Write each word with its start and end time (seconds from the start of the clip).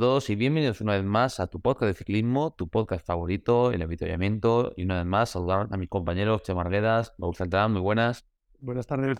Y 0.00 0.36
bienvenidos 0.36 0.80
una 0.80 0.92
vez 0.92 1.02
más 1.02 1.40
a 1.40 1.48
tu 1.48 1.60
podcast 1.60 1.88
de 1.88 1.94
ciclismo, 1.94 2.54
tu 2.56 2.68
podcast 2.68 3.04
favorito, 3.04 3.72
el 3.72 3.82
avituallamiento. 3.82 4.72
Y 4.76 4.84
una 4.84 4.98
vez 4.98 5.06
más 5.06 5.30
saludar 5.30 5.66
a 5.72 5.76
mis 5.76 5.88
compañeros 5.88 6.44
Chema 6.44 6.60
Arguedas, 6.60 7.14
Raúl 7.18 7.34
Saltán, 7.34 7.72
muy 7.72 7.80
buenas. 7.80 8.24
Buenas 8.60 8.86
tardes. 8.86 9.18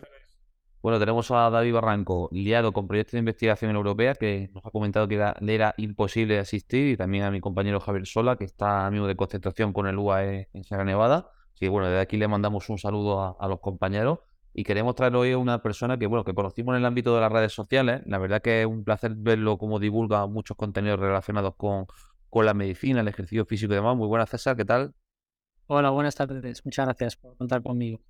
Bueno, 0.80 1.00
tenemos 1.00 1.32
a 1.32 1.50
David 1.50 1.74
Barranco 1.74 2.28
liado 2.30 2.72
con 2.72 2.86
proyectos 2.86 3.14
de 3.14 3.18
investigación 3.18 3.74
europea 3.74 4.14
que 4.14 4.50
nos 4.54 4.64
ha 4.64 4.70
comentado 4.70 5.08
que 5.08 5.16
le 5.40 5.52
era 5.52 5.74
imposible 5.78 6.38
asistir 6.38 6.86
y 6.86 6.96
también 6.96 7.24
a 7.24 7.32
mi 7.32 7.40
compañero 7.40 7.80
Javier 7.80 8.06
Sola 8.06 8.36
que 8.36 8.44
está 8.44 8.86
amigo 8.86 9.08
de 9.08 9.16
concentración 9.16 9.72
con 9.72 9.88
el 9.88 9.98
UAE 9.98 10.48
en 10.52 10.62
Sierra 10.62 10.84
Nevada. 10.84 11.32
Así 11.54 11.66
que 11.66 11.70
bueno, 11.70 11.88
desde 11.88 12.02
aquí 12.02 12.16
le 12.18 12.28
mandamos 12.28 12.68
un 12.68 12.78
saludo 12.78 13.20
a, 13.20 13.36
a 13.40 13.48
los 13.48 13.58
compañeros 13.58 14.20
y 14.58 14.64
queremos 14.64 14.96
traer 14.96 15.14
hoy 15.14 15.30
a 15.30 15.38
una 15.38 15.62
persona 15.62 15.96
que, 15.98 16.08
bueno, 16.08 16.24
que 16.24 16.34
conocimos 16.34 16.72
en 16.72 16.80
el 16.80 16.86
ámbito 16.86 17.14
de 17.14 17.20
las 17.20 17.30
redes 17.30 17.52
sociales. 17.52 18.02
La 18.06 18.18
verdad 18.18 18.42
que 18.42 18.62
es 18.62 18.66
un 18.66 18.82
placer 18.82 19.14
verlo 19.14 19.56
como 19.56 19.78
divulga 19.78 20.26
muchos 20.26 20.56
contenidos 20.56 20.98
relacionados 20.98 21.54
con, 21.56 21.86
con 22.28 22.44
la 22.44 22.54
medicina, 22.54 23.02
el 23.02 23.06
ejercicio 23.06 23.46
físico 23.46 23.72
y 23.72 23.76
demás. 23.76 23.96
Muy 23.96 24.08
buenas, 24.08 24.30
César, 24.30 24.56
¿qué 24.56 24.64
tal? 24.64 24.94
Hola, 25.68 25.90
buenas 25.90 26.16
tardes. 26.16 26.64
Muchas 26.64 26.86
gracias 26.86 27.14
por 27.14 27.36
contar 27.36 27.62
conmigo. 27.62 28.00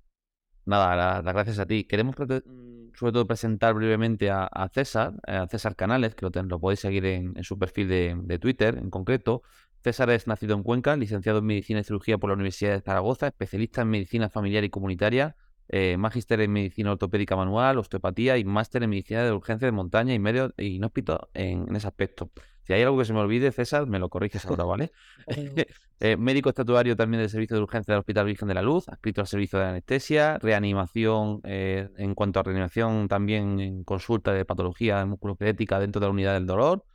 Nada, 0.65 1.21
las 1.21 1.33
gracias 1.35 1.59
a 1.59 1.67
ti. 1.67 1.83
Queremos 1.83 2.15
sobre 2.15 3.11
todo 3.13 3.27
presentar 3.27 3.75
brevemente 3.75 4.31
a, 4.31 4.49
César, 4.73 5.13
a 5.27 5.45
César 5.45 5.75
Canales, 5.75 6.15
que 6.15 6.25
lo, 6.25 6.31
lo 6.41 6.59
podéis 6.59 6.79
seguir 6.79 7.05
en, 7.05 7.43
su 7.43 7.59
perfil 7.59 7.89
de, 7.89 8.17
de, 8.23 8.39
Twitter 8.39 8.75
en 8.75 8.89
concreto. 8.89 9.43
César 9.83 10.09
es 10.09 10.25
nacido 10.25 10.55
en 10.55 10.63
Cuenca, 10.63 10.95
licenciado 10.95 11.37
en 11.37 11.45
Medicina 11.45 11.81
y 11.81 11.83
Cirugía 11.83 12.17
por 12.17 12.31
la 12.31 12.33
Universidad 12.33 12.71
de 12.71 12.81
Zaragoza, 12.81 13.27
especialista 13.27 13.83
en 13.83 13.91
Medicina 13.91 14.29
Familiar 14.29 14.63
y 14.63 14.71
Comunitaria, 14.71 15.35
eh, 15.69 15.97
Magíster 15.97 16.41
en 16.41 16.51
Medicina 16.51 16.91
Ortopédica 16.91 17.35
Manual, 17.35 17.77
Osteopatía 17.77 18.37
y 18.37 18.43
Máster 18.43 18.83
en 18.83 18.89
Medicina 18.89 19.23
de 19.23 19.31
Urgencia 19.31 19.65
de 19.65 19.71
Montaña 19.71 20.13
y 20.13 20.19
Medio 20.19 20.53
Inhóspito 20.57 21.29
en, 21.33 21.67
en 21.69 21.75
ese 21.75 21.87
aspecto. 21.87 22.31
Si 22.69 22.73
hay 22.73 22.83
algo 22.83 22.99
que 22.99 23.05
se 23.05 23.13
me 23.13 23.19
olvide, 23.19 23.51
César, 23.51 23.87
me 23.87 23.97
lo 23.97 24.09
corriges 24.09 24.45
ahora, 24.45 24.63
¿vale? 24.63 24.91
eh, 25.99 26.17
médico 26.17 26.49
estatuario 26.49 26.95
también 26.95 27.19
del 27.19 27.27
Servicio 27.31 27.55
de 27.55 27.63
Urgencia 27.63 27.95
del 27.95 27.99
Hospital 28.01 28.27
Virgen 28.27 28.47
de 28.47 28.53
la 28.53 28.61
Luz, 28.61 28.87
adscrito 28.87 29.21
al 29.21 29.27
Servicio 29.27 29.57
de 29.57 29.65
Anestesia, 29.65 30.37
reanimación, 30.37 31.41
eh, 31.45 31.89
en 31.97 32.13
cuanto 32.13 32.39
a 32.39 32.43
reanimación, 32.43 33.07
también 33.07 33.59
en 33.59 33.83
consulta 33.83 34.33
de 34.33 34.45
patología 34.45 35.03
musculoesquelética 35.07 35.79
dentro 35.79 35.99
de 35.99 36.05
la 36.05 36.11
unidad 36.11 36.33
del 36.35 36.45
dolor, 36.45 36.85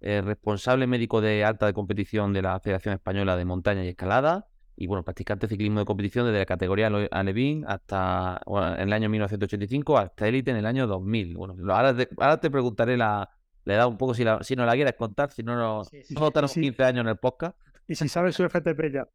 eh, 0.00 0.22
responsable 0.22 0.86
médico 0.86 1.20
de 1.20 1.44
alta 1.44 1.66
de 1.66 1.72
competición 1.72 2.32
de 2.32 2.42
la 2.42 2.60
Federación 2.60 2.94
Española 2.94 3.36
de 3.36 3.44
Montaña 3.44 3.84
y 3.84 3.88
Escalada, 3.88 4.46
y 4.76 4.86
bueno, 4.86 5.02
practicante 5.02 5.46
de 5.46 5.50
ciclismo 5.50 5.80
de 5.80 5.84
competición 5.84 6.26
desde 6.26 6.38
la 6.38 6.46
categoría 6.46 6.90
Alevín 7.10 7.64
hasta 7.66 8.40
bueno, 8.46 8.74
en 8.74 8.82
el 8.82 8.92
año 8.92 9.08
1985 9.08 9.98
hasta 9.98 10.28
élite 10.28 10.50
en 10.50 10.56
el 10.56 10.66
año 10.66 10.86
2000. 10.86 11.36
Bueno, 11.36 11.56
ahora 11.72 11.96
te, 11.96 12.08
ahora 12.18 12.40
te 12.40 12.50
preguntaré 12.50 12.96
la, 12.96 13.30
la 13.64 13.74
edad 13.74 13.86
un 13.86 13.96
poco 13.96 14.14
si, 14.14 14.24
la, 14.24 14.42
si 14.42 14.56
no 14.56 14.66
la 14.66 14.72
quieres 14.74 14.94
contar, 14.94 15.30
si 15.30 15.42
no, 15.42 15.56
no, 15.56 15.84
sí, 15.84 16.02
sí, 16.02 16.14
no 16.14 16.30
15 16.30 16.84
años 16.84 17.02
en 17.02 17.08
el 17.08 17.16
podcast. 17.16 17.56
Y 17.86 17.94
si 17.94 18.08
sabes 18.08 18.34
su 18.34 18.44
FTP 18.44 18.92
ya. 18.92 19.08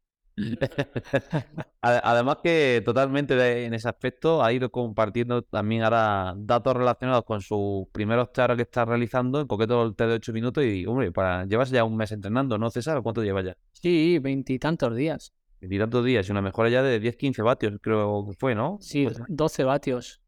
Además 1.82 2.38
que 2.44 2.82
totalmente 2.86 3.66
en 3.66 3.74
ese 3.74 3.90
aspecto 3.90 4.44
ha 4.44 4.54
ido 4.54 4.72
compartiendo 4.72 5.42
también 5.42 5.84
ahora 5.84 6.34
datos 6.38 6.76
relacionados 6.76 7.26
con 7.26 7.42
sus 7.42 7.88
primeros 7.92 8.32
test 8.32 8.56
que 8.56 8.62
está 8.62 8.86
realizando, 8.86 9.42
en 9.42 9.48
concreto 9.48 9.84
el 9.84 9.96
test 9.96 10.10
de 10.10 10.16
8 10.16 10.34
minutos 10.34 10.64
y, 10.64 10.86
hombre, 10.86 11.12
para 11.12 11.46
llevas 11.46 11.70
ya 11.70 11.84
un 11.84 11.98
mes 11.98 12.12
entrenando, 12.12 12.58
¿no, 12.58 12.70
César? 12.70 13.02
¿Cuánto 13.02 13.24
llevas 13.24 13.46
ya? 13.46 13.58
Sí, 13.74 14.20
veintitantos 14.20 14.96
días. 14.96 15.34
Veintitantos 15.62 16.06
días 16.06 16.28
y 16.28 16.32
una 16.32 16.42
mejora 16.42 16.70
ya 16.70 16.82
de 16.82 17.02
10-15 17.02 17.44
vatios, 17.44 17.74
creo 17.82 18.26
que 18.28 18.36
fue, 18.38 18.56
¿no? 18.56 18.78
Sí, 18.82 19.08
12 19.28 19.64
vatios. 19.64 20.22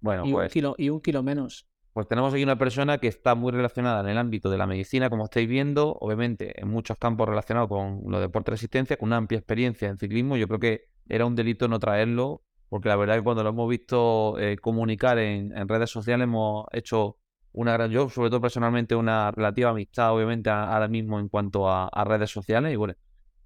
Bueno, 0.00 0.26
y 0.26 0.32
pues... 0.32 0.46
Un 0.46 0.52
kilo, 0.52 0.74
y 0.78 0.90
un 0.90 1.00
kilo 1.00 1.22
menos. 1.22 1.68
Pues 1.92 2.06
tenemos 2.06 2.32
aquí 2.32 2.44
una 2.44 2.56
persona 2.56 2.98
que 2.98 3.08
está 3.08 3.34
muy 3.34 3.50
relacionada 3.50 4.02
en 4.02 4.08
el 4.08 4.18
ámbito 4.18 4.50
de 4.50 4.56
la 4.56 4.68
medicina, 4.68 5.10
como 5.10 5.24
estáis 5.24 5.48
viendo, 5.48 5.96
obviamente 6.00 6.60
en 6.60 6.68
muchos 6.68 6.96
campos 6.96 7.28
relacionados 7.28 7.68
con 7.68 8.02
los 8.06 8.20
deportes 8.20 8.46
de 8.46 8.50
resistencia, 8.52 8.96
con 8.96 9.08
una 9.08 9.16
amplia 9.16 9.38
experiencia 9.38 9.88
en 9.88 9.98
ciclismo. 9.98 10.36
Yo 10.36 10.46
creo 10.46 10.60
que 10.60 10.84
era 11.08 11.26
un 11.26 11.34
delito 11.34 11.66
no 11.66 11.80
traerlo, 11.80 12.44
porque 12.68 12.88
la 12.88 12.96
verdad 12.96 13.16
es 13.16 13.20
que 13.22 13.24
cuando 13.24 13.42
lo 13.42 13.50
hemos 13.50 13.68
visto 13.68 14.38
eh, 14.38 14.58
comunicar 14.58 15.18
en, 15.18 15.56
en, 15.56 15.66
redes 15.66 15.90
sociales 15.90 16.24
hemos 16.24 16.66
hecho 16.72 17.16
una 17.50 17.72
gran, 17.72 17.90
yo 17.90 18.08
sobre 18.08 18.30
todo 18.30 18.40
personalmente, 18.40 18.94
una 18.94 19.32
relativa 19.32 19.70
amistad, 19.70 20.14
obviamente, 20.14 20.50
a, 20.50 20.72
ahora 20.72 20.86
mismo 20.86 21.18
en 21.18 21.28
cuanto 21.28 21.68
a, 21.68 21.88
a, 21.88 22.04
redes 22.04 22.30
sociales. 22.30 22.72
Y 22.72 22.76
bueno, 22.76 22.94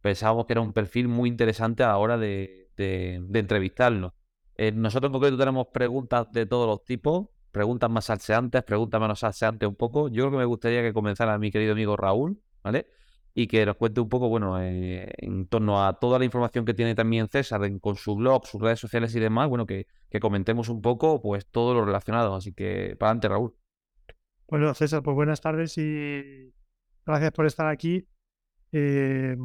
pensábamos 0.03 0.47
que 0.47 0.53
era 0.53 0.61
un 0.61 0.75
perfil 0.75 1.09
muy 1.09 1.31
interesante 1.31 1.83
a 1.83 1.89
la 1.89 1.99
hora 1.99 2.19
de, 2.19 2.69
de, 2.77 3.21
de 3.23 3.39
entrevistarlo. 3.39 4.15
Eh, 4.57 4.73
nosotros 4.73 5.09
en 5.09 5.13
concreto 5.13 5.39
tenemos 5.39 5.69
preguntas 5.69 6.31
de 6.33 6.45
todos 6.45 6.69
los 6.69 6.85
tipos 6.85 7.29
preguntas 7.53 7.91
más 7.91 8.07
salseantes, 8.07 8.65
preguntas 8.65 9.01
menos 9.01 9.21
salseantes 9.21 9.69
un 9.69 9.77
poco. 9.77 10.09
Yo 10.09 10.25
creo 10.25 10.31
que 10.33 10.37
me 10.39 10.45
gustaría 10.47 10.83
que 10.83 10.93
comenzara 10.93 11.39
mi 11.39 11.53
querido 11.53 11.73
amigo 11.73 11.97
Raúl, 11.97 12.41
¿vale? 12.65 12.89
Y 13.35 13.47
que 13.47 13.65
nos 13.65 13.77
cuente 13.77 14.01
un 14.01 14.09
poco, 14.09 14.29
bueno, 14.29 14.61
eh, 14.61 15.09
en 15.19 15.47
torno 15.47 15.87
a 15.87 15.99
toda 15.99 16.19
la 16.19 16.25
información 16.25 16.65
que 16.65 16.75
tiene 16.75 16.95
también 16.95 17.29
César 17.29 17.61
con 17.81 17.97
su 17.97 18.17
blog, 18.17 18.47
sus 18.47 18.61
redes 18.61 18.81
sociales 18.81 19.15
y 19.15 19.21
demás, 19.21 19.49
bueno, 19.49 19.67
que, 19.67 19.87
que, 20.11 20.21
comentemos 20.21 20.69
un 20.69 20.83
poco, 20.83 21.23
pues, 21.23 21.47
todo 21.47 21.75
lo 21.75 21.85
relacionado. 21.85 22.35
Así 22.35 22.53
que, 22.53 22.97
para 22.99 23.11
adelante, 23.11 23.29
Raúl. 23.29 23.55
Bueno, 24.49 24.75
César, 24.75 25.03
pues 25.03 25.15
buenas 25.15 25.41
tardes 25.41 25.79
y 25.79 26.53
gracias 27.07 27.33
por 27.33 27.47
estar 27.47 27.69
aquí. 27.69 28.07
Eh, 28.73 29.37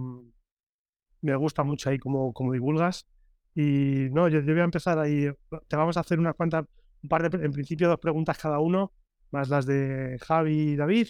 me 1.28 1.36
gusta 1.36 1.64
mucho 1.64 1.90
ahí 1.90 2.00
como, 2.00 2.34
como 2.34 2.54
divulgas. 2.54 3.06
Y 3.54 4.08
no, 4.12 4.28
yo, 4.30 4.40
yo 4.40 4.54
voy 4.54 4.62
a 4.62 4.66
empezar 4.66 4.98
ahí. 4.98 5.30
Te 5.68 5.76
vamos 5.76 5.98
a 5.98 6.02
hacer 6.02 6.20
unas 6.20 6.36
cuantas 6.36 6.66
un 7.04 7.10
par 7.10 7.30
de, 7.30 7.46
en 7.46 7.52
principio, 7.52 7.90
dos 7.90 8.00
preguntas 8.00 8.38
cada 8.38 8.60
uno, 8.60 8.94
más 9.32 9.50
las 9.50 9.66
de 9.66 10.18
Javi 10.22 10.72
y 10.72 10.76
David, 10.76 11.08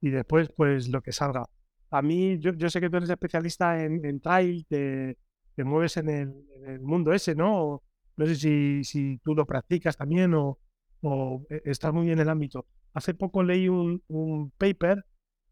y 0.00 0.10
después, 0.10 0.50
pues, 0.56 0.88
lo 0.88 1.02
que 1.02 1.12
salga. 1.12 1.48
A 1.90 2.02
mí, 2.02 2.38
yo, 2.38 2.52
yo 2.54 2.70
sé 2.70 2.80
que 2.80 2.90
tú 2.90 2.96
eres 2.96 3.10
especialista 3.10 3.82
en, 3.82 4.04
en 4.04 4.20
trail, 4.20 4.66
te, 4.68 5.18
te 5.54 5.64
mueves 5.64 5.96
en 5.96 6.08
el, 6.08 6.46
en 6.56 6.70
el, 6.70 6.80
mundo 6.80 7.12
ese, 7.12 7.34
¿no? 7.34 7.62
O, 7.62 7.82
no 8.16 8.26
sé 8.26 8.36
si, 8.36 8.84
si 8.84 9.18
tú 9.18 9.34
lo 9.34 9.46
practicas 9.46 9.96
también 9.96 10.34
o, 10.34 10.58
o 11.02 11.44
estás 11.64 11.92
muy 11.92 12.10
en 12.10 12.18
el 12.18 12.28
ámbito. 12.28 12.66
Hace 12.94 13.14
poco 13.14 13.42
leí 13.42 13.68
un, 13.68 14.02
un 14.08 14.50
paper 14.50 15.04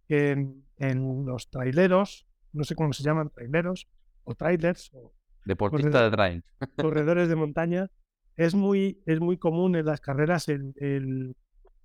en, 0.08 0.64
en, 0.78 1.26
los 1.26 1.48
traileros, 1.48 2.26
no 2.52 2.64
sé 2.64 2.74
cómo 2.74 2.92
se 2.92 3.04
llaman, 3.04 3.30
traileros 3.30 3.88
o 4.26 4.34
trailers. 4.34 4.90
O 4.92 5.14
Deportistas 5.44 6.02
de 6.02 6.10
trail. 6.10 6.44
Corredores 6.76 7.28
de 7.28 7.36
montaña, 7.36 7.88
es 8.36 8.54
muy, 8.54 9.00
es 9.06 9.20
muy 9.20 9.38
común 9.38 9.76
en 9.76 9.86
las 9.86 10.00
carreras 10.00 10.48
el, 10.48 10.74
el, 10.76 11.36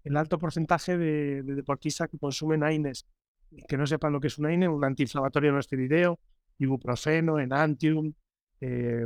el 0.03 0.17
alto 0.17 0.37
porcentaje 0.37 0.97
de, 0.97 1.43
de, 1.43 1.55
deportistas 1.55 2.09
que 2.09 2.17
consumen 2.17 2.63
AINES. 2.63 3.07
Que 3.67 3.77
no 3.77 3.85
sepan 3.85 4.13
lo 4.13 4.19
que 4.19 4.27
es 4.27 4.37
un 4.37 4.47
AINE, 4.47 4.67
un 4.67 4.83
antiinflamatorio 4.83 5.51
no 5.51 5.59
esteroideo, 5.59 6.19
ibuprofeno, 6.57 7.39
enantium, 7.39 8.13
eh, 8.61 9.05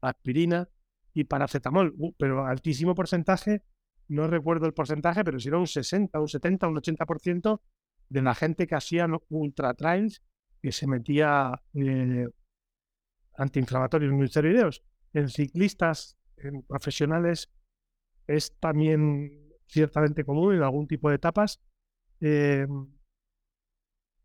aspirina 0.00 0.68
y 1.14 1.24
paracetamol. 1.24 1.94
Uh, 1.96 2.12
pero 2.16 2.46
altísimo 2.46 2.94
porcentaje, 2.94 3.62
no 4.08 4.26
recuerdo 4.26 4.66
el 4.66 4.74
porcentaje, 4.74 5.24
pero 5.24 5.38
si 5.40 5.48
era 5.48 5.58
un 5.58 5.66
60, 5.66 6.20
un 6.20 6.28
70, 6.28 6.68
un 6.68 6.76
80% 6.76 7.60
de 8.08 8.22
la 8.22 8.34
gente 8.34 8.66
que 8.66 8.74
hacía 8.74 9.08
ultra 9.30 9.74
trails 9.74 10.22
que 10.62 10.70
se 10.70 10.86
metía 10.86 11.60
eh, 11.74 12.28
antiinflamatorios 13.34 14.12
no 14.12 14.24
esteroideos. 14.24 14.82
En 15.12 15.28
ciclistas 15.28 16.16
en 16.36 16.62
profesionales 16.62 17.50
es 18.28 18.56
también 18.58 19.52
ciertamente 19.66 20.24
común 20.24 20.54
en 20.54 20.62
algún 20.62 20.86
tipo 20.86 21.08
de 21.10 21.16
etapas. 21.16 21.60
Eh, 22.20 22.66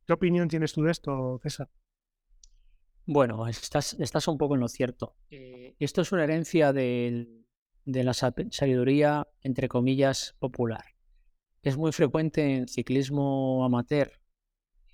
¿Qué 0.05 0.13
opinión 0.13 0.47
tienes 0.47 0.73
tú 0.73 0.83
de 0.83 0.91
esto, 0.91 1.39
César? 1.41 1.69
Bueno, 3.05 3.47
estás, 3.47 3.95
estás 3.99 4.27
un 4.27 4.37
poco 4.37 4.53
en 4.53 4.61
lo 4.61 4.67
cierto. 4.67 5.15
Eh, 5.29 5.75
esto 5.79 6.01
es 6.01 6.11
una 6.11 6.23
herencia 6.23 6.71
de 6.71 7.43
la 7.85 8.13
sabiduría, 8.13 9.27
entre 9.41 9.67
comillas, 9.67 10.35
popular. 10.39 10.83
Es 11.63 11.77
muy 11.77 11.91
frecuente 11.91 12.55
en 12.55 12.67
ciclismo 12.67 13.65
amateur 13.65 14.11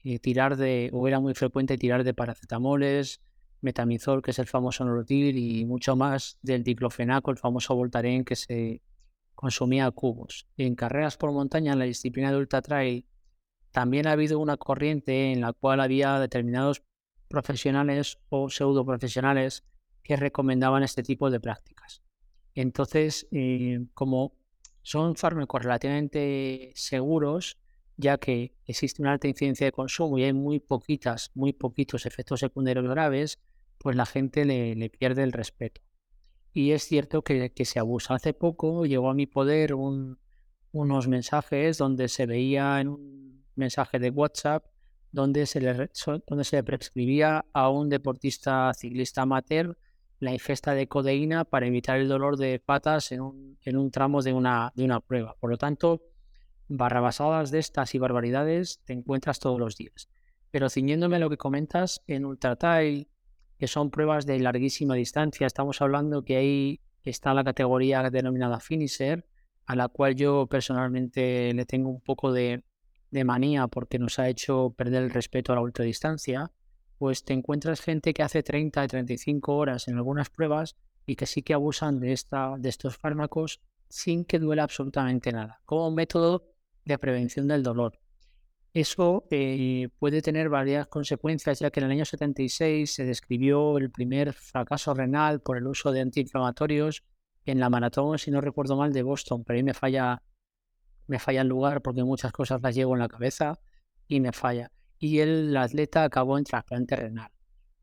eh, 0.04 0.20
tirar 0.20 0.58
de, 0.58 0.90
o 0.94 1.08
era 1.08 1.20
muy 1.20 1.34
frecuente 1.34 1.78
tirar 1.78 2.04
de 2.04 2.14
paracetamoles, 2.14 3.22
metamizol, 3.62 4.22
que 4.22 4.32
es 4.32 4.40
el 4.40 4.48
famoso 4.48 4.84
Norotil, 4.86 5.38
y 5.38 5.66
mucho 5.66 5.96
más 5.96 6.38
del 6.42 6.64
diclofenaco, 6.64 7.32
el 7.32 7.38
famoso 7.38 7.76
Voltaren, 7.76 8.26
que 8.26 8.36
se 8.36 8.82
consumía 9.36 9.86
a 9.86 9.92
cubos. 9.92 10.48
En 10.58 10.76
carreras 10.76 11.18
por 11.18 11.32
montaña, 11.32 11.74
en 11.74 11.80
la 11.80 11.86
disciplina 11.86 12.32
de 12.32 12.38
ultra 12.38 12.62
trail, 12.62 13.06
también 13.72 14.08
ha 14.08 14.12
habido 14.12 14.40
una 14.40 14.58
corriente 14.58 15.32
en 15.32 15.42
la 15.42 15.54
cual 15.54 15.80
había 15.80 16.20
determinados 16.20 16.84
profesionales 17.28 18.20
o 18.30 18.50
pseudo 18.50 18.86
profesionales 18.86 19.64
que 20.04 20.16
recomendaban 20.16 20.84
este 20.84 21.02
tipo 21.02 21.32
de 21.32 21.40
prácticas. 21.40 22.04
Entonces, 22.54 23.28
eh, 23.32 23.86
como 23.94 24.36
son 24.84 25.16
fármacos 25.16 25.64
relativamente 25.64 26.72
seguros, 26.76 27.58
ya 27.98 28.18
que 28.18 28.54
existe 28.66 29.02
una 29.02 29.14
alta 29.14 29.28
incidencia 29.28 29.66
de 29.66 29.72
consumo 29.72 30.18
y 30.18 30.24
hay 30.24 30.34
muy 30.34 30.60
poquitas, 30.60 31.32
muy 31.34 31.54
poquitos 31.54 32.06
efectos 32.06 32.40
secundarios 32.40 32.88
graves, 32.88 33.40
pues 33.78 33.96
la 33.96 34.06
gente 34.06 34.46
le, 34.46 34.90
pierde 34.90 35.24
el 35.24 35.32
respeto. 35.32 35.82
Y 36.54 36.72
es 36.72 36.84
cierto 36.84 37.24
que, 37.24 37.52
se 37.66 37.80
abusa. 37.80 38.16
Hace 38.16 38.34
poco 38.34 38.86
llegó 38.86 39.10
a 39.10 39.14
mi 39.14 39.26
poder 39.26 39.74
unos 39.74 41.08
mensajes 41.08 41.78
donde 41.78 42.08
se 42.08 42.26
veía 42.26 42.80
en 42.80 42.90
un 42.90 43.44
mensaje 43.56 44.00
de 44.00 44.10
WhatsApp 44.10 44.66
donde 45.12 45.46
se 45.46 45.62
le, 45.62 45.90
donde 46.28 46.44
se 46.44 46.56
le 46.56 46.64
prescribía 46.64 47.46
a 47.54 47.70
un 47.70 47.88
deportista 47.90 48.74
ciclista 48.74 49.22
amateur 49.22 49.78
la 50.20 50.34
ingesta 50.34 50.74
de 50.74 50.88
codeína 50.88 51.44
para 51.44 51.68
evitar 51.68 52.00
el 52.00 52.08
dolor 52.08 52.38
de 52.38 52.60
patas 52.60 53.12
en 53.12 53.22
un, 53.22 53.58
en 53.62 53.78
un 53.78 53.92
tramo 53.92 54.22
de 54.22 54.34
una, 54.34 54.72
de 54.76 54.86
una 54.86 55.02
prueba. 55.02 55.36
Por 55.40 55.50
lo 55.50 55.58
tanto, 55.58 56.02
barrabasadas 56.76 57.52
de 57.52 57.60
estas 57.60 57.96
y 57.96 58.00
barbaridades 58.00 58.82
te 58.86 58.94
encuentras 58.94 59.40
todos 59.40 59.60
los 59.60 59.76
días. 59.76 60.10
Pero 60.52 60.70
ciñéndome 60.70 61.18
a 61.18 61.20
lo 61.20 61.30
que 61.30 61.38
comentas, 61.38 62.04
en 62.08 62.26
Ultratrail, 62.26 63.08
que 63.58 63.68
son 63.68 63.92
pruebas 63.92 64.26
de 64.26 64.40
larguísima 64.40 64.96
distancia, 64.96 65.48
estamos 65.48 65.82
hablando 65.82 66.24
que 66.24 66.38
ahí 66.38 66.82
está 67.04 67.34
la 67.34 67.44
categoría 67.44 68.10
denominada 68.10 68.60
finisher, 68.60 69.26
a 69.66 69.76
la 69.76 69.88
cual 69.88 70.16
yo 70.16 70.48
personalmente 70.48 71.54
le 71.54 71.66
tengo 71.66 71.90
un 71.90 72.02
poco 72.02 72.32
de, 72.32 72.64
de 73.12 73.24
manía 73.24 73.68
porque 73.68 74.00
nos 74.00 74.20
ha 74.20 74.30
hecho 74.30 74.74
perder 74.76 75.04
el 75.04 75.10
respeto 75.12 75.52
a 75.52 75.56
la 75.56 75.62
ultradistancia 75.62 76.52
pues 77.04 77.26
te 77.26 77.34
encuentras 77.34 77.82
gente 77.82 78.14
que 78.14 78.24
hace 78.24 78.44
30 78.44 78.82
y 78.82 78.88
35 78.88 79.58
horas 79.58 79.90
en 79.90 79.98
algunas 79.98 80.30
pruebas 80.30 80.78
y 81.06 81.18
que 81.18 81.26
sí 81.26 81.42
que 81.42 81.54
abusan 81.54 82.00
de, 82.00 82.14
esta, 82.14 82.56
de 82.58 82.70
estos 82.70 82.96
fármacos 82.96 83.60
sin 83.90 84.24
que 84.24 84.40
duela 84.40 84.64
absolutamente 84.64 85.34
nada, 85.34 85.62
como 85.66 85.90
un 85.90 85.96
método 85.96 86.46
de 86.86 86.98
prevención 86.98 87.48
del 87.48 87.64
dolor. 87.64 88.00
Eso 88.74 89.26
eh, 89.30 89.90
puede 90.00 90.22
tener 90.22 90.50
varias 90.50 90.88
consecuencias, 90.88 91.60
ya 91.60 91.70
que 91.70 91.80
en 91.80 91.86
el 91.86 91.92
año 91.92 92.06
76 92.06 92.92
se 92.92 93.06
describió 93.06 93.78
el 93.78 93.92
primer 93.92 94.34
fracaso 94.34 94.94
renal 94.94 95.42
por 95.42 95.58
el 95.58 95.68
uso 95.68 95.92
de 95.92 96.02
antiinflamatorios 96.02 97.04
en 97.46 97.60
la 97.60 97.70
maratón, 97.70 98.18
si 98.18 98.32
no 98.32 98.42
recuerdo 98.42 98.76
mal, 98.76 98.92
de 98.92 99.04
Boston, 99.04 99.44
pero 99.44 99.58
ahí 99.58 99.64
me 99.64 99.74
falla, 99.74 100.24
me 101.08 101.20
falla 101.20 101.42
el 101.42 101.48
lugar 101.48 101.82
porque 101.82 102.04
muchas 102.04 102.32
cosas 102.32 102.62
las 102.64 102.74
llevo 102.74 102.94
en 102.94 103.00
la 103.00 103.10
cabeza 103.10 103.60
y 104.08 104.20
me 104.20 104.32
falla 104.32 104.72
y 105.04 105.20
el 105.20 105.58
atleta 105.58 106.06
acabó 106.06 106.38
en 106.38 106.46
trasplante 106.46 106.96
renal. 106.96 107.30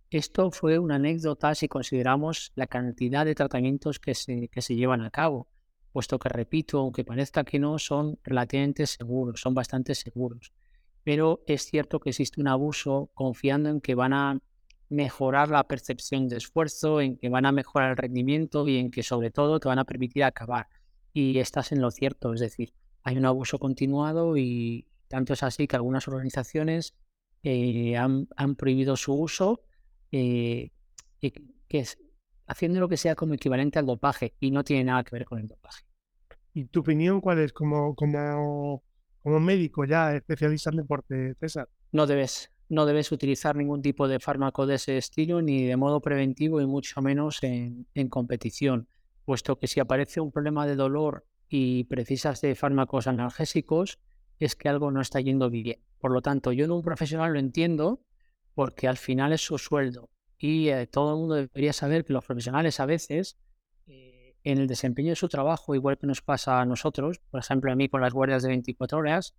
Esto 0.08 0.50
fue 0.50 0.78
una 0.78 0.94
anécdota 0.94 1.54
si 1.54 1.68
consideramos 1.68 2.50
la 2.54 2.66
cantidad 2.66 3.26
de 3.26 3.34
tratamientos 3.34 3.98
que 3.98 4.14
se, 4.14 4.48
que 4.48 4.62
se 4.62 4.74
llevan 4.74 5.02
a 5.02 5.10
cabo, 5.10 5.46
puesto 5.92 6.18
que, 6.18 6.28
repito, 6.28 6.78
aunque 6.78 7.04
parezca 7.04 7.44
que 7.44 7.58
no, 7.58 7.78
son 7.78 8.18
relativamente 8.22 8.86
seguros, 8.86 9.40
son 9.40 9.54
bastante 9.54 9.94
seguros. 9.94 10.52
Pero 11.02 11.42
es 11.46 11.62
cierto 11.64 12.00
que 12.00 12.10
existe 12.10 12.40
un 12.40 12.48
abuso 12.48 13.10
confiando 13.14 13.70
en 13.70 13.80
que 13.80 13.94
van 13.94 14.12
a 14.12 14.38
mejorar 14.88 15.48
la 15.48 15.64
percepción 15.64 16.28
de 16.28 16.36
esfuerzo, 16.36 17.00
en 17.00 17.16
que 17.16 17.28
van 17.28 17.46
a 17.46 17.52
mejorar 17.52 17.90
el 17.90 17.96
rendimiento 17.96 18.66
y 18.68 18.76
en 18.76 18.90
que 18.90 19.02
sobre 19.02 19.30
todo 19.30 19.60
te 19.60 19.68
van 19.68 19.78
a 19.78 19.84
permitir 19.84 20.24
acabar. 20.24 20.68
Y 21.12 21.38
estás 21.38 21.72
en 21.72 21.80
lo 21.80 21.90
cierto, 21.90 22.32
es 22.34 22.40
decir, 22.40 22.72
hay 23.02 23.16
un 23.16 23.24
abuso 23.24 23.58
continuado 23.58 24.36
y 24.36 24.86
tanto 25.08 25.32
es 25.32 25.42
así 25.42 25.66
que 25.66 25.76
algunas 25.76 26.06
organizaciones 26.06 26.94
eh, 27.42 27.96
han, 27.96 28.28
prohibido 28.56 28.96
su 28.96 29.14
uso, 29.14 29.62
eh, 30.12 30.70
que 31.20 31.32
es 31.68 31.98
haciendo 32.50 32.80
lo 32.80 32.88
que 32.88 32.96
sea 32.96 33.14
como 33.14 33.34
equivalente 33.34 33.78
al 33.78 33.86
dopaje 33.86 34.34
y 34.40 34.50
no 34.50 34.64
tiene 34.64 34.82
nada 34.82 35.04
que 35.04 35.14
ver 35.14 35.24
con 35.24 35.38
el 35.38 35.46
dopaje. 35.46 35.84
¿Y 36.52 36.64
tu 36.64 36.80
opinión 36.80 37.20
cuál 37.20 37.38
es 37.38 37.52
como, 37.52 37.94
como, 37.94 38.82
como 39.22 39.38
médico 39.38 39.84
ya 39.84 40.16
especialista 40.16 40.70
en 40.70 40.78
deporte, 40.78 41.34
César? 41.38 41.68
No 41.92 42.08
debes, 42.08 42.50
no 42.68 42.86
debes 42.86 43.12
utilizar 43.12 43.54
ningún 43.54 43.82
tipo 43.82 44.08
de 44.08 44.18
fármaco 44.18 44.66
de 44.66 44.74
ese 44.74 44.98
estilo 44.98 45.40
ni 45.42 45.64
de 45.64 45.76
modo 45.76 46.00
preventivo 46.00 46.60
y 46.60 46.66
mucho 46.66 47.00
menos 47.00 47.40
en, 47.44 47.86
en 47.94 48.08
competición, 48.08 48.88
puesto 49.24 49.56
que 49.56 49.68
si 49.68 49.78
aparece 49.78 50.20
un 50.20 50.32
problema 50.32 50.66
de 50.66 50.74
dolor 50.74 51.24
y 51.48 51.84
precisas 51.84 52.40
de 52.40 52.56
fármacos 52.56 53.06
analgésicos, 53.06 54.00
es 54.40 54.56
que 54.56 54.68
algo 54.68 54.90
no 54.90 55.00
está 55.00 55.20
yendo 55.20 55.50
bien. 55.50 55.78
Por 56.00 56.10
lo 56.10 56.20
tanto, 56.20 56.50
yo 56.50 56.64
en 56.64 56.72
un 56.72 56.82
profesional 56.82 57.32
lo 57.32 57.38
entiendo 57.38 58.02
porque 58.54 58.88
al 58.88 58.96
final 58.96 59.32
es 59.32 59.42
su 59.42 59.56
sueldo 59.56 60.10
y 60.40 60.70
eh, 60.70 60.86
todo 60.86 61.12
el 61.12 61.18
mundo 61.18 61.34
debería 61.34 61.72
saber 61.72 62.04
que 62.04 62.14
los 62.14 62.24
profesionales 62.24 62.80
a 62.80 62.86
veces 62.86 63.38
eh, 63.86 64.34
en 64.42 64.58
el 64.58 64.66
desempeño 64.66 65.10
de 65.10 65.16
su 65.16 65.28
trabajo, 65.28 65.74
igual 65.74 65.98
que 65.98 66.06
nos 66.06 66.22
pasa 66.22 66.60
a 66.60 66.64
nosotros, 66.64 67.20
por 67.30 67.40
ejemplo 67.40 67.70
a 67.70 67.76
mí 67.76 67.88
con 67.88 68.00
las 68.00 68.14
guardias 68.14 68.42
de 68.42 68.48
24 68.48 68.98
horas, 68.98 69.36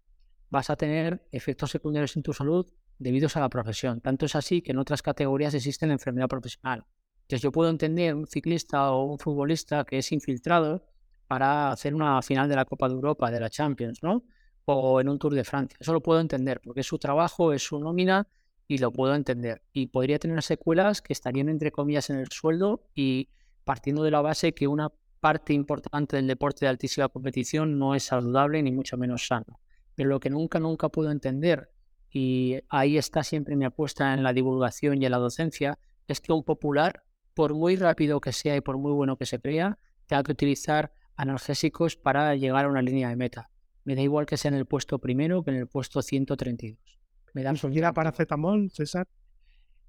vas 0.51 0.69
a 0.69 0.75
tener 0.75 1.27
efectos 1.31 1.71
secundarios 1.71 2.15
en 2.15 2.23
tu 2.23 2.33
salud 2.33 2.71
debidos 2.99 3.35
a 3.35 3.39
la 3.39 3.49
profesión. 3.49 3.99
Tanto 3.99 4.27
es 4.27 4.35
así 4.35 4.61
que 4.61 4.71
en 4.71 4.77
otras 4.77 5.01
categorías 5.01 5.55
existe 5.55 5.87
la 5.87 5.93
enfermedad 5.93 6.27
profesional. 6.27 6.85
Entonces 7.23 7.41
yo 7.41 7.51
puedo 7.51 7.71
entender 7.71 8.13
un 8.13 8.27
ciclista 8.27 8.91
o 8.91 9.05
un 9.05 9.17
futbolista 9.17 9.83
que 9.85 9.97
es 9.97 10.11
infiltrado 10.11 10.85
para 11.27 11.71
hacer 11.71 11.95
una 11.95 12.21
final 12.21 12.47
de 12.47 12.55
la 12.55 12.65
Copa 12.65 12.87
de 12.87 12.93
Europa, 12.93 13.31
de 13.31 13.39
la 13.39 13.49
Champions, 13.49 14.03
¿no? 14.03 14.23
o 14.65 15.01
en 15.01 15.09
un 15.09 15.17
Tour 15.17 15.33
de 15.33 15.43
Francia. 15.43 15.77
Eso 15.79 15.93
lo 15.93 16.01
puedo 16.01 16.19
entender 16.19 16.61
porque 16.63 16.81
es 16.81 16.87
su 16.87 16.99
trabajo, 16.99 17.53
es 17.53 17.63
su 17.63 17.79
nómina 17.79 18.27
y 18.71 18.77
lo 18.77 18.93
puedo 18.93 19.13
entender. 19.15 19.61
Y 19.73 19.87
podría 19.87 20.17
tener 20.17 20.41
secuelas 20.43 21.01
que 21.01 21.11
estarían 21.11 21.49
entre 21.49 21.73
comillas 21.73 22.09
en 22.09 22.15
el 22.15 22.29
sueldo 22.29 22.87
y 22.95 23.27
partiendo 23.65 24.01
de 24.01 24.11
la 24.11 24.21
base 24.21 24.53
que 24.53 24.65
una 24.65 24.93
parte 25.19 25.51
importante 25.51 26.15
del 26.15 26.27
deporte 26.27 26.63
de 26.63 26.69
altísima 26.69 27.09
competición 27.09 27.77
no 27.77 27.95
es 27.95 28.03
saludable 28.03 28.63
ni 28.63 28.71
mucho 28.71 28.95
menos 28.95 29.27
sano. 29.27 29.59
Pero 29.93 30.07
lo 30.07 30.21
que 30.21 30.29
nunca, 30.29 30.57
nunca 30.61 30.87
puedo 30.87 31.11
entender, 31.11 31.69
y 32.09 32.59
ahí 32.69 32.97
está 32.97 33.25
siempre 33.25 33.57
mi 33.57 33.65
apuesta 33.65 34.13
en 34.13 34.23
la 34.23 34.31
divulgación 34.31 35.01
y 35.01 35.05
en 35.05 35.11
la 35.11 35.17
docencia, 35.17 35.77
es 36.07 36.21
que 36.21 36.31
un 36.31 36.45
popular, 36.45 37.03
por 37.33 37.53
muy 37.53 37.75
rápido 37.75 38.21
que 38.21 38.31
sea 38.31 38.55
y 38.55 38.61
por 38.61 38.77
muy 38.77 38.93
bueno 38.93 39.17
que 39.17 39.25
se 39.25 39.41
crea, 39.41 39.79
tenga 40.07 40.23
que 40.23 40.31
utilizar 40.31 40.93
analgésicos 41.17 41.97
para 41.97 42.35
llegar 42.35 42.63
a 42.63 42.69
una 42.69 42.81
línea 42.81 43.09
de 43.09 43.17
meta. 43.17 43.49
Me 43.83 43.95
da 43.95 44.01
igual 44.01 44.25
que 44.25 44.37
sea 44.37 44.47
en 44.47 44.55
el 44.55 44.65
puesto 44.65 44.97
primero 44.99 45.43
que 45.43 45.51
en 45.51 45.57
el 45.57 45.67
puesto 45.67 46.01
132. 46.01 47.00
Me 47.33 47.43
da 47.43 47.53
para 47.53 47.93
paracetamol, 47.93 48.69
César? 48.71 49.07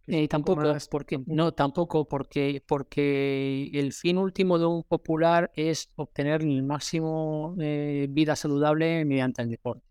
Eh, 0.08 0.26
tampoco, 0.26 0.62
porque, 0.90 1.22
no, 1.26 1.52
tampoco, 1.52 2.08
porque, 2.08 2.62
porque 2.66 3.70
el 3.72 3.92
fin 3.92 4.18
último 4.18 4.58
de 4.58 4.66
un 4.66 4.82
popular 4.82 5.52
es 5.54 5.90
obtener 5.94 6.42
el 6.42 6.64
máximo 6.64 7.54
eh, 7.60 8.08
vida 8.10 8.34
saludable 8.34 9.04
mediante 9.04 9.42
el 9.42 9.50
deporte. 9.50 9.86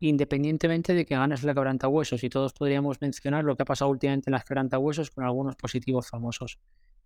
Independientemente 0.00 0.94
de 0.94 1.04
que 1.04 1.14
ganes 1.14 1.44
la 1.44 1.54
quebrantahuesos, 1.54 2.24
y 2.24 2.30
todos 2.30 2.54
podríamos 2.54 3.00
mencionar 3.00 3.44
lo 3.44 3.54
que 3.54 3.62
ha 3.62 3.66
pasado 3.66 3.90
últimamente 3.90 4.30
en 4.30 4.32
las 4.32 4.44
quebrantahuesos 4.44 5.10
con 5.10 5.24
algunos 5.24 5.54
positivos 5.56 6.08
famosos. 6.08 6.58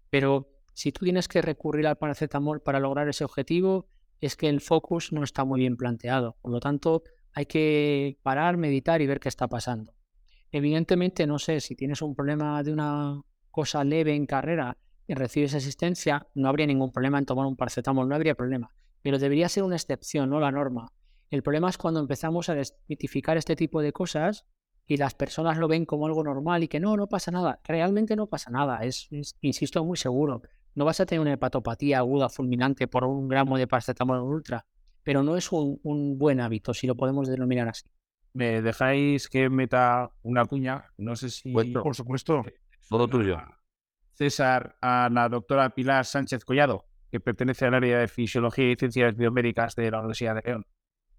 Pero 0.08 0.48
si 0.72 0.92
tú 0.92 1.04
tienes 1.04 1.26
que 1.26 1.42
recurrir 1.42 1.86
al 1.86 1.96
paracetamol 1.96 2.62
para 2.62 2.78
lograr 2.78 3.08
ese 3.08 3.24
objetivo, 3.24 3.88
es 4.20 4.36
que 4.36 4.48
el 4.48 4.60
focus 4.60 5.12
no 5.12 5.24
está 5.24 5.44
muy 5.44 5.60
bien 5.60 5.76
planteado. 5.76 6.36
Por 6.40 6.52
lo 6.52 6.60
tanto, 6.60 7.02
hay 7.36 7.44
que 7.44 8.18
parar, 8.22 8.56
meditar 8.56 9.02
y 9.02 9.06
ver 9.06 9.20
qué 9.20 9.28
está 9.28 9.46
pasando. 9.46 9.92
Evidentemente, 10.50 11.26
no 11.26 11.38
sé, 11.38 11.60
si 11.60 11.76
tienes 11.76 12.00
un 12.00 12.14
problema 12.14 12.62
de 12.62 12.72
una 12.72 13.20
cosa 13.50 13.84
leve 13.84 14.14
en 14.14 14.24
carrera 14.24 14.78
y 15.06 15.12
recibes 15.12 15.54
asistencia, 15.54 16.26
no 16.34 16.48
habría 16.48 16.66
ningún 16.66 16.92
problema 16.92 17.18
en 17.18 17.26
tomar 17.26 17.44
un 17.44 17.54
paracetamol, 17.54 18.08
no 18.08 18.14
habría 18.14 18.34
problema. 18.34 18.70
Pero 19.02 19.18
debería 19.18 19.50
ser 19.50 19.64
una 19.64 19.76
excepción, 19.76 20.30
no 20.30 20.40
la 20.40 20.50
norma. 20.50 20.90
El 21.28 21.42
problema 21.42 21.68
es 21.68 21.76
cuando 21.76 22.00
empezamos 22.00 22.48
a 22.48 22.54
desmitificar 22.54 23.36
este 23.36 23.54
tipo 23.54 23.82
de 23.82 23.92
cosas 23.92 24.46
y 24.86 24.96
las 24.96 25.12
personas 25.14 25.58
lo 25.58 25.68
ven 25.68 25.84
como 25.84 26.06
algo 26.06 26.24
normal 26.24 26.62
y 26.62 26.68
que 26.68 26.80
no, 26.80 26.96
no 26.96 27.06
pasa 27.06 27.30
nada. 27.32 27.60
Realmente 27.64 28.16
no 28.16 28.28
pasa 28.28 28.50
nada, 28.50 28.78
es 28.78 29.10
insisto, 29.42 29.84
muy 29.84 29.98
seguro 29.98 30.40
no 30.76 30.84
vas 30.84 31.00
a 31.00 31.06
tener 31.06 31.20
una 31.20 31.32
hepatopatía 31.32 31.98
aguda 31.98 32.28
fulminante 32.28 32.86
por 32.86 33.04
un 33.04 33.28
gramo 33.28 33.56
de 33.56 33.66
paracetamol 33.66 34.20
ultra, 34.20 34.66
pero 35.06 35.22
no 35.22 35.36
es 35.36 35.52
un, 35.52 36.18
buen 36.18 36.40
hábito, 36.40 36.74
si 36.74 36.88
lo 36.88 36.96
podemos 36.96 37.28
denominar 37.28 37.68
así. 37.68 37.88
¿Me 38.32 38.60
dejáis 38.60 39.28
que 39.28 39.48
meta 39.48 40.10
una 40.22 40.46
cuña? 40.46 40.86
No 40.98 41.14
sé 41.14 41.30
si... 41.30 41.52
Por 41.52 41.94
supuesto. 41.94 42.42
Todo 42.88 43.06
tuyo. 43.06 43.38
César, 44.14 44.76
a 44.82 45.08
la 45.08 45.28
doctora 45.28 45.70
Pilar 45.70 46.06
Sánchez 46.06 46.44
Collado, 46.44 46.86
que 47.12 47.20
pertenece 47.20 47.66
al 47.66 47.74
área 47.74 48.00
de 48.00 48.08
Fisiología 48.08 48.72
y 48.72 48.74
Ciencias 48.74 49.16
Biomédicas 49.16 49.76
de 49.76 49.92
la 49.92 50.00
Universidad 50.00 50.34
de 50.34 50.42
León. 50.44 50.66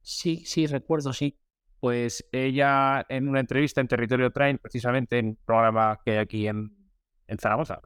Sí, 0.01 0.43
sí, 0.45 0.67
recuerdo, 0.67 1.13
sí. 1.13 1.39
Pues 1.79 2.27
ella 2.33 3.05
en 3.07 3.29
una 3.29 3.39
entrevista 3.39 3.79
en 3.79 3.87
Territorio 3.87 4.31
Train, 4.31 4.57
precisamente 4.57 5.17
en 5.17 5.27
un 5.27 5.39
programa 5.45 6.01
que 6.03 6.11
hay 6.11 6.17
aquí 6.17 6.47
en, 6.47 6.75
en 7.25 7.37
Zaragoza, 7.37 7.79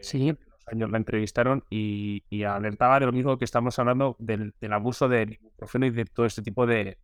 sí 0.00 0.36
años 0.66 0.90
la 0.90 0.98
entrevistaron 0.98 1.64
y, 1.70 2.22
alertaba 2.44 3.00
de 3.00 3.06
lo 3.06 3.12
mismo 3.12 3.38
que 3.38 3.44
estamos 3.44 3.78
hablando 3.78 4.16
del, 4.18 4.54
abuso 4.70 5.08
del 5.08 5.34
ibuprofeno 5.34 5.86
y 5.86 5.90
de 5.90 6.04
todo 6.04 6.26
este 6.26 6.42
tipo 6.42 6.66
de, 6.66 6.98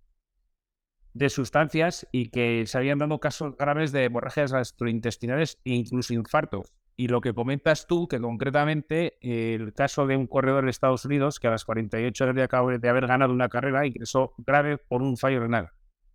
de 1.15 1.31
sustancias 1.31 2.07
y 2.13 2.29
que 2.29 2.67
se 2.67 2.79
habían 2.79 2.99
dado 2.99 3.19
casos 3.19 3.57
graves 3.57 3.93
de 3.93 4.05
hemorragias 4.05 4.53
gastrointestinales 4.53 5.59
e 5.65 5.75
incluso 5.75 6.15
infartos. 6.15 6.73
Y 6.99 7.09
lo 7.09 7.21
que 7.21 7.35
comentas 7.35 7.87
tú, 7.87 8.09
que 8.09 8.19
concretamente 8.19 9.19
el 9.21 9.75
caso 9.75 10.07
de 10.07 10.17
un 10.17 10.27
corredor 10.27 10.65
de 10.65 10.71
Estados 10.71 11.05
Unidos 11.05 11.39
que 11.39 11.47
a 11.47 11.51
las 11.51 11.65
48 11.65 12.25
horas 12.25 12.37
de, 12.37 12.79
de 12.79 12.89
haber 12.89 13.07
ganado 13.07 13.33
una 13.33 13.51
carrera 13.51 13.87
ingresó 13.87 14.35
grave 14.39 14.79
por 14.79 15.03
un 15.03 15.17
fallo 15.19 15.41
renal. 15.41 15.71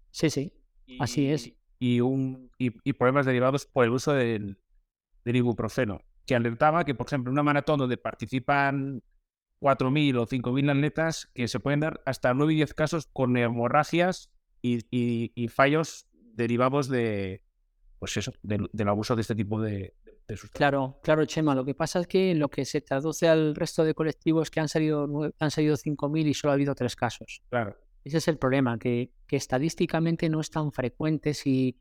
Sí, 0.10 0.30
sí, 0.30 0.54
así 1.00 1.30
es. 1.30 1.54
Y, 1.80 2.02
un, 2.02 2.52
y, 2.58 2.94
problemas 2.94 3.26
derivados 3.26 3.66
por 3.66 3.86
el 3.86 3.92
uso 3.92 4.14
del, 4.14 4.60
del 5.24 5.36
ibuprofeno, 5.36 6.02
que 6.26 6.36
alertaba 6.36 6.86
que, 6.86 6.96
por 6.96 7.08
ejemplo, 7.08 7.32
una 7.32 7.44
maratón 7.44 7.80
donde 7.80 7.98
participan 7.98 9.04
4.000 9.62 10.18
o 10.18 10.28
5.000 10.28 10.72
atletas, 10.72 11.30
que 11.34 11.48
se 11.48 11.60
pueden 11.60 11.80
dar 11.82 12.02
hasta 12.06 12.34
9 12.34 12.54
y 12.54 12.56
10 12.58 12.74
casos 12.74 13.08
con 13.12 13.38
hemorragias 13.38 14.32
y, 14.62 15.48
fallos 15.50 16.08
derivados 16.34 16.88
de, 16.88 17.44
pues 18.00 18.18
eso, 18.18 18.34
del, 18.42 18.70
abuso 18.88 19.16
de 19.16 19.22
este 19.22 19.36
tipo 19.36 19.62
de, 19.62 19.94
sustancias. 20.30 20.52
Claro, 20.52 21.00
claro, 21.04 21.26
Chema. 21.26 21.56
Lo 21.56 21.66
que 21.66 21.76
pasa 21.76 22.00
es 22.00 22.08
que 22.08 22.34
lo 22.36 22.50
que 22.50 22.66
se 22.66 22.82
traduce 22.82 23.28
al 23.28 23.56
resto 23.56 23.84
de 23.84 23.94
colectivos 23.94 24.50
que 24.50 24.60
han 24.60 24.70
salido, 24.70 25.08
han 25.40 25.52
salido 25.52 25.76
5.000 25.76 26.28
y 26.28 26.34
solo 26.34 26.52
ha 26.52 26.54
habido 26.56 26.74
tres 26.74 26.96
casos. 26.96 27.44
Claro. 27.50 27.78
Ese 28.04 28.18
es 28.18 28.28
el 28.28 28.38
problema, 28.38 28.80
que, 28.80 29.12
que 29.28 29.36
estadísticamente 29.36 30.28
no 30.30 30.40
es 30.40 30.50
tan 30.50 30.72
frecuente 30.72 31.36
si, 31.36 31.78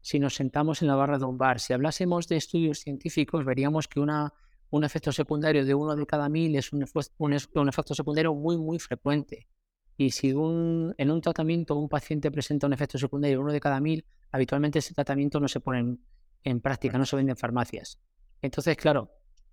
si 0.00 0.18
nos 0.18 0.34
sentamos 0.34 0.82
en 0.82 0.88
la 0.88 0.94
barra 0.94 1.18
de 1.18 1.24
un 1.24 1.38
bar. 1.38 1.60
Si 1.60 1.72
hablásemos 1.72 2.28
de 2.28 2.36
estudios 2.36 2.80
científicos, 2.80 3.44
veríamos 3.44 3.88
que 3.88 4.00
una, 4.00 4.32
un 4.70 4.84
efecto 4.84 5.12
secundario 5.12 5.64
de 5.64 5.74
uno 5.74 5.94
de 5.94 6.06
cada 6.06 6.28
mil 6.28 6.56
es 6.56 6.72
un, 6.72 6.86
un, 7.18 7.38
un 7.54 7.68
efecto 7.68 7.94
secundario 7.94 8.34
muy, 8.34 8.56
muy 8.56 8.78
frecuente. 8.78 9.48
Y 9.96 10.12
si 10.12 10.32
un, 10.32 10.94
en 10.96 11.10
un 11.10 11.20
tratamiento 11.20 11.76
un 11.76 11.88
paciente 11.88 12.30
presenta 12.30 12.66
un 12.66 12.72
efecto 12.72 12.96
secundario 12.96 13.40
uno 13.40 13.52
de 13.52 13.60
cada 13.60 13.80
mil, 13.80 14.06
habitualmente 14.32 14.78
ese 14.78 14.94
tratamiento 14.94 15.40
no 15.40 15.48
se 15.48 15.60
pone 15.60 15.98
en, 16.44 16.60
práctica, 16.60 16.96
no 16.96 17.04
se 17.04 17.16
vende 17.16 17.32
en 17.32 17.36
farmacias. 17.36 17.98
Entonces, 18.40 18.76
claro, 18.78 19.10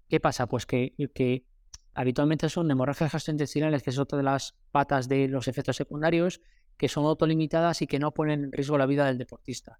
¿qué 0.07 0.21
pasa? 0.21 0.47
Pues 0.47 0.65
que, 0.65 0.93
que 1.13 1.45
habitualmente 1.93 2.47
son 2.47 2.71
hemorragias 2.71 3.11
gastrointestinales, 3.11 3.83
que 3.83 3.89
es 3.89 3.99
otra 3.99 4.17
de 4.17 4.23
las 4.23 4.55
patas 4.71 5.09
de 5.09 5.27
los 5.27 5.49
efectos 5.49 5.75
secundarios, 5.75 6.39
que 6.77 6.87
son 6.87 7.05
autolimitadas 7.05 7.81
y 7.81 7.87
que 7.87 7.99
no 7.99 8.13
ponen 8.13 8.45
en 8.45 8.51
riesgo 8.53 8.77
la 8.77 8.85
vida 8.85 9.05
del 9.05 9.17
deportista. 9.17 9.79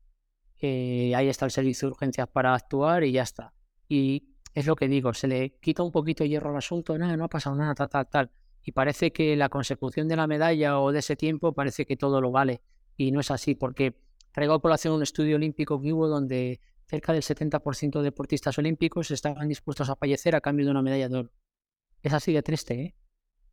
Eh, 0.60 1.14
ahí 1.16 1.28
está 1.28 1.46
el 1.46 1.52
servicio 1.52 1.88
de 1.88 1.92
urgencias 1.94 2.28
para 2.28 2.54
actuar 2.54 3.04
y 3.04 3.12
ya 3.12 3.24
está. 3.24 3.54
Y 3.88 4.30
es 4.54 4.66
lo 4.66 4.76
que 4.76 4.88
digo, 4.88 5.14
se 5.14 5.28
le 5.28 5.58
quita 5.60 5.84
un 5.84 5.92
poquito 5.92 6.24
de 6.24 6.30
hierro 6.30 6.50
al 6.50 6.58
asunto, 6.58 6.98
nada, 6.98 7.16
no 7.16 7.26
ha 7.26 7.30
pasado 7.30 7.56
nada, 7.56 7.76
tal, 7.76 7.90
tal, 7.90 8.08
tal 8.10 8.32
y 8.68 8.74
parece 8.74 9.14
que 9.14 9.38
la 9.38 9.48
consecución 9.48 10.10
de 10.10 10.18
la 10.18 10.28
medalla 10.28 10.82
o 10.82 10.92
de 10.92 11.00
ese 11.00 11.16
tiempo 11.16 11.54
parece 11.54 11.86
que 11.86 11.96
todo 11.96 12.20
lo 12.20 12.32
vale. 12.32 12.60
Y 12.98 13.12
no 13.14 13.22
es 13.22 13.32
así, 13.32 13.56
porque 13.56 13.96
traigo 14.34 14.56
a 14.56 14.62
colación 14.62 14.94
un 14.94 15.04
estudio 15.04 15.38
olímpico 15.38 15.82
que 15.82 15.94
hubo 15.94 16.10
donde 16.10 16.60
cerca 16.86 17.14
del 17.14 17.22
70% 17.22 18.00
de 18.00 18.04
deportistas 18.04 18.58
olímpicos 18.58 19.10
estaban 19.10 19.48
dispuestos 19.48 19.90
a 19.90 19.96
fallecer 19.96 20.36
a 20.36 20.42
cambio 20.42 20.66
de 20.66 20.72
una 20.72 20.82
medalla 20.82 21.08
de 21.08 21.18
oro. 21.18 21.32
Es 22.04 22.12
así 22.12 22.34
de 22.34 22.44
triste, 22.44 22.94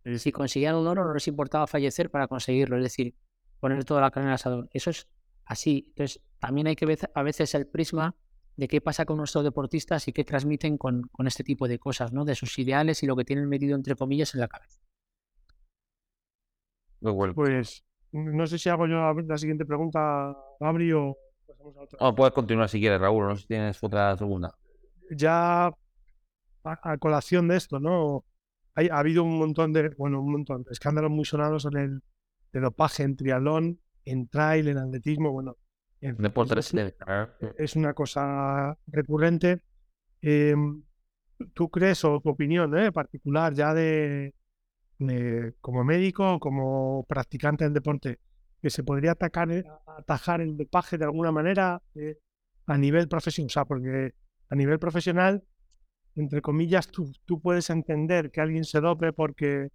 ¿eh? 0.05 0.19
Si 0.19 0.33
conseguían 0.33 0.75
un 0.75 0.89
oro 0.89 1.05
no 1.05 1.15
les 1.15 1.29
importaba 1.29 1.69
fallecer 1.69 2.11
para 2.11 2.27
conseguirlo, 2.27 2.77
es 2.77 2.83
decir, 2.83 3.15
poner 3.61 3.85
toda 3.85 4.01
la 4.01 4.11
carne 4.11 4.27
en 4.27 4.31
el 4.31 4.35
asador. 4.35 4.69
Eso 4.73 4.91
es 4.91 5.07
así. 5.47 5.87
Entonces, 5.89 6.23
también 6.39 6.67
hay 6.67 6.77
que 6.77 6.87
ver 6.87 7.11
a 7.15 7.23
veces 7.23 7.55
el 7.55 7.67
prisma 7.67 8.17
de 8.57 8.69
qué 8.69 8.81
pasa 8.81 9.05
con 9.05 9.17
nuestros 9.17 9.45
deportistas 9.45 10.07
y 10.09 10.13
qué 10.13 10.25
transmiten 10.25 10.79
con, 10.79 11.03
con 11.09 11.27
este 11.27 11.43
tipo 11.43 11.67
de 11.67 11.79
cosas, 11.79 12.13
¿no? 12.13 12.25
De 12.25 12.35
sus 12.35 12.59
ideales 12.59 13.03
y 13.03 13.07
lo 13.07 13.17
que 13.17 13.25
tienen 13.25 13.49
metido 13.49 13.75
entre 13.75 13.97
comillas 13.97 14.35
en 14.35 14.41
la 14.41 14.49
cabeza. 14.49 14.81
Pues 17.35 17.85
no 18.13 18.47
sé 18.47 18.59
si 18.59 18.69
hago 18.69 18.87
yo 18.87 19.13
la 19.13 19.39
siguiente 19.39 19.67
pregunta, 19.67 20.37
Gabri, 20.61 20.93
o 20.93 21.17
pasamos 21.47 21.77
a 21.77 21.81
otra. 21.83 22.15
puedes 22.15 22.33
continuar 22.33 22.69
si 22.69 22.81
quieres, 22.81 23.01
Raúl, 23.01 23.27
no 23.27 23.37
sé 23.37 23.43
si 23.43 23.49
tienes 23.49 23.83
otra 23.83 24.17
segunda. 24.17 24.55
Ya 25.11 25.71
a, 26.65 26.99
colación 26.99 27.49
de 27.49 27.57
esto, 27.57 27.81
¿no? 27.81 28.25
Hay, 28.75 28.89
ha 28.89 28.99
habido 28.99 29.23
un 29.25 29.39
montón 29.39 29.73
de, 29.73 29.91
bueno, 29.99 30.21
un 30.21 30.33
montón 30.33 30.63
de 30.63 30.73
escándalos 30.73 31.11
muy 31.11 31.25
sonados 31.25 31.67
en 31.67 31.77
el 31.77 32.03
de 32.53 32.61
dopaje 32.61 33.03
en 33.03 33.17
triatlón, 33.17 33.81
en 34.05 34.29
trail, 34.29 34.69
en 34.69 34.79
atletismo, 34.79 35.33
bueno. 35.33 35.57
En, 36.01 36.17
Deportes 36.17 36.75
es, 36.75 36.95
es 37.57 37.77
una 37.77 37.95
cosa 37.95 38.77
recurrente. 38.87 39.63
Em, 40.21 40.83
¿Tú 41.53 41.69
crees, 41.69 42.05
o 42.05 42.21
tu 42.21 42.31
opinión 42.31 42.77
¿eh? 42.79 42.93
particular 42.93 43.55
ya 43.55 43.75
de, 43.75 44.35
como 45.61 45.85
médico, 45.85 46.39
como 46.39 47.05
practicante 47.09 47.65
del 47.65 47.73
deporte, 47.73 48.21
que 48.63 48.71
se 48.71 48.83
podría 48.83 49.13
atacar, 49.13 49.51
eh, 49.51 49.65
atajar 49.99 50.41
el 50.41 50.57
dopaje 50.57 50.97
de 50.97 51.05
alguna 51.05 51.33
manera 51.33 51.83
eh, 51.95 52.19
a 52.67 52.79
nivel 52.79 53.09
profesional. 53.09 53.47
O 53.47 53.51
sea, 53.51 53.65
porque 53.65 54.13
a 54.49 54.55
nivel 54.55 54.79
profesional, 54.79 55.43
entre 56.15 56.41
comillas, 56.41 56.89
tú, 56.89 57.13
tú, 57.25 57.41
puedes 57.41 57.69
entender 57.71 58.31
que 58.31 58.41
alguien 58.41 58.65
se 58.65 58.81
dope 58.81 59.13
porque 59.13 59.71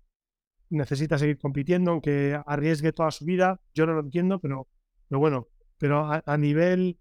necesita 0.70 1.18
seguir 1.18 1.38
compitiendo, 1.38 1.92
aunque 1.92 2.40
arriesgue 2.46 2.94
toda 2.94 3.12
su 3.12 3.26
vida. 3.26 3.60
Yo 3.74 3.86
no 3.86 3.94
lo 3.94 4.02
entiendo, 4.02 4.40
pero, 4.40 4.68
pero 5.08 5.20
bueno, 5.20 5.48
pero 5.78 6.10
a, 6.12 6.38
nivel 6.38 7.00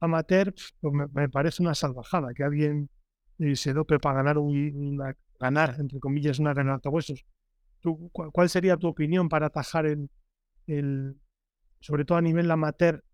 amateur 0.00 0.54
pues 0.80 0.94
me, 1.12 1.28
parece 1.28 1.62
una 1.62 1.74
salvajada 1.74 2.32
que 2.34 2.44
alguien 2.44 2.88
eh, 3.38 3.56
se 3.56 3.72
dope 3.72 3.98
para 3.98 4.16
ganar 4.16 4.38
una, 4.38 5.16
ganar, 5.38 5.76
entre 5.78 5.98
comillas, 6.00 6.38
una 6.38 6.54
de 6.54 6.88
huesos 6.88 7.24
¿Cuál 8.12 8.48
sería 8.48 8.76
tu 8.76 8.88
opinión 8.88 9.28
para 9.28 9.46
atajar 9.46 9.86
el, 9.86 10.10
el 10.66 11.16
sobre 11.80 12.04
todo 12.04 12.18
a 12.18 12.22
nivel 12.22 12.50
amateur, 12.50 13.04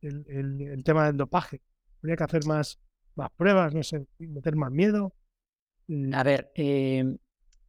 el, 0.00 0.26
el, 0.28 0.84
tema 0.84 1.06
del 1.06 1.16
dopaje? 1.16 1.62
¿Habría 1.98 2.16
que 2.16 2.24
hacer 2.24 2.46
más, 2.46 2.78
más 3.14 3.30
pruebas, 3.36 3.74
no 3.74 3.82
sé, 3.82 4.06
meter 4.18 4.54
más 4.54 4.70
miedo? 4.70 5.14
A 6.12 6.22
ver, 6.22 6.52
em, 6.54 7.16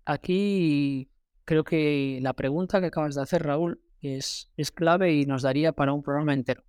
aquí 0.05 1.09
creo 1.45 1.63
que 1.63 2.19
la 2.21 2.33
pregunta 2.33 2.79
que 2.79 2.87
acabas 2.87 3.15
de 3.15 3.21
hacer, 3.21 3.43
Raúl, 3.43 3.81
es, 4.01 4.51
clave 4.73 5.13
y 5.13 5.25
nos 5.25 5.41
daría 5.41 5.71
para 5.71 5.93
un 5.93 6.03
programa 6.03 6.33
entero. 6.33 6.63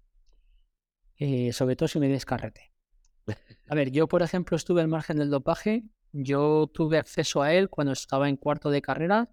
Eh, 1.17 1.53
sobre 1.53 1.77
todo 1.77 1.89
si 1.89 1.99
me 1.99 2.09
descarrete. 2.09 2.73
A 3.69 3.75
ver, 3.75 3.91
yo 3.91 4.09
por 4.09 4.23
ejemplo 4.23 4.57
estuve 4.57 4.81
al 4.81 4.89
margen 4.89 5.19
del 5.19 5.31
dopaje, 5.31 5.85
yo 6.13 6.71
tuve 6.73 6.99
acceso 6.99 7.43
a 7.43 7.53
él 7.53 7.71
cuando 7.71 7.93
estaba 7.93 8.29
en 8.29 8.37
cuarto 8.37 8.71
de 8.71 8.83
carrera 8.83 9.31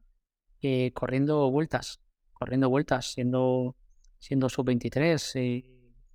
eh, 0.62 0.92
corriendo 0.94 1.50
vueltas, 1.52 2.02
corriendo 2.34 2.70
vueltas, 2.70 3.12
siendo, 3.14 3.76
siendo 4.20 4.48
sub-23, 4.48 5.32
eh, 5.36 5.64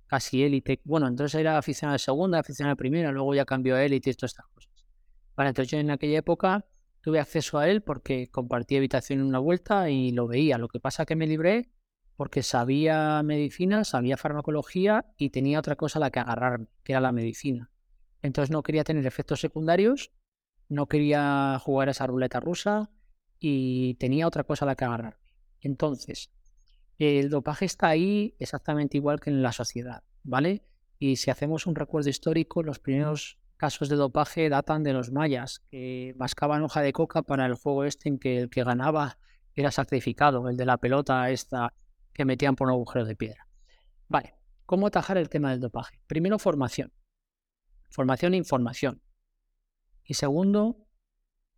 casi 0.07 0.43
élite. 0.43 0.81
Bueno, 0.83 1.07
entonces 1.07 1.39
era 1.39 1.57
aficionado 1.57 1.93
de 1.93 1.99
segunda, 1.99 2.39
aficionado 2.39 2.73
de 2.73 2.79
primera, 2.79 3.11
luego 3.11 3.35
ya 3.35 3.45
cambió 3.45 3.75
a 3.75 3.83
élite 3.83 4.09
y 4.09 4.13
todas 4.13 4.31
estas 4.31 4.47
cosas. 4.47 4.71
Vale, 5.35 5.49
entonces 5.49 5.71
yo 5.71 5.77
en 5.77 5.91
aquella 5.91 6.19
época 6.19 6.65
tuve 7.01 7.19
acceso 7.19 7.57
a 7.57 7.69
él 7.69 7.81
porque 7.81 8.29
compartí 8.29 8.77
habitación 8.77 9.19
en 9.19 9.25
una 9.25 9.39
vuelta 9.39 9.89
y 9.89 10.11
lo 10.11 10.27
veía. 10.27 10.57
Lo 10.57 10.67
que 10.67 10.79
pasa 10.79 11.05
que 11.05 11.15
me 11.15 11.27
libré 11.27 11.71
porque 12.15 12.43
sabía 12.43 13.21
medicina, 13.23 13.83
sabía 13.83 14.17
farmacología 14.17 15.05
y 15.17 15.29
tenía 15.29 15.59
otra 15.59 15.75
cosa 15.75 15.99
a 15.99 16.01
la 16.01 16.11
que 16.11 16.19
agarrarme, 16.19 16.67
que 16.83 16.93
era 16.93 17.01
la 17.01 17.11
medicina. 17.11 17.71
Entonces 18.21 18.51
no 18.51 18.63
quería 18.63 18.83
tener 18.83 19.05
efectos 19.05 19.39
secundarios, 19.39 20.11
no 20.67 20.87
quería 20.87 21.59
jugar 21.63 21.87
a 21.87 21.91
esa 21.91 22.07
ruleta 22.07 22.39
rusa, 22.39 22.89
y 23.39 23.95
tenía 23.95 24.27
otra 24.27 24.43
cosa 24.43 24.65
a 24.65 24.67
la 24.67 24.75
que 24.75 24.85
agarrar. 24.85 25.19
Entonces, 25.61 26.31
el 26.97 27.29
dopaje 27.29 27.65
está 27.65 27.87
ahí 27.87 28.35
exactamente 28.39 28.97
igual 28.97 29.19
que 29.19 29.29
en 29.29 29.41
la 29.41 29.51
sociedad, 29.51 30.03
¿vale? 30.23 30.63
Y 30.99 31.17
si 31.17 31.29
hacemos 31.29 31.67
un 31.67 31.75
recuerdo 31.75 32.09
histórico, 32.09 32.63
los 32.63 32.79
primeros 32.79 33.37
casos 33.57 33.89
de 33.89 33.95
dopaje 33.95 34.49
datan 34.49 34.83
de 34.83 34.93
los 34.93 35.11
mayas, 35.11 35.59
que 35.69 36.13
mascaban 36.17 36.63
hoja 36.63 36.81
de 36.81 36.93
coca 36.93 37.23
para 37.23 37.45
el 37.45 37.55
juego 37.55 37.83
este 37.83 38.09
en 38.09 38.19
que 38.19 38.37
el 38.37 38.49
que 38.49 38.63
ganaba 38.63 39.17
era 39.53 39.71
sacrificado, 39.71 40.47
el 40.47 40.55
de 40.55 40.65
la 40.65 40.77
pelota 40.77 41.29
esta 41.31 41.73
que 42.13 42.25
metían 42.25 42.55
por 42.55 42.67
un 42.67 42.73
agujero 42.73 43.05
de 43.05 43.15
piedra. 43.15 43.47
Vale, 44.07 44.35
¿cómo 44.65 44.87
atajar 44.87 45.17
el 45.17 45.29
tema 45.29 45.51
del 45.51 45.59
dopaje? 45.59 45.99
Primero, 46.07 46.39
formación. 46.39 46.93
Formación 47.89 48.33
e 48.33 48.37
información. 48.37 49.01
Y 50.03 50.13
segundo, 50.13 50.87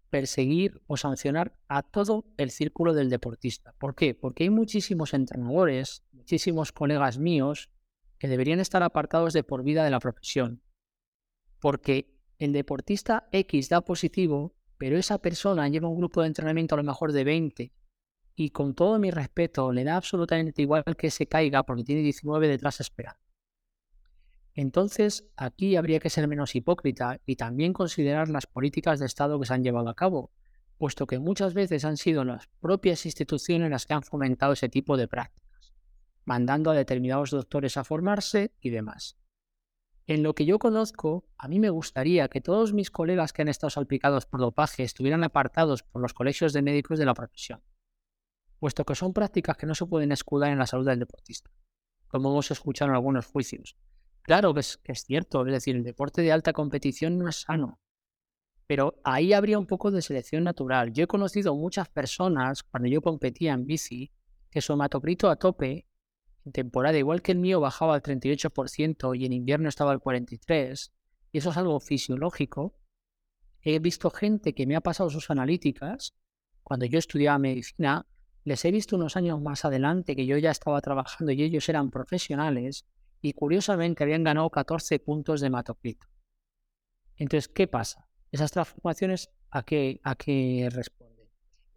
perseguir 0.09 0.81
o 0.87 0.97
sancionar 0.97 1.57
a 1.67 1.83
todo 1.83 2.25
el 2.37 2.51
círculo 2.51 2.93
del 2.93 3.09
deportista. 3.09 3.73
¿Por 3.77 3.95
qué? 3.95 4.15
Porque 4.15 4.43
hay 4.43 4.49
muchísimos 4.49 5.13
entrenadores, 5.13 6.03
muchísimos 6.11 6.71
colegas 6.71 7.19
míos 7.19 7.69
que 8.17 8.27
deberían 8.27 8.59
estar 8.59 8.83
apartados 8.83 9.33
de 9.33 9.43
por 9.43 9.63
vida 9.63 9.83
de 9.83 9.91
la 9.91 9.99
profesión. 9.99 10.61
Porque 11.59 12.15
el 12.37 12.53
deportista 12.53 13.27
X 13.31 13.69
da 13.69 13.81
positivo, 13.81 14.55
pero 14.77 14.97
esa 14.97 15.19
persona 15.19 15.67
lleva 15.67 15.89
un 15.89 15.97
grupo 15.97 16.21
de 16.21 16.27
entrenamiento 16.27 16.75
a 16.75 16.77
lo 16.77 16.83
mejor 16.83 17.11
de 17.11 17.23
20 17.23 17.73
y 18.35 18.51
con 18.51 18.73
todo 18.73 18.97
mi 18.99 19.11
respeto 19.11 19.73
le 19.73 19.83
da 19.83 19.97
absolutamente 19.97 20.61
igual 20.61 20.85
que 20.97 21.11
se 21.11 21.27
caiga 21.27 21.63
porque 21.63 21.83
tiene 21.83 22.01
19 22.01 22.47
detrás 22.47 22.79
esperando. 22.79 23.19
Entonces, 24.53 25.29
aquí 25.35 25.75
habría 25.75 25.99
que 25.99 26.09
ser 26.09 26.27
menos 26.27 26.55
hipócrita 26.55 27.19
y 27.25 27.35
también 27.35 27.73
considerar 27.73 28.29
las 28.29 28.47
políticas 28.47 28.99
de 28.99 29.05
Estado 29.05 29.39
que 29.39 29.45
se 29.45 29.53
han 29.53 29.63
llevado 29.63 29.89
a 29.89 29.95
cabo, 29.95 30.31
puesto 30.77 31.05
que 31.05 31.19
muchas 31.19 31.53
veces 31.53 31.83
han 31.83 31.97
sido 31.97 32.23
las 32.23 32.47
propias 32.61 33.05
instituciones 33.05 33.69
las 33.69 33.85
que 33.85 33.93
han 33.93 34.03
fomentado 34.03 34.53
ese 34.53 34.69
tipo 34.69 34.95
de 34.95 35.07
prácticas. 35.07 35.73
mandando 36.25 36.69
a 36.69 36.75
determinados 36.75 37.31
doctores 37.31 37.75
a 37.75 37.83
formarse 37.83 38.53
y 38.61 38.69
demás. 38.69 39.17
En 40.09 40.23
lo 40.23 40.33
que 40.33 40.43
yo 40.43 40.57
conozco, 40.57 41.23
a 41.37 41.47
mí 41.47 41.59
me 41.59 41.69
gustaría 41.69 42.29
que 42.29 42.41
todos 42.41 42.73
mis 42.73 42.89
colegas 42.89 43.31
que 43.31 43.43
han 43.43 43.47
estado 43.47 43.69
salpicados 43.69 44.25
por 44.25 44.39
dopaje 44.39 44.81
estuvieran 44.81 45.23
apartados 45.23 45.83
por 45.83 46.01
los 46.01 46.15
colegios 46.15 46.51
de 46.51 46.63
médicos 46.63 46.97
de 46.97 47.05
la 47.05 47.13
profesión, 47.13 47.61
puesto 48.57 48.85
que 48.85 48.95
son 48.95 49.13
prácticas 49.13 49.55
que 49.55 49.67
no 49.67 49.75
se 49.75 49.85
pueden 49.85 50.11
escudar 50.11 50.51
en 50.51 50.57
la 50.57 50.65
salud 50.65 50.87
del 50.87 50.97
deportista, 50.97 51.51
como 52.07 52.31
hemos 52.31 52.49
escuchado 52.49 52.89
en 52.89 52.95
algunos 52.95 53.27
juicios. 53.27 53.77
Claro 54.23 54.55
que 54.55 54.61
es, 54.61 54.79
cierto, 55.05 55.45
es 55.45 55.53
decir, 55.53 55.75
el 55.75 55.83
deporte 55.83 56.23
de 56.23 56.31
alta 56.31 56.53
competición 56.53 57.19
no 57.19 57.29
es 57.29 57.41
sano, 57.41 57.79
pero 58.65 58.99
ahí 59.03 59.33
habría 59.33 59.59
un 59.59 59.67
poco 59.67 59.91
de 59.91 60.01
selección 60.01 60.43
natural. 60.43 60.91
Yo 60.91 61.03
he 61.03 61.07
conocido 61.07 61.53
muchas 61.53 61.87
personas, 61.87 62.63
cuando 62.63 62.89
yo 62.89 63.03
competía 63.03 63.53
en 63.53 63.67
bici, 63.67 64.11
que 64.49 64.61
su 64.61 64.73
a 64.73 65.35
tope 65.35 65.85
temporada, 66.51 66.97
igual 66.97 67.21
que 67.21 67.31
el 67.31 67.39
mío 67.39 67.59
bajaba 67.59 67.95
al 67.95 68.01
38% 68.01 69.17
y 69.17 69.25
en 69.25 69.33
invierno 69.33 69.69
estaba 69.69 69.91
al 69.91 69.99
43%, 69.99 70.91
y 71.31 71.37
eso 71.37 71.51
es 71.51 71.57
algo 71.57 71.79
fisiológico, 71.79 72.75
he 73.61 73.79
visto 73.79 74.09
gente 74.09 74.53
que 74.53 74.65
me 74.65 74.75
ha 74.75 74.81
pasado 74.81 75.09
sus 75.09 75.29
analíticas, 75.29 76.15
cuando 76.63 76.85
yo 76.85 76.99
estudiaba 76.99 77.39
medicina, 77.39 78.07
les 78.43 78.63
he 78.65 78.71
visto 78.71 78.95
unos 78.95 79.17
años 79.17 79.41
más 79.41 79.65
adelante 79.65 80.15
que 80.15 80.25
yo 80.25 80.37
ya 80.37 80.51
estaba 80.51 80.81
trabajando 80.81 81.31
y 81.31 81.43
ellos 81.43 81.67
eran 81.69 81.91
profesionales 81.91 82.85
y 83.21 83.33
curiosamente 83.33 84.03
habían 84.03 84.23
ganado 84.23 84.49
14 84.49 84.99
puntos 84.99 85.41
de 85.41 85.47
hematocrito. 85.47 86.07
Entonces, 87.17 87.49
¿qué 87.49 87.67
pasa? 87.67 88.07
Esas 88.31 88.51
transformaciones, 88.51 89.29
¿a 89.51 89.63
qué, 89.63 89.99
a 90.03 90.15
qué 90.15 90.69
responden? 90.71 91.08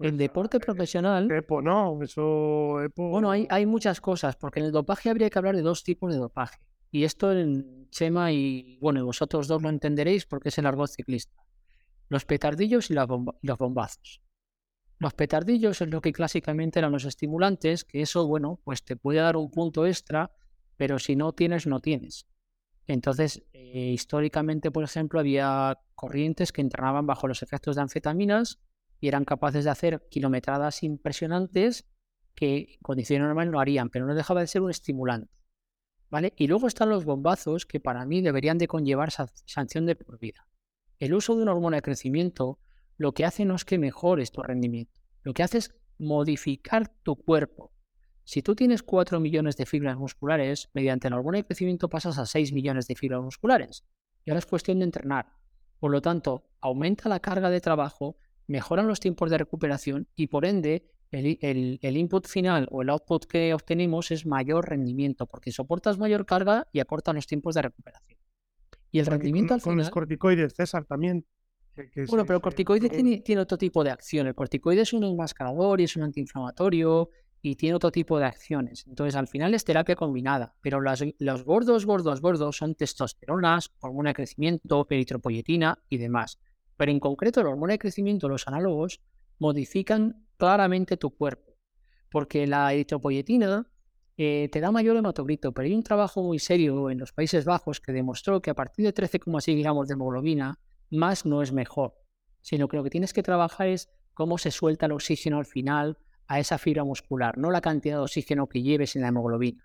El 0.02 0.18
deporte 0.18 0.58
profesional... 0.60 1.30
EPO, 1.30 1.62
no, 1.62 2.02
eso... 2.02 2.82
EPO... 2.82 3.08
Bueno, 3.08 3.30
hay, 3.30 3.46
hay 3.50 3.66
muchas 3.66 4.00
cosas, 4.00 4.36
porque 4.36 4.60
en 4.60 4.66
el 4.66 4.72
dopaje 4.72 5.10
habría 5.10 5.30
que 5.30 5.38
hablar 5.38 5.56
de 5.56 5.62
dos 5.62 5.84
tipos 5.84 6.12
de 6.12 6.18
dopaje. 6.18 6.58
Y 6.90 7.04
esto 7.04 7.32
en 7.32 7.88
Chema 7.90 8.32
y, 8.32 8.76
bueno, 8.80 9.04
vosotros 9.04 9.48
dos 9.48 9.62
lo 9.62 9.70
entenderéis 9.70 10.26
porque 10.26 10.50
es 10.50 10.58
el 10.58 10.66
argot 10.66 10.90
ciclista. 10.90 11.42
Los 12.08 12.26
petardillos 12.26 12.90
y, 12.90 12.94
los 12.94 13.58
bombazos. 13.58 14.20
Los 14.98 15.14
petardillos 15.14 15.80
es 15.80 15.88
lo 15.88 16.00
que 16.00 16.12
clásicamente 16.12 16.78
eran 16.78 16.92
los 16.92 17.06
estimulantes, 17.06 17.84
que 17.84 18.02
eso, 18.02 18.26
bueno, 18.26 18.60
pues 18.62 18.84
te 18.84 18.96
puede 18.96 19.20
dar 19.20 19.36
un 19.36 19.50
punto 19.50 19.86
extra, 19.86 20.30
pero 20.76 20.98
si 20.98 21.16
no 21.16 21.32
tienes, 21.32 21.66
no 21.66 21.80
tienes. 21.80 22.26
Entonces, 22.86 23.42
eh, 23.52 23.90
históricamente, 23.92 24.70
por 24.70 24.84
ejemplo, 24.84 25.18
había 25.18 25.78
corrientes 25.94 26.52
que 26.52 26.60
entrenaban 26.60 27.06
bajo 27.06 27.26
los 27.26 27.42
efectos 27.42 27.76
de 27.76 27.82
anfetaminas 27.82 28.60
y 29.02 29.08
eran 29.08 29.24
capaces 29.24 29.64
de 29.64 29.70
hacer 29.70 30.06
kilometradas 30.08 30.84
impresionantes 30.84 31.84
que 32.36 32.56
en 32.74 32.80
condiciones 32.82 33.26
normales 33.26 33.52
no 33.52 33.58
harían, 33.58 33.90
pero 33.90 34.06
no 34.06 34.14
dejaba 34.14 34.40
de 34.40 34.46
ser 34.46 34.62
un 34.62 34.70
estimulante. 34.70 35.34
¿Vale? 36.08 36.34
Y 36.36 36.46
luego 36.46 36.68
están 36.68 36.88
los 36.88 37.04
bombazos 37.04 37.66
que 37.66 37.80
para 37.80 38.06
mí 38.06 38.22
deberían 38.22 38.58
de 38.58 38.68
conllevar 38.68 39.10
sanción 39.10 39.86
de 39.86 39.96
por 39.96 40.20
vida. 40.20 40.46
El 41.00 41.14
uso 41.14 41.34
de 41.34 41.42
una 41.42 41.52
hormona 41.52 41.78
de 41.78 41.82
crecimiento 41.82 42.60
lo 42.96 43.12
que 43.12 43.24
hace 43.24 43.44
no 43.44 43.56
es 43.56 43.64
que 43.64 43.76
mejores 43.76 44.30
tu 44.30 44.40
rendimiento, 44.40 45.00
lo 45.24 45.34
que 45.34 45.42
hace 45.42 45.58
es 45.58 45.74
modificar 45.98 46.88
tu 47.02 47.16
cuerpo. 47.16 47.72
Si 48.22 48.40
tú 48.40 48.54
tienes 48.54 48.84
4 48.84 49.18
millones 49.18 49.56
de 49.56 49.66
fibras 49.66 49.96
musculares, 49.96 50.70
mediante 50.74 51.10
la 51.10 51.16
hormona 51.16 51.38
de 51.38 51.44
crecimiento 51.44 51.88
pasas 51.88 52.18
a 52.18 52.26
6 52.26 52.52
millones 52.52 52.86
de 52.86 52.94
fibras 52.94 53.20
musculares. 53.20 53.84
Y 54.24 54.30
ahora 54.30 54.38
es 54.38 54.46
cuestión 54.46 54.78
de 54.78 54.84
entrenar. 54.84 55.32
Por 55.80 55.90
lo 55.90 56.00
tanto, 56.00 56.52
aumenta 56.60 57.08
la 57.08 57.18
carga 57.18 57.50
de 57.50 57.60
trabajo, 57.60 58.16
mejoran 58.46 58.86
los 58.86 59.00
tiempos 59.00 59.30
de 59.30 59.38
recuperación 59.38 60.08
y 60.16 60.26
por 60.28 60.44
ende 60.44 60.84
el, 61.10 61.96
input 61.96 62.26
final 62.26 62.66
o 62.70 62.82
el 62.82 62.88
output 62.88 63.26
que 63.26 63.52
obtenemos 63.54 64.10
es 64.10 64.24
mayor 64.26 64.68
rendimiento 64.68 65.26
porque 65.26 65.52
soportas 65.52 65.98
mayor 65.98 66.24
carga 66.24 66.66
y 66.72 66.80
acortan 66.80 67.16
los 67.16 67.26
tiempos 67.26 67.54
de 67.54 67.62
recuperación. 67.62 68.18
Y 68.90 68.98
el 68.98 69.06
rendimiento 69.06 69.54
al 69.54 69.60
final... 69.60 69.74
Con 69.74 69.78
los 69.78 69.90
corticoides, 69.90 70.54
César, 70.54 70.84
también. 70.84 71.26
bueno, 72.08 72.24
pero 72.26 72.36
el 72.36 72.42
corticoide 72.42 72.88
tiene, 72.88 73.20
tiene, 73.20 73.40
otro 73.40 73.56
tipo 73.56 73.84
de 73.84 73.90
acción. 73.90 74.26
El 74.26 74.34
corticoide 74.34 74.82
es 74.82 74.92
un 74.92 75.04
enmascarador 75.04 75.80
y 75.80 75.84
es 75.84 75.96
un 75.96 76.02
antiinflamatorio 76.02 77.08
y 77.42 77.56
tiene 77.56 77.74
otro 77.74 77.90
tipo 77.90 78.18
de 78.18 78.26
acciones. 78.26 78.86
Entonces, 78.86 79.16
al 79.16 79.28
final 79.28 79.52
es 79.54 79.64
terapia 79.64 79.96
combinada, 79.96 80.54
pero 80.60 80.80
los 80.80 81.44
gordos, 81.44 81.84
gordos, 81.84 82.20
gordos 82.20 82.56
son 82.56 82.74
testosteronas, 82.74 83.72
hormona 83.80 84.10
de 84.10 84.14
crecimiento, 84.14 84.86
peritropoyetina 84.86 85.78
y 85.88 85.98
demás. 85.98 86.38
Pero 86.82 86.90
en 86.90 86.98
concreto, 86.98 87.44
la 87.44 87.50
hormona 87.50 87.74
de 87.74 87.78
crecimiento, 87.78 88.28
los 88.28 88.48
análogos, 88.48 89.00
modifican 89.38 90.26
claramente 90.36 90.96
tu 90.96 91.10
cuerpo. 91.10 91.52
Porque 92.10 92.44
la 92.48 92.72
eritropoyetina 92.72 93.70
eh, 94.16 94.48
te 94.50 94.58
da 94.58 94.72
mayor 94.72 94.96
hematocrito, 94.96 95.52
pero 95.52 95.66
hay 95.66 95.74
un 95.74 95.84
trabajo 95.84 96.24
muy 96.24 96.40
serio 96.40 96.90
en 96.90 96.98
los 96.98 97.12
Países 97.12 97.44
Bajos 97.44 97.80
que 97.80 97.92
demostró 97.92 98.42
que 98.42 98.50
a 98.50 98.54
partir 98.54 98.84
de 98.84 98.92
13,6 98.92 99.60
gramos 99.60 99.86
de 99.86 99.94
hemoglobina, 99.94 100.58
más 100.90 101.24
no 101.24 101.40
es 101.40 101.52
mejor, 101.52 101.94
sino 102.40 102.66
que 102.66 102.76
lo 102.76 102.82
que 102.82 102.90
tienes 102.90 103.12
que 103.12 103.22
trabajar 103.22 103.68
es 103.68 103.88
cómo 104.12 104.36
se 104.36 104.50
suelta 104.50 104.86
el 104.86 104.92
oxígeno 104.92 105.38
al 105.38 105.46
final 105.46 105.98
a 106.26 106.40
esa 106.40 106.58
fibra 106.58 106.82
muscular, 106.82 107.38
no 107.38 107.52
la 107.52 107.60
cantidad 107.60 107.98
de 107.98 108.02
oxígeno 108.02 108.48
que 108.48 108.60
lleves 108.60 108.96
en 108.96 109.02
la 109.02 109.08
hemoglobina. 109.10 109.64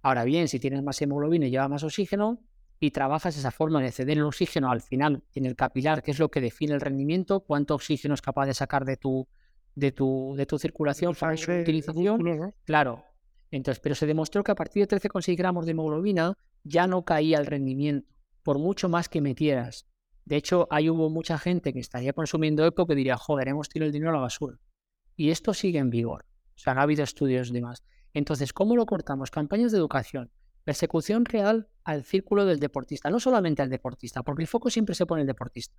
Ahora 0.00 0.24
bien, 0.24 0.48
si 0.48 0.58
tienes 0.58 0.82
más 0.82 1.02
hemoglobina 1.02 1.46
y 1.46 1.50
llevas 1.50 1.68
más 1.68 1.84
oxígeno, 1.84 2.40
y 2.84 2.90
trabajas 2.90 3.36
esa 3.36 3.50
forma 3.50 3.80
de 3.80 3.90
ceder 3.90 4.18
el 4.18 4.24
oxígeno 4.24 4.70
al 4.70 4.82
final 4.82 5.22
en 5.34 5.46
el 5.46 5.56
capilar, 5.56 6.02
que 6.02 6.10
es 6.10 6.18
lo 6.18 6.30
que 6.30 6.40
define 6.40 6.74
el 6.74 6.80
rendimiento, 6.80 7.40
cuánto 7.40 7.74
oxígeno 7.74 8.14
es 8.14 8.20
capaz 8.20 8.46
de 8.46 8.54
sacar 8.54 8.84
de 8.84 8.96
tu, 8.96 9.26
de 9.74 9.90
tu, 9.90 10.34
de 10.36 10.44
tu 10.44 10.58
circulación 10.58 11.14
para 11.14 11.36
su 11.36 11.50
utilización. 11.50 12.52
Claro. 12.64 13.04
Entonces, 13.50 13.80
pero 13.80 13.94
se 13.94 14.06
demostró 14.06 14.44
que 14.44 14.52
a 14.52 14.54
partir 14.54 14.86
de 14.86 14.96
13,6 15.00 15.36
gramos 15.36 15.64
de 15.64 15.70
hemoglobina 15.72 16.36
ya 16.62 16.86
no 16.86 17.04
caía 17.04 17.38
el 17.38 17.46
rendimiento, 17.46 18.06
por 18.42 18.58
mucho 18.58 18.88
más 18.88 19.08
que 19.08 19.20
metieras. 19.20 19.86
De 20.26 20.36
hecho, 20.36 20.66
ahí 20.70 20.90
hubo 20.90 21.08
mucha 21.08 21.38
gente 21.38 21.72
que 21.72 21.80
estaría 21.80 22.12
consumiendo 22.12 22.66
EPO 22.66 22.86
que 22.86 22.94
diría, 22.94 23.16
joder, 23.16 23.48
hemos 23.48 23.68
tirado 23.68 23.86
el 23.86 23.92
dinero 23.92 24.10
a 24.10 24.14
la 24.14 24.20
basura. 24.20 24.58
Y 25.16 25.30
esto 25.30 25.54
sigue 25.54 25.78
en 25.78 25.90
vigor. 25.90 26.26
O 26.54 26.58
sea, 26.58 26.74
ha 26.74 26.82
habido 26.82 27.02
estudios 27.02 27.52
de 27.52 27.60
más. 27.60 27.82
Entonces, 28.12 28.52
¿cómo 28.52 28.76
lo 28.76 28.84
cortamos? 28.86 29.30
Campañas 29.30 29.72
de 29.72 29.78
educación. 29.78 30.30
Persecución 30.64 31.24
real 31.24 31.68
al 31.84 32.04
círculo 32.04 32.46
del 32.46 32.58
deportista, 32.58 33.10
no 33.10 33.20
solamente 33.20 33.62
al 33.62 33.70
deportista, 33.70 34.22
porque 34.22 34.42
el 34.42 34.48
foco 34.48 34.70
siempre 34.70 34.94
se 34.94 35.06
pone 35.06 35.20
en 35.20 35.24
el 35.24 35.28
deportista. 35.28 35.76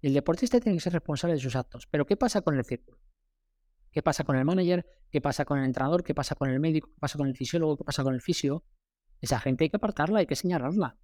El 0.00 0.14
deportista 0.14 0.58
tiene 0.58 0.76
que 0.76 0.82
ser 0.82 0.94
responsable 0.94 1.34
de 1.34 1.40
sus 1.40 1.54
actos. 1.54 1.86
Pero 1.86 2.06
¿qué 2.06 2.16
pasa 2.16 2.40
con 2.40 2.56
el 2.56 2.64
círculo? 2.64 2.98
¿Qué 3.92 4.02
pasa 4.02 4.24
con 4.24 4.36
el 4.36 4.44
manager? 4.44 4.86
¿Qué 5.10 5.20
pasa 5.20 5.44
con 5.44 5.58
el 5.58 5.66
entrenador? 5.66 6.02
¿Qué 6.02 6.14
pasa 6.14 6.34
con 6.34 6.50
el 6.50 6.58
médico? 6.58 6.88
¿Qué 6.88 6.98
pasa 6.98 7.18
con 7.18 7.28
el 7.28 7.36
fisiólogo? 7.36 7.76
¿Qué 7.76 7.84
pasa 7.84 8.02
con 8.02 8.14
el 8.14 8.22
fisio? 8.22 8.64
Esa 9.20 9.38
gente 9.38 9.64
hay 9.64 9.70
que 9.70 9.76
apartarla, 9.76 10.20
hay 10.20 10.26
que 10.26 10.34
señalarla. 10.34 10.96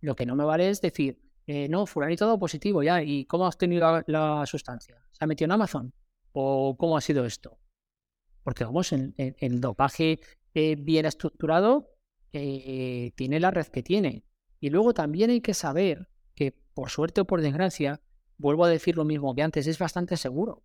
Lo 0.00 0.14
que 0.14 0.24
no 0.24 0.36
me 0.36 0.44
vale 0.44 0.70
es 0.70 0.80
decir, 0.80 1.20
eh, 1.46 1.68
no, 1.68 1.84
fulanito 1.86 2.24
todo 2.26 2.38
positivo 2.38 2.82
ya, 2.82 3.02
¿y 3.02 3.24
cómo 3.24 3.46
has 3.46 3.58
tenido 3.58 4.02
la, 4.06 4.46
sustancia? 4.46 5.02
¿Se 5.10 5.24
ha 5.24 5.26
metido 5.26 5.46
en 5.46 5.52
Amazon? 5.52 5.92
¿O 6.32 6.76
cómo 6.78 6.96
ha 6.96 7.00
sido 7.00 7.24
esto? 7.24 7.58
Porque 8.44 8.64
vamos, 8.64 8.92
el, 8.92 9.14
el, 9.16 9.60
dopaje 9.60 10.20
eh, 10.54 10.76
bien 10.78 11.06
estructurado 11.06 11.90
tiene 12.30 13.40
la 13.40 13.50
red 13.50 13.66
que 13.66 13.82
tiene. 13.82 14.24
Y 14.60 14.70
luego 14.70 14.94
también 14.94 15.30
hay 15.30 15.40
que 15.40 15.54
saber 15.54 16.08
que, 16.34 16.52
por 16.74 16.90
suerte 16.90 17.20
o 17.20 17.26
por 17.26 17.40
desgracia, 17.40 18.00
vuelvo 18.36 18.64
a 18.64 18.68
decir 18.68 18.96
lo 18.96 19.04
mismo 19.04 19.34
que 19.34 19.42
antes, 19.42 19.66
es 19.66 19.78
bastante 19.78 20.16
seguro. 20.16 20.64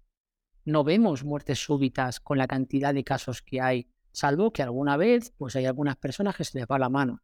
No 0.65 0.84
vemos 0.84 1.23
muertes 1.23 1.60
súbitas 1.60 2.19
con 2.19 2.38
la 2.38 2.47
cantidad 2.47 2.93
de 2.93 3.04
casos 3.04 3.41
que 3.41 3.62
hay, 3.62 3.89
salvo 4.12 4.54
que 4.54 4.63
alguna 4.63 4.95
vez 4.95 5.32
pues 5.38 5.56
hay 5.56 5.65
algunas 5.65 5.97
personas 5.97 6.36
que 6.36 6.43
se 6.43 6.58
les 6.58 6.67
va 6.67 6.80
la 6.80 6.89
mano. 6.89 7.21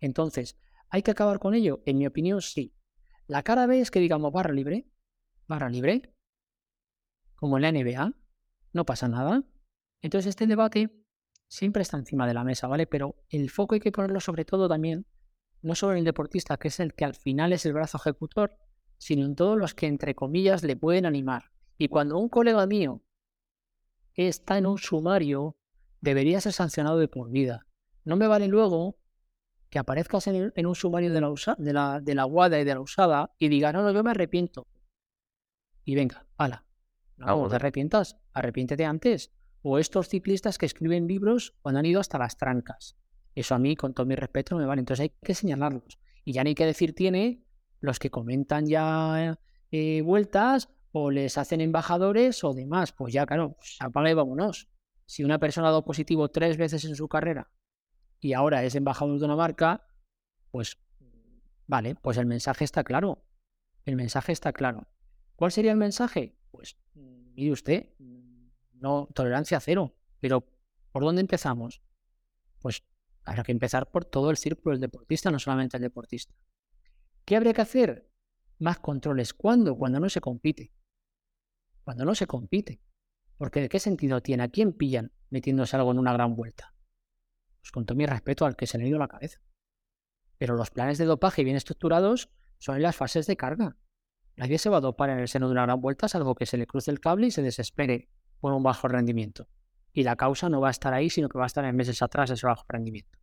Entonces, 0.00 0.56
¿hay 0.88 1.02
que 1.02 1.10
acabar 1.10 1.38
con 1.38 1.54
ello? 1.54 1.82
En 1.86 1.98
mi 1.98 2.06
opinión, 2.06 2.40
sí. 2.40 2.74
La 3.26 3.42
cara 3.42 3.66
B 3.66 3.80
es 3.80 3.90
que 3.90 4.00
digamos 4.00 4.32
barra 4.32 4.52
libre, 4.52 4.86
barra 5.46 5.68
libre, 5.68 6.14
como 7.34 7.58
en 7.58 7.62
la 7.62 7.72
NBA, 7.72 8.14
no 8.72 8.84
pasa 8.86 9.08
nada. 9.08 9.44
Entonces 10.00 10.30
este 10.30 10.46
debate 10.46 10.90
siempre 11.48 11.82
está 11.82 11.96
encima 11.96 12.26
de 12.26 12.34
la 12.34 12.44
mesa, 12.44 12.68
¿vale? 12.68 12.86
Pero 12.86 13.16
el 13.30 13.50
foco 13.50 13.74
hay 13.74 13.80
que 13.80 13.90
ponerlo 13.90 14.20
sobre 14.20 14.44
todo 14.44 14.68
también, 14.68 15.06
no 15.62 15.74
sobre 15.74 15.98
el 15.98 16.04
deportista, 16.04 16.56
que 16.58 16.68
es 16.68 16.78
el 16.78 16.94
que 16.94 17.04
al 17.04 17.14
final 17.14 17.52
es 17.52 17.66
el 17.66 17.72
brazo 17.72 17.98
ejecutor, 17.98 18.56
sino 18.98 19.24
en 19.24 19.34
todos 19.34 19.58
los 19.58 19.74
que, 19.74 19.86
entre 19.86 20.14
comillas, 20.14 20.62
le 20.62 20.76
pueden 20.76 21.06
animar. 21.06 21.50
Y 21.78 21.88
cuando 21.88 22.18
un 22.18 22.28
colega 22.28 22.66
mío 22.66 23.02
está 24.14 24.58
en 24.58 24.66
un 24.66 24.78
sumario, 24.78 25.56
debería 26.00 26.40
ser 26.40 26.52
sancionado 26.52 26.98
de 26.98 27.08
por 27.08 27.30
vida. 27.30 27.66
No 28.04 28.16
me 28.16 28.26
vale 28.26 28.46
luego 28.48 28.98
que 29.70 29.78
aparezcas 29.78 30.26
en, 30.28 30.66
un 30.66 30.74
sumario 30.74 31.12
de 31.12 31.20
la, 31.20 31.34
de, 31.58 31.72
la, 31.72 32.00
de 32.00 32.14
la 32.14 32.24
guada 32.24 32.58
y 32.58 32.64
de 32.64 32.74
la 32.74 32.80
usada 32.80 33.34
y 33.38 33.48
diga, 33.48 33.72
no, 33.72 33.82
no, 33.82 33.92
yo 33.92 34.02
me 34.02 34.10
arrepiento. 34.10 34.66
Y 35.84 35.94
venga, 35.94 36.26
hala. 36.36 36.64
No, 37.16 37.42
no 37.42 37.48
te 37.48 37.56
arrepientas, 37.56 38.16
arrepiéntete 38.32 38.84
antes 38.84 39.32
o 39.62 39.78
estos 39.78 40.08
ciclistas 40.08 40.58
que 40.58 40.66
escriben 40.66 41.06
libros 41.06 41.56
cuando 41.62 41.80
han 41.80 41.86
ido 41.86 42.00
hasta 42.00 42.18
las 42.18 42.36
trancas. 42.36 42.96
Eso 43.34 43.54
a 43.54 43.58
mí, 43.58 43.76
con 43.76 43.94
todo 43.94 44.06
mi 44.06 44.14
respeto, 44.14 44.54
no 44.54 44.60
me 44.60 44.66
vale. 44.66 44.80
Entonces 44.80 45.02
hay 45.04 45.12
que 45.22 45.34
señalarlos. 45.34 45.98
Y 46.24 46.32
ya 46.32 46.44
ni 46.44 46.54
que 46.54 46.66
decir 46.66 46.94
tiene 46.94 47.44
los 47.80 47.98
que 47.98 48.10
comentan 48.10 48.66
ya 48.66 49.38
eh, 49.70 50.02
vueltas 50.02 50.68
o 50.92 51.10
les 51.10 51.38
hacen 51.38 51.60
embajadores 51.60 52.42
o 52.44 52.54
demás. 52.54 52.92
Pues 52.92 53.12
ya, 53.12 53.26
claro, 53.26 53.54
pues 53.54 53.76
apaga 53.80 54.10
y 54.10 54.14
vámonos. 54.14 54.68
Si 55.06 55.24
una 55.24 55.38
persona 55.38 55.68
ha 55.68 55.70
dado 55.70 55.84
positivo 55.84 56.28
tres 56.28 56.56
veces 56.56 56.84
en 56.84 56.94
su 56.94 57.08
carrera 57.08 57.50
y 58.20 58.32
ahora 58.32 58.64
es 58.64 58.74
embajador 58.74 59.18
de 59.18 59.24
una 59.24 59.36
marca, 59.36 59.86
pues 60.50 60.78
vale, 61.66 61.94
pues 61.94 62.18
el 62.18 62.26
mensaje 62.26 62.64
está 62.64 62.84
claro. 62.84 63.24
El 63.84 63.96
mensaje 63.96 64.32
está 64.32 64.52
claro. 64.52 64.88
¿Cuál 65.36 65.52
sería 65.52 65.70
el 65.70 65.78
mensaje? 65.78 66.36
Pues 66.50 66.76
mire 66.94 67.52
usted, 67.52 67.90
no 68.80 69.08
tolerancia 69.14 69.60
cero, 69.60 69.94
pero 70.20 70.46
¿por 70.92 71.02
dónde 71.02 71.20
empezamos? 71.20 71.82
Pues 72.60 72.84
habrá 73.24 73.42
que 73.42 73.52
empezar 73.52 73.90
por 73.90 74.04
todo 74.04 74.30
el 74.30 74.36
círculo 74.36 74.74
del 74.74 74.80
deportista, 74.80 75.30
no 75.30 75.38
solamente 75.38 75.76
el 75.76 75.82
deportista. 75.82 76.34
¿Qué 77.24 77.36
habría 77.36 77.52
que 77.52 77.60
hacer? 77.60 78.10
Más 78.58 78.78
controles. 78.78 79.34
¿Cuándo? 79.34 79.76
Cuando 79.76 80.00
no 80.00 80.08
se 80.08 80.20
compite. 80.20 80.72
Cuando 81.84 82.04
no 82.04 82.14
se 82.14 82.26
compite. 82.26 82.80
Porque 83.36 83.60
¿de 83.60 83.68
qué 83.68 83.78
sentido 83.78 84.22
tiene? 84.22 84.42
¿A 84.42 84.48
quién 84.48 84.72
pillan 84.72 85.12
metiéndose 85.30 85.76
algo 85.76 85.92
en 85.92 85.98
una 85.98 86.12
gran 86.12 86.34
vuelta? 86.34 86.74
Pues 87.60 87.70
con 87.70 87.84
todo 87.84 87.96
mi 87.96 88.06
respeto 88.06 88.46
al 88.46 88.56
que 88.56 88.66
se 88.66 88.78
le 88.78 88.84
ha 88.84 88.88
ido 88.88 88.98
la 88.98 89.08
cabeza. 89.08 89.40
Pero 90.38 90.54
los 90.54 90.70
planes 90.70 90.98
de 90.98 91.04
dopaje 91.04 91.44
bien 91.44 91.56
estructurados 91.56 92.30
son 92.58 92.76
en 92.76 92.82
las 92.82 92.96
fases 92.96 93.26
de 93.26 93.36
carga. 93.36 93.76
Nadie 94.36 94.58
se 94.58 94.70
va 94.70 94.78
a 94.78 94.80
dopar 94.80 95.10
en 95.10 95.18
el 95.18 95.28
seno 95.28 95.46
de 95.46 95.52
una 95.52 95.64
gran 95.66 95.80
vuelta 95.80 96.08
salvo 96.08 96.34
que 96.34 96.46
se 96.46 96.56
le 96.56 96.66
cruce 96.66 96.90
el 96.90 97.00
cable 97.00 97.26
y 97.26 97.30
se 97.30 97.42
desespere 97.42 98.08
por 98.40 98.52
un 98.52 98.62
bajo 98.62 98.88
rendimiento. 98.88 99.48
Y 99.92 100.02
la 100.02 100.16
causa 100.16 100.48
no 100.48 100.60
va 100.60 100.68
a 100.68 100.70
estar 100.70 100.94
ahí, 100.94 101.10
sino 101.10 101.28
que 101.28 101.38
va 101.38 101.44
a 101.44 101.46
estar 101.46 101.64
en 101.64 101.74
meses 101.74 102.02
atrás 102.02 102.30
ese 102.30 102.46
bajo 102.46 102.64
rendimiento. 102.68 103.18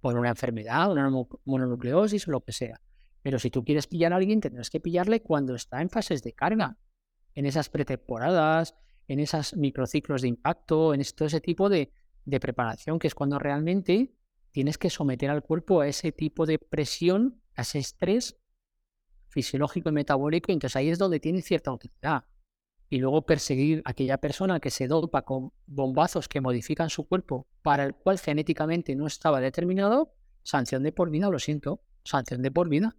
Por 0.00 0.16
una 0.18 0.30
enfermedad, 0.30 0.90
una 0.90 1.10
mononucleosis 1.44 2.26
o 2.28 2.30
lo 2.30 2.40
que 2.40 2.52
sea. 2.52 2.80
Pero 3.22 3.38
si 3.38 3.50
tú 3.50 3.64
quieres 3.64 3.86
pillar 3.86 4.12
a 4.12 4.16
alguien, 4.16 4.40
tendrás 4.40 4.70
que 4.70 4.80
pillarle 4.80 5.22
cuando 5.22 5.54
está 5.54 5.82
en 5.82 5.90
fases 5.90 6.22
de 6.22 6.32
carga. 6.32 6.78
En 7.34 7.46
esas 7.46 7.68
pretemporadas, 7.68 8.74
en 9.10 9.20
esos 9.20 9.56
microciclos 9.56 10.22
de 10.22 10.28
impacto, 10.28 10.94
en 10.94 11.02
todo 11.14 11.26
ese 11.26 11.40
tipo 11.40 11.68
de, 11.68 11.92
preparación, 12.40 12.98
que 12.98 13.08
es 13.08 13.14
cuando 13.14 13.38
realmente 13.38 14.14
tienes 14.52 14.78
que 14.78 14.88
someter 14.88 15.30
al 15.30 15.42
cuerpo 15.42 15.80
a 15.80 15.88
ese 15.88 16.12
tipo 16.12 16.46
de 16.46 16.58
presión, 16.58 17.42
a 17.56 17.62
ese 17.62 17.80
estrés 17.80 18.38
fisiológico 19.28 19.88
y 19.88 19.92
metabólico, 19.92 20.52
entonces 20.52 20.76
ahí 20.76 20.88
es 20.88 20.98
donde 20.98 21.18
tiene 21.18 21.42
cierta 21.42 21.72
utilidad. 21.72 22.24
Y 22.90 22.98
luego 22.98 23.24
perseguir 23.24 23.82
a 23.84 23.90
aquella 23.90 24.18
persona 24.18 24.60
que 24.60 24.70
se 24.70 24.88
dopa 24.88 25.22
con 25.22 25.52
bombazos 25.66 26.28
que 26.28 26.40
modifican 26.40 26.90
su 26.90 27.06
cuerpo 27.06 27.46
para 27.62 27.84
el 27.84 27.94
cual 27.94 28.18
genéticamente 28.18 28.96
no 28.96 29.06
estaba 29.06 29.40
determinado, 29.40 30.12
sanción 30.42 30.82
de 30.82 30.92
por 30.92 31.08
vida, 31.08 31.30
lo 31.30 31.38
siento, 31.38 31.80
sanción 32.04 32.42
de 32.42 32.50
por 32.50 32.68
vida. 32.68 32.96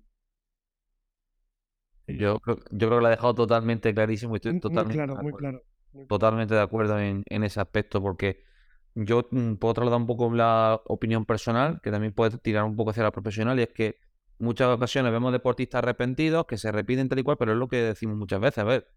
Yo 2.07 2.39
creo, 2.39 2.57
yo 2.71 2.87
creo 2.87 2.89
que 2.89 3.01
lo 3.01 3.07
ha 3.07 3.11
dejado 3.11 3.35
totalmente 3.35 3.93
clarísimo 3.93 4.35
y 4.35 4.37
estoy 4.37 4.59
totalmente. 4.59 4.93
claro, 4.93 5.15
muy 5.21 5.33
claro. 5.33 5.61
Totalmente 6.07 6.55
de 6.55 6.61
acuerdo 6.61 6.97
en, 6.99 7.23
ese 7.27 7.59
aspecto, 7.59 8.01
porque 8.01 8.43
yo 8.95 9.27
mm, 9.29 9.55
puedo 9.55 9.73
trasladar 9.73 9.99
un 9.99 10.07
poco 10.07 10.33
la 10.33 10.81
opinión 10.85 11.25
personal, 11.25 11.81
que 11.81 11.91
también 11.91 12.13
puede 12.13 12.37
tirar 12.37 12.63
un 12.63 12.77
poco 12.77 12.91
hacia 12.91 13.03
la 13.03 13.11
profesional, 13.11 13.59
y 13.59 13.63
es 13.63 13.69
que 13.69 13.99
muchas 14.39 14.69
ocasiones 14.69 15.11
vemos 15.11 15.33
deportistas 15.33 15.79
arrepentidos 15.79 16.45
que 16.45 16.57
se 16.57 16.71
repiten 16.71 17.09
tal 17.09 17.19
y 17.19 17.23
cual, 17.23 17.37
pero 17.37 17.51
es 17.51 17.57
lo 17.57 17.67
que 17.67 17.77
decimos 17.77 18.15
muchas 18.15 18.39
veces, 18.39 18.59
a 18.59 18.63
ver, 18.63 18.87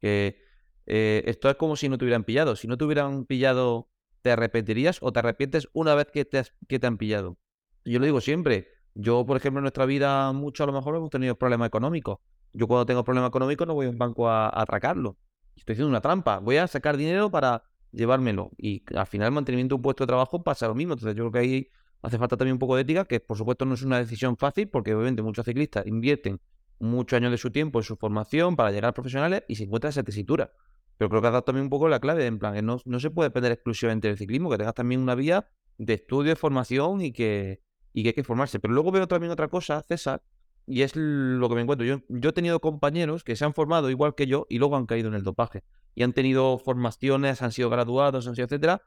que 0.00 0.42
eh, 0.86 1.22
esto 1.26 1.48
es 1.50 1.56
como 1.56 1.76
si 1.76 1.88
no 1.88 1.98
te 1.98 2.04
hubieran 2.04 2.24
pillado. 2.24 2.56
Si 2.56 2.68
no 2.68 2.76
te 2.76 2.84
hubieran 2.84 3.24
pillado, 3.24 3.90
¿te 4.22 4.30
arrepentirías 4.30 4.98
o 5.00 5.12
te 5.12 5.20
arrepientes 5.20 5.68
una 5.72 5.94
vez 5.94 6.06
que 6.12 6.24
te, 6.24 6.42
que 6.68 6.78
te 6.78 6.86
han 6.86 6.98
pillado? 6.98 7.38
Yo 7.84 7.98
lo 7.98 8.06
digo 8.06 8.20
siempre. 8.20 8.68
Yo, 8.94 9.26
por 9.26 9.36
ejemplo, 9.36 9.58
en 9.58 9.64
nuestra 9.64 9.86
vida, 9.86 10.32
mucho 10.32 10.64
a 10.64 10.66
lo 10.66 10.72
mejor 10.72 10.96
hemos 10.96 11.10
tenido 11.10 11.36
problemas 11.36 11.68
económicos. 11.68 12.18
Yo 12.52 12.68
cuando 12.68 12.86
tengo 12.86 13.02
problemas 13.04 13.28
económicos 13.28 13.66
no 13.66 13.74
voy 13.74 13.86
a 13.86 13.90
un 13.90 13.98
banco 13.98 14.28
a 14.28 14.48
atracarlo 14.60 15.18
estoy 15.56 15.74
haciendo 15.74 15.90
una 15.90 16.00
trampa, 16.00 16.38
voy 16.38 16.56
a 16.56 16.66
sacar 16.66 16.96
dinero 16.96 17.30
para 17.30 17.62
llevármelo. 17.90 18.50
Y 18.58 18.82
al 18.94 19.06
final 19.06 19.28
el 19.28 19.32
mantenimiento 19.32 19.74
de 19.74 19.76
un 19.76 19.82
puesto 19.82 20.04
de 20.04 20.08
trabajo 20.08 20.42
pasa 20.42 20.68
lo 20.68 20.74
mismo. 20.74 20.94
Entonces 20.94 21.16
yo 21.16 21.24
creo 21.24 21.32
que 21.32 21.38
ahí 21.38 21.68
hace 22.02 22.18
falta 22.18 22.36
también 22.36 22.54
un 22.54 22.58
poco 22.58 22.76
de 22.76 22.82
ética, 22.82 23.04
que 23.04 23.20
por 23.20 23.36
supuesto 23.36 23.64
no 23.64 23.74
es 23.74 23.82
una 23.82 23.98
decisión 23.98 24.36
fácil, 24.36 24.68
porque 24.68 24.94
obviamente 24.94 25.22
muchos 25.22 25.44
ciclistas 25.44 25.86
invierten 25.86 26.40
muchos 26.78 27.16
años 27.16 27.30
de 27.30 27.38
su 27.38 27.50
tiempo 27.50 27.78
en 27.78 27.84
su 27.84 27.96
formación 27.96 28.56
para 28.56 28.70
llegar 28.70 28.90
a 28.90 28.94
profesionales 28.94 29.44
y 29.48 29.56
se 29.56 29.64
encuentra 29.64 29.90
esa 29.90 30.02
tesitura. 30.02 30.52
Pero 30.96 31.08
creo 31.08 31.22
que 31.22 31.28
ha 31.28 31.30
dado 31.30 31.44
también 31.44 31.64
un 31.64 31.70
poco 31.70 31.88
la 31.88 32.00
clave, 32.00 32.26
en 32.26 32.38
plan, 32.38 32.54
que 32.54 32.62
no, 32.62 32.80
no 32.84 33.00
se 33.00 33.10
puede 33.10 33.30
depender 33.30 33.52
exclusivamente 33.52 34.08
del 34.08 34.16
ciclismo, 34.16 34.50
que 34.50 34.58
tengas 34.58 34.74
también 34.74 35.00
una 35.00 35.14
vía 35.14 35.48
de 35.78 35.94
estudio, 35.94 36.30
de 36.30 36.36
formación 36.36 37.00
y 37.00 37.12
que, 37.12 37.60
y 37.92 38.02
que 38.02 38.10
hay 38.10 38.14
que 38.14 38.24
formarse. 38.24 38.60
Pero 38.60 38.74
luego 38.74 38.92
veo 38.92 39.08
también 39.08 39.32
otra 39.32 39.48
cosa, 39.48 39.82
César, 39.82 40.22
y 40.66 40.82
es 40.82 40.94
lo 40.94 41.48
que 41.48 41.54
me 41.56 41.62
encuentro. 41.62 41.86
Yo, 41.86 42.00
yo 42.08 42.30
he 42.30 42.32
tenido 42.32 42.60
compañeros 42.60 43.24
que 43.24 43.36
se 43.36 43.44
han 43.44 43.54
formado 43.54 43.90
igual 43.90 44.14
que 44.14 44.26
yo 44.26 44.46
y 44.48 44.58
luego 44.58 44.76
han 44.76 44.86
caído 44.86 45.08
en 45.08 45.14
el 45.14 45.24
dopaje. 45.24 45.64
Y 45.94 46.02
han 46.02 46.12
tenido 46.12 46.58
formaciones, 46.58 47.42
han 47.42 47.52
sido 47.52 47.70
graduados, 47.70 48.26
han 48.26 48.34
sido 48.34 48.46
etcétera, 48.46 48.82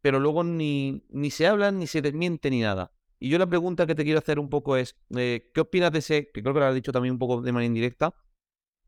pero 0.00 0.18
luego 0.18 0.44
ni, 0.44 1.04
ni 1.10 1.30
se 1.30 1.46
hablan, 1.46 1.78
ni 1.78 1.86
se 1.86 2.02
desmiente, 2.02 2.50
ni 2.50 2.60
nada. 2.60 2.92
Y 3.22 3.28
yo 3.28 3.38
la 3.38 3.46
pregunta 3.46 3.86
que 3.86 3.94
te 3.94 4.02
quiero 4.02 4.18
hacer 4.18 4.38
un 4.38 4.48
poco 4.48 4.78
es, 4.78 4.96
eh, 5.14 5.50
¿qué 5.54 5.60
opinas 5.60 5.92
de 5.92 5.98
ese, 5.98 6.30
que 6.32 6.42
creo 6.42 6.54
que 6.54 6.60
lo 6.60 6.66
has 6.66 6.74
dicho 6.74 6.90
también 6.90 7.12
un 7.12 7.18
poco 7.18 7.42
de 7.42 7.52
manera 7.52 7.66
indirecta, 7.66 8.14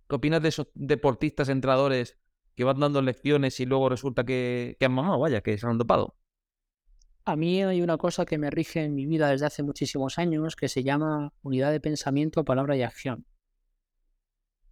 ¿qué 0.09 0.16
opinas 0.16 0.42
de 0.42 0.49
esos 0.49 0.68
deportistas, 0.75 1.51
entrenadores 1.51 2.16
que 2.55 2.64
van 2.64 2.81
dando 2.81 3.03
lecciones 3.03 3.61
y 3.61 3.66
luego 3.66 3.90
resulta 3.90 4.25
que, 4.25 4.79
han 4.81 4.92
mamado, 4.92 5.18
vaya, 5.18 5.42
que 5.42 5.59
se 5.59 5.66
han 5.66 5.77
dopado? 5.77 6.16
A 7.27 7.37
mí 7.37 7.62
hay 7.62 7.83
una 7.83 7.99
cosa 7.99 8.25
que 8.25 8.38
me 8.38 8.51
rige 8.51 8.83
en 8.83 8.95
mi 8.95 9.07
vida 9.07 9.29
desde 9.29 9.47
hace 9.47 9.62
muchísimos 9.62 10.18
años 10.18 10.57
que 10.57 10.68
se 10.68 10.83
llama 10.83 11.35
unidad 11.42 11.71
de 11.71 11.81
pensamiento, 11.81 12.42
palabra 12.42 12.75
y 12.75 12.83
acción. 12.83 13.27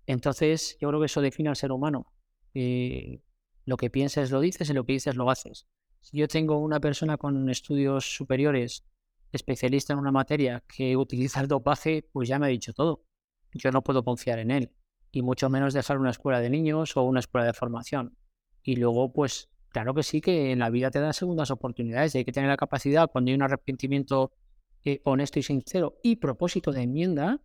Entonces, 0.07 0.79
yo 0.81 0.89
creo 0.89 1.01
que 1.01 1.07
eso 1.07 1.21
define 1.21 1.51
al 1.51 1.57
ser 1.57 1.71
humano. 1.71 2.07
Eh, 2.55 3.23
lo 3.67 3.77
que 3.77 3.91
piensas 3.91 4.31
lo 4.31 4.41
dices 4.41 4.71
y 4.71 4.73
lo 4.73 4.85
que 4.85 4.95
dices 4.95 5.17
lo 5.17 5.31
haces. 5.31 5.69
Si 6.01 6.17
yo 6.17 6.27
tengo 6.29 6.59
una 6.59 6.81
persona 6.81 7.19
con 7.19 7.49
estudios 7.51 8.17
superiores, 8.17 8.90
especialista 9.33 9.93
en 9.93 9.99
una 9.99 10.13
materia, 10.13 10.63
que 10.67 10.97
utiliza 10.97 11.41
el 11.41 11.49
dopaje, 11.49 12.09
pues 12.13 12.29
ya 12.29 12.39
me 12.39 12.47
ha 12.47 12.49
dicho 12.51 12.73
todo. 12.73 13.05
Yo 13.53 13.71
no 13.71 13.83
puedo 13.83 14.05
confiar 14.05 14.39
en 14.39 14.51
él. 14.51 14.73
Y 15.13 15.23
mucho 15.23 15.51
menos 15.51 15.75
dejar 15.75 15.99
una 15.99 16.11
escuela 16.11 16.41
de 16.41 16.51
niños 16.51 16.97
o 16.97 17.03
una 17.03 17.21
escuela 17.21 17.47
de 17.47 17.53
formación. 17.53 18.17
Y 18.63 18.77
luego, 18.77 19.13
pues, 19.13 19.51
Claro 19.71 19.95
que 19.95 20.03
sí, 20.03 20.21
que 20.21 20.51
en 20.51 20.59
la 20.59 20.69
vida 20.69 20.91
te 20.91 21.01
dan 21.01 21.15
segundas 21.15 21.51
oportunidades 21.51 22.15
y 22.15 22.19
hay 22.19 22.25
que 22.25 22.33
tener 22.33 22.51
la 22.51 22.57
capacidad, 22.57 23.09
cuando 23.11 23.31
hay 23.31 23.37
un 23.37 23.43
arrepentimiento 23.43 24.33
eh, 24.85 25.01
honesto 25.05 25.39
y 25.39 25.43
sincero 25.43 25.99
y 26.03 26.17
propósito 26.17 26.73
de 26.73 26.83
enmienda, 26.83 27.41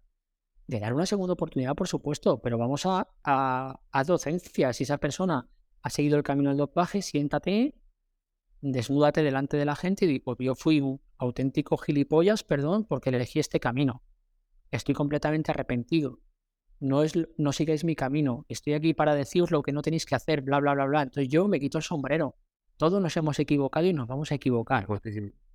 de 0.66 0.80
dar 0.80 0.96
una 0.96 1.06
segunda 1.06 1.34
oportunidad, 1.34 1.76
por 1.76 1.88
supuesto, 1.88 2.42
pero 2.42 2.58
vamos 2.58 2.88
a, 2.88 3.08
a, 3.24 4.04
docencia. 4.06 4.74
Si 4.74 4.84
esa 4.84 4.98
persona 4.98 5.48
ha 5.84 5.90
seguido 5.92 6.18
el 6.18 6.24
camino 6.24 6.50
del 6.50 6.58
dopaje, 6.58 7.04
siéntate, 7.04 7.76
desnúdate 8.62 9.24
delante 9.24 9.58
de 9.58 9.66
la 9.66 9.76
gente 9.76 10.06
y 10.06 10.08
digo, 10.08 10.36
pues 10.36 10.38
yo 10.40 10.56
fui 10.56 10.82
un 10.82 11.02
auténtico 11.18 11.78
gilipollas, 11.78 12.44
perdón, 12.44 12.86
porque 12.86 13.10
elegí 13.10 13.40
este 13.40 13.60
camino. 13.60 14.04
Estoy 14.72 14.96
completamente 14.96 15.52
arrepentido 15.52 16.20
no, 16.80 17.04
es, 17.04 17.14
no 17.38 17.52
sigáis 17.52 17.84
mi 17.84 17.96
camino, 17.96 18.46
estoy 18.50 18.74
aquí 18.74 18.94
para 18.94 19.16
deciros 19.16 19.52
lo 19.52 19.64
que 19.64 19.72
no 19.72 19.82
tenéis 19.82 20.06
que 20.06 20.16
hacer, 20.16 20.42
bla, 20.42 20.60
bla, 20.60 20.74
bla, 20.74 20.86
bla. 20.86 21.02
Entonces 21.04 21.30
yo 21.30 21.48
me 21.48 21.60
quito 21.60 21.78
el 21.78 21.84
sombrero. 21.84 22.36
Todos 22.78 23.02
nos 23.02 23.16
hemos 23.16 23.40
equivocado 23.40 23.86
y 23.86 23.94
nos 23.94 24.08
vamos 24.08 24.32
a 24.32 24.36
equivocar. 24.36 24.88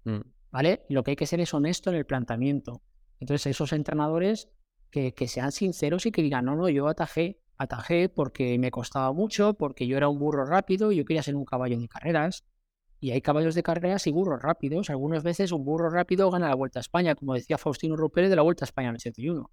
Mm. 0.05 0.21
¿Vale? 0.51 0.87
Lo 0.89 1.05
que 1.05 1.13
hay 1.13 1.17
que 1.17 1.27
ser 1.27 1.41
es 1.41 1.53
honesto 1.53 1.91
en 1.91 1.97
el 1.97 2.07
planteamiento. 2.07 2.83
Entonces 3.21 3.47
esos 3.47 3.73
entrenadores 3.73 4.49
que, 4.91 5.13
que 5.15 5.29
sean 5.29 5.53
sinceros 5.53 6.07
y 6.07 6.13
que 6.13 6.23
digan, 6.23 6.47
no, 6.47 6.57
no, 6.57 6.69
yo 6.69 6.89
atajé, 6.89 7.39
atajé 7.59 8.09
porque 8.09 8.59
me 8.59 8.71
costaba 8.71 9.13
mucho, 9.13 9.55
porque 9.55 9.87
yo 9.87 9.97
era 9.97 10.09
un 10.09 10.19
burro 10.19 10.47
rápido 10.47 10.91
y 10.91 10.97
yo 10.97 11.05
quería 11.05 11.23
ser 11.23 11.37
un 11.37 11.45
caballo 11.45 11.79
de 11.79 11.89
carreras. 11.89 12.45
Y 13.01 13.13
hay 13.13 13.23
caballos 13.23 13.55
de 13.55 13.63
carreras 13.63 14.07
y 14.07 14.13
burros 14.13 14.43
rápidos. 14.43 14.91
Algunas 14.91 15.23
veces 15.23 15.53
un 15.53 15.65
burro 15.65 15.89
rápido 15.91 16.31
gana 16.31 16.49
la 16.49 16.55
Vuelta 16.55 16.79
a 16.79 16.83
España, 16.83 17.15
como 17.15 17.35
decía 17.35 17.59
Faustino 17.59 17.97
Rupert 17.97 18.29
de 18.29 18.37
la 18.37 18.43
Vuelta 18.43 18.65
a 18.65 18.67
España 18.67 18.91
en 18.91 18.97
el 18.97 19.01
71 19.01 19.51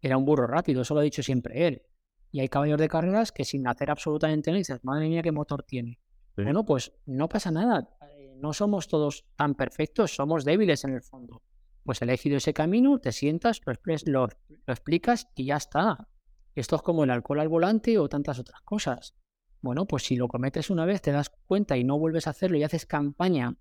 era 0.00 0.16
un 0.16 0.24
burro 0.24 0.46
rápido, 0.46 0.82
eso 0.82 0.94
lo 0.94 1.00
ha 1.00 1.04
dicho 1.04 1.22
siempre 1.22 1.66
él. 1.66 1.82
Y 2.30 2.40
hay 2.40 2.48
caballos 2.48 2.78
de 2.78 2.88
carreras 2.88 3.32
que 3.32 3.44
sin 3.44 3.66
hacer 3.66 3.90
absolutamente 3.90 4.50
nada 4.50 4.58
dices, 4.58 4.84
madre 4.84 5.08
mía, 5.08 5.22
qué 5.22 5.32
motor 5.32 5.62
tiene. 5.62 5.98
Bueno, 6.36 6.64
pues 6.64 6.92
no 7.06 7.28
pasa 7.28 7.50
nada. 7.50 7.88
Eh, 8.16 8.34
no 8.36 8.52
somos 8.52 8.86
todos 8.86 9.24
tan 9.34 9.54
perfectos, 9.54 10.14
somos 10.14 10.44
débiles 10.44 10.84
en 10.84 10.92
el 10.92 11.02
fondo. 11.02 11.42
Pues 11.82 12.00
he 12.00 12.04
elegido 12.04 12.36
ese 12.36 12.52
camino, 12.52 13.00
te 13.00 13.12
sientas, 13.12 13.60
lo, 13.64 13.72
lo, 14.06 14.28
explicas 14.66 15.28
y 15.34 15.46
ya 15.46 15.56
está. 15.56 16.06
Esto 16.54 16.76
es 16.76 16.82
como 16.82 17.02
el 17.02 17.10
alcohol 17.10 17.40
al 17.40 17.48
volante 17.48 17.98
o 17.98 18.08
tantas 18.08 18.38
otras 18.38 18.60
cosas. 18.60 19.16
Bueno, 19.60 19.86
pues 19.86 20.04
si 20.04 20.16
lo 20.16 20.28
cometes 20.28 20.70
una 20.70 20.84
vez, 20.84 21.02
te 21.02 21.12
das 21.12 21.30
cuenta 21.46 21.76
y 21.76 21.84
no 21.84 21.98
vuelves 21.98 22.26
a 22.26 22.30
hacerlo 22.30 22.58
y 22.58 22.62
haces 22.62 22.86
campaña 22.86 23.56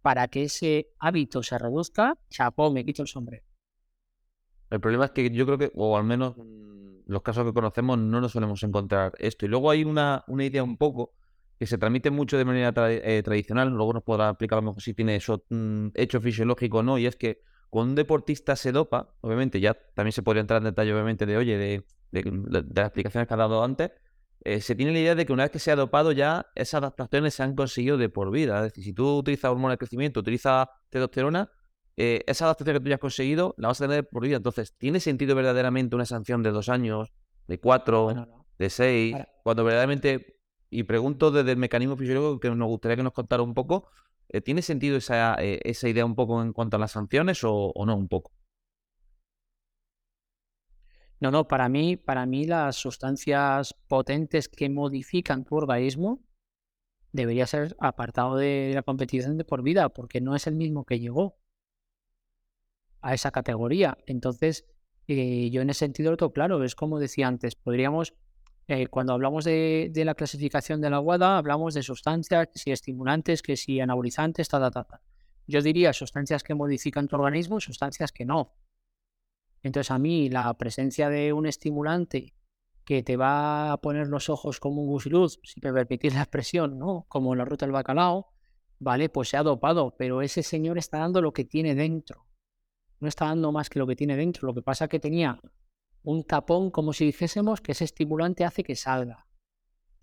para 0.00 0.28
que 0.28 0.44
ese 0.44 0.90
hábito 0.98 1.42
se 1.42 1.58
reduzca, 1.58 2.18
chapó, 2.28 2.70
me 2.70 2.84
quito 2.84 3.02
el 3.02 3.08
sombrero. 3.08 3.44
El 4.70 4.80
problema 4.80 5.06
es 5.06 5.10
que 5.10 5.30
yo 5.30 5.44
creo 5.46 5.58
que, 5.58 5.70
o 5.74 5.96
al 5.96 6.04
menos 6.04 6.34
los 7.06 7.22
casos 7.22 7.44
que 7.44 7.52
conocemos, 7.52 7.98
no 7.98 8.20
nos 8.20 8.32
solemos 8.32 8.62
encontrar 8.62 9.12
esto. 9.18 9.44
Y 9.44 9.48
luego 9.48 9.70
hay 9.70 9.84
una, 9.84 10.24
una 10.28 10.44
idea 10.44 10.62
un 10.62 10.76
poco 10.76 11.12
que 11.58 11.66
se 11.66 11.78
transmite 11.78 12.10
mucho 12.10 12.38
de 12.38 12.44
manera 12.44 12.72
eh, 12.90 13.22
tradicional, 13.22 13.68
luego 13.68 13.92
nos 13.92 14.02
podrá 14.02 14.30
explicar 14.30 14.58
a 14.58 14.62
lo 14.62 14.68
mejor 14.68 14.82
si 14.82 14.94
tiene 14.94 15.16
eso 15.16 15.44
mm, 15.48 15.88
hecho 15.94 16.20
fisiológico 16.20 16.78
o 16.78 16.82
no, 16.82 16.98
y 16.98 17.06
es 17.06 17.14
que 17.14 17.40
cuando 17.70 17.90
un 17.90 17.94
deportista 17.94 18.56
se 18.56 18.72
dopa, 18.72 19.14
obviamente 19.20 19.60
ya 19.60 19.74
también 19.94 20.12
se 20.12 20.22
podría 20.22 20.40
entrar 20.40 20.58
en 20.58 20.64
detalle, 20.64 20.92
obviamente, 20.92 21.24
de, 21.24 21.36
oye, 21.36 21.56
de, 21.56 21.84
las 22.10 22.86
explicaciones 22.86 23.28
que 23.28 23.34
ha 23.34 23.36
dado 23.36 23.62
antes, 23.62 23.92
eh, 24.44 24.60
se 24.60 24.74
tiene 24.74 24.92
la 24.92 24.98
idea 24.98 25.14
de 25.14 25.24
que 25.24 25.32
una 25.32 25.44
vez 25.44 25.52
que 25.52 25.58
se 25.58 25.70
ha 25.70 25.76
dopado 25.76 26.12
ya 26.12 26.46
esas 26.54 26.78
adaptaciones 26.78 27.34
se 27.34 27.42
han 27.42 27.54
conseguido 27.54 27.96
de 27.96 28.08
por 28.08 28.30
vida. 28.30 28.58
Es 28.58 28.72
decir, 28.72 28.84
si 28.84 28.92
tú 28.92 29.18
utilizas 29.18 29.50
hormona 29.50 29.74
de 29.74 29.78
crecimiento, 29.78 30.20
utilizas 30.20 30.68
testosterona, 30.90 31.50
eh, 31.96 32.24
esa 32.26 32.46
adaptación 32.46 32.76
que 32.76 32.80
tú 32.80 32.88
ya 32.88 32.96
has 32.96 33.00
conseguido 33.00 33.54
la 33.58 33.68
vas 33.68 33.80
a 33.80 33.86
tener 33.86 34.08
por 34.08 34.24
vida. 34.24 34.36
Entonces, 34.36 34.74
¿tiene 34.76 34.98
sentido 34.98 35.36
verdaderamente 35.36 35.94
una 35.94 36.06
sanción 36.06 36.42
de 36.42 36.50
dos 36.50 36.68
años, 36.68 37.12
de 37.46 37.60
cuatro, 37.60 38.44
de 38.58 38.70
seis? 38.70 39.16
Cuando 39.44 39.62
verdaderamente, 39.62 40.40
y 40.70 40.82
pregunto 40.84 41.30
desde 41.30 41.52
el 41.52 41.58
mecanismo 41.58 41.96
fisiológico 41.96 42.40
que 42.40 42.50
nos 42.50 42.68
gustaría 42.68 42.96
que 42.96 43.02
nos 43.04 43.12
contara 43.12 43.42
un 43.42 43.54
poco, 43.54 43.90
eh, 44.28 44.40
¿tiene 44.40 44.62
sentido 44.62 44.96
esa, 44.96 45.34
esa 45.34 45.88
idea 45.88 46.04
un 46.04 46.16
poco 46.16 46.42
en 46.42 46.52
cuanto 46.52 46.76
a 46.76 46.80
las 46.80 46.92
sanciones 46.92 47.44
o 47.44 47.72
no 47.86 47.96
un 47.96 48.08
poco? 48.08 48.32
No, 51.22 51.30
no, 51.30 51.46
para 51.46 51.68
mí, 51.68 51.96
para 51.96 52.26
mí 52.26 52.46
las 52.46 52.74
sustancias 52.74 53.76
potentes 53.86 54.48
que 54.48 54.68
modifican 54.68 55.44
tu 55.44 55.54
organismo 55.54 56.20
debería 57.12 57.46
ser 57.46 57.76
apartado 57.78 58.34
de 58.34 58.72
la 58.74 58.82
competición 58.82 59.38
de 59.38 59.44
por 59.44 59.62
vida, 59.62 59.90
porque 59.90 60.20
no 60.20 60.34
es 60.34 60.48
el 60.48 60.56
mismo 60.56 60.84
que 60.84 60.98
llegó 60.98 61.38
a 63.02 63.14
esa 63.14 63.30
categoría. 63.30 63.98
Entonces, 64.06 64.66
eh, 65.06 65.48
yo 65.52 65.62
en 65.62 65.70
ese 65.70 65.78
sentido 65.78 66.10
lo 66.10 66.16
tengo 66.16 66.32
claro, 66.32 66.64
es 66.64 66.74
como 66.74 66.98
decía 66.98 67.28
antes, 67.28 67.54
podríamos, 67.54 68.14
eh, 68.66 68.88
cuando 68.88 69.12
hablamos 69.12 69.44
de, 69.44 69.92
la 69.94 70.16
clasificación 70.16 70.80
de 70.80 70.90
la 70.90 70.98
WADA, 70.98 71.38
hablamos 71.38 71.74
de 71.74 71.84
sustancias, 71.84 72.48
que 72.52 72.58
si 72.58 72.72
estimulantes, 72.72 73.42
que 73.42 73.56
si 73.56 73.78
anabolizantes, 73.78 74.48
ta, 74.48 74.58
ta, 74.58 74.82
ta. 74.82 75.00
Yo 75.46 75.62
diría 75.62 75.92
sustancias 75.92 76.42
que 76.42 76.56
modifican 76.56 77.06
tu 77.06 77.14
organismo, 77.14 77.60
sustancias 77.60 78.10
que 78.10 78.24
no. 78.24 78.56
Entonces 79.62 79.90
a 79.90 79.98
mí 79.98 80.28
la 80.28 80.52
presencia 80.54 81.08
de 81.08 81.32
un 81.32 81.46
estimulante 81.46 82.34
que 82.84 83.02
te 83.02 83.16
va 83.16 83.72
a 83.72 83.80
poner 83.80 84.08
los 84.08 84.28
ojos 84.28 84.58
como 84.58 84.82
un 84.82 84.88
gusiluz, 84.88 85.38
si 85.44 85.60
me 85.62 85.72
permitís 85.72 86.14
la 86.14 86.22
expresión, 86.22 86.78
¿no? 86.78 87.06
Como 87.08 87.32
en 87.32 87.38
la 87.38 87.44
ruta 87.44 87.64
del 87.64 87.72
bacalao, 87.72 88.32
vale, 88.78 89.08
pues 89.08 89.28
se 89.28 89.36
ha 89.36 89.42
dopado, 89.42 89.94
pero 89.96 90.22
ese 90.22 90.42
señor 90.42 90.78
está 90.78 90.98
dando 90.98 91.22
lo 91.22 91.32
que 91.32 91.44
tiene 91.44 91.74
dentro. 91.74 92.26
No 92.98 93.08
está 93.08 93.26
dando 93.26 93.52
más 93.52 93.70
que 93.70 93.78
lo 93.78 93.86
que 93.86 93.96
tiene 93.96 94.16
dentro. 94.16 94.46
Lo 94.46 94.54
que 94.54 94.62
pasa 94.62 94.84
es 94.84 94.90
que 94.90 95.00
tenía 95.00 95.40
un 96.02 96.24
tapón, 96.24 96.70
como 96.70 96.92
si 96.92 97.06
dijésemos, 97.06 97.60
que 97.60 97.72
ese 97.72 97.84
estimulante 97.84 98.44
hace 98.44 98.64
que 98.64 98.76
salga. 98.76 99.26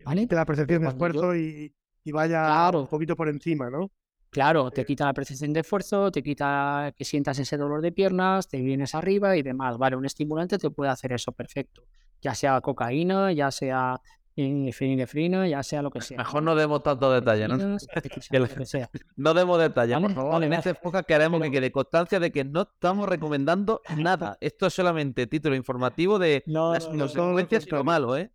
¿Vale? 0.06 0.28
la 0.30 0.46
percepción 0.46 0.82
de 0.82 0.90
esfuerzo 0.90 1.36
y, 1.36 1.74
vaya 2.12 2.72
un 2.74 2.88
poquito 2.88 3.16
por 3.16 3.28
encima, 3.30 3.70
¿no? 3.70 3.92
Claro, 4.30 4.70
te 4.70 4.86
quita 4.86 5.06
la 5.06 5.14
percepción 5.14 5.54
de 5.54 5.62
esfuerzo, 5.62 6.12
te 6.12 6.22
quita 6.22 6.94
que 6.96 7.04
sientas 7.04 7.40
ese 7.40 7.58
dolor 7.58 7.82
de 7.82 7.92
piernas, 7.92 8.48
te 8.48 8.62
vienes 8.62 8.94
arriba 8.94 9.36
y 9.36 9.42
demás. 9.42 9.78
Vale, 9.78 9.96
un 9.96 10.06
estimulante 10.06 10.58
te 10.58 10.70
puede 10.70 10.92
hacer 10.92 11.14
eso, 11.14 11.32
perfecto. 11.32 11.84
Ya 12.22 12.36
sea 12.36 12.62
cocaína, 12.62 13.32
ya 13.32 13.50
sea 13.50 14.00
eh, 14.36 14.72
fenilefrina, 14.72 15.48
ya 15.48 15.64
sea 15.64 15.82
lo 15.82 15.90
que 15.90 16.00
sea. 16.00 16.18
Mejor 16.18 16.44
no 16.44 16.56
demos 16.56 16.84
tanto 16.84 17.12
detalle, 17.12 17.48
¿no? 17.48 17.58
No 19.18 19.34
demos 19.34 19.60
detalle, 19.60 20.00
por 20.00 20.14
favor. 20.14 20.44
en 20.44 20.54
esta 20.54 20.70
época 20.70 21.04
queremos 21.04 21.42
que 21.42 21.52
quede 21.52 21.72
constancia 21.72 22.20
de 22.20 22.32
que 22.32 22.46
no 22.46 22.62
estamos 22.62 23.10
recomendando 23.10 23.82
nada. 23.98 24.38
Esto 24.42 24.68
es 24.68 24.74
solamente 24.74 25.28
título 25.28 25.56
informativo 25.56 26.20
de 26.20 26.44
las 26.46 26.86
consecuencias 26.86 27.70
lo 27.70 27.84
malo, 27.84 28.16
¿eh? 28.16 28.32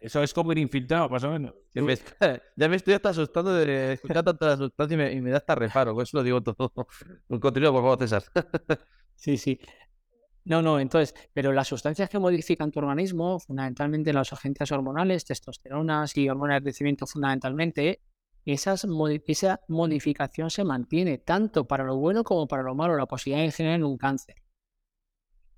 Eso 0.00 0.22
es 0.22 0.32
como 0.32 0.52
ir 0.52 0.58
infiltrado, 0.58 1.08
más 1.08 1.24
o 1.24 1.30
menos. 1.30 1.54
ya 1.74 2.68
me 2.68 2.76
estoy 2.76 2.94
hasta 2.94 3.10
asustando 3.10 3.52
de 3.52 3.94
escuchar 3.94 4.24
tanta 4.24 4.56
sustancia 4.56 5.12
y 5.12 5.20
me, 5.20 5.30
da 5.30 5.38
hasta 5.38 5.54
reparo. 5.54 5.94
Con 5.94 6.02
eso 6.02 6.18
lo 6.18 6.22
digo 6.22 6.42
todo. 6.42 6.70
Continúa, 7.40 7.72
por 7.72 7.82
favor, 7.82 7.98
César. 7.98 8.22
sí, 9.16 9.36
sí. 9.36 9.60
No, 10.44 10.62
no, 10.62 10.80
entonces, 10.80 11.14
pero 11.34 11.52
las 11.52 11.68
sustancias 11.68 12.08
que 12.08 12.18
modifican 12.18 12.70
tu 12.70 12.78
organismo, 12.78 13.38
fundamentalmente 13.38 14.12
las 14.12 14.32
agencias 14.32 14.72
hormonales, 14.72 15.24
testosteronas 15.24 16.16
y 16.16 16.28
hormona 16.28 16.54
de 16.54 16.62
crecimiento 16.62 17.06
fundamentalmente, 17.06 18.00
esas 18.46 18.86
esa 19.26 19.60
modificación 19.68 20.48
se 20.48 20.64
mantiene 20.64 21.18
tanto 21.18 21.66
para 21.66 21.84
lo 21.84 21.96
bueno 21.96 22.24
como 22.24 22.46
para 22.48 22.62
lo 22.62 22.74
malo, 22.74 22.96
la 22.96 23.04
posibilidad 23.04 23.44
de 23.44 23.52
generar 23.52 23.84
un 23.84 23.98
cáncer. 23.98 24.36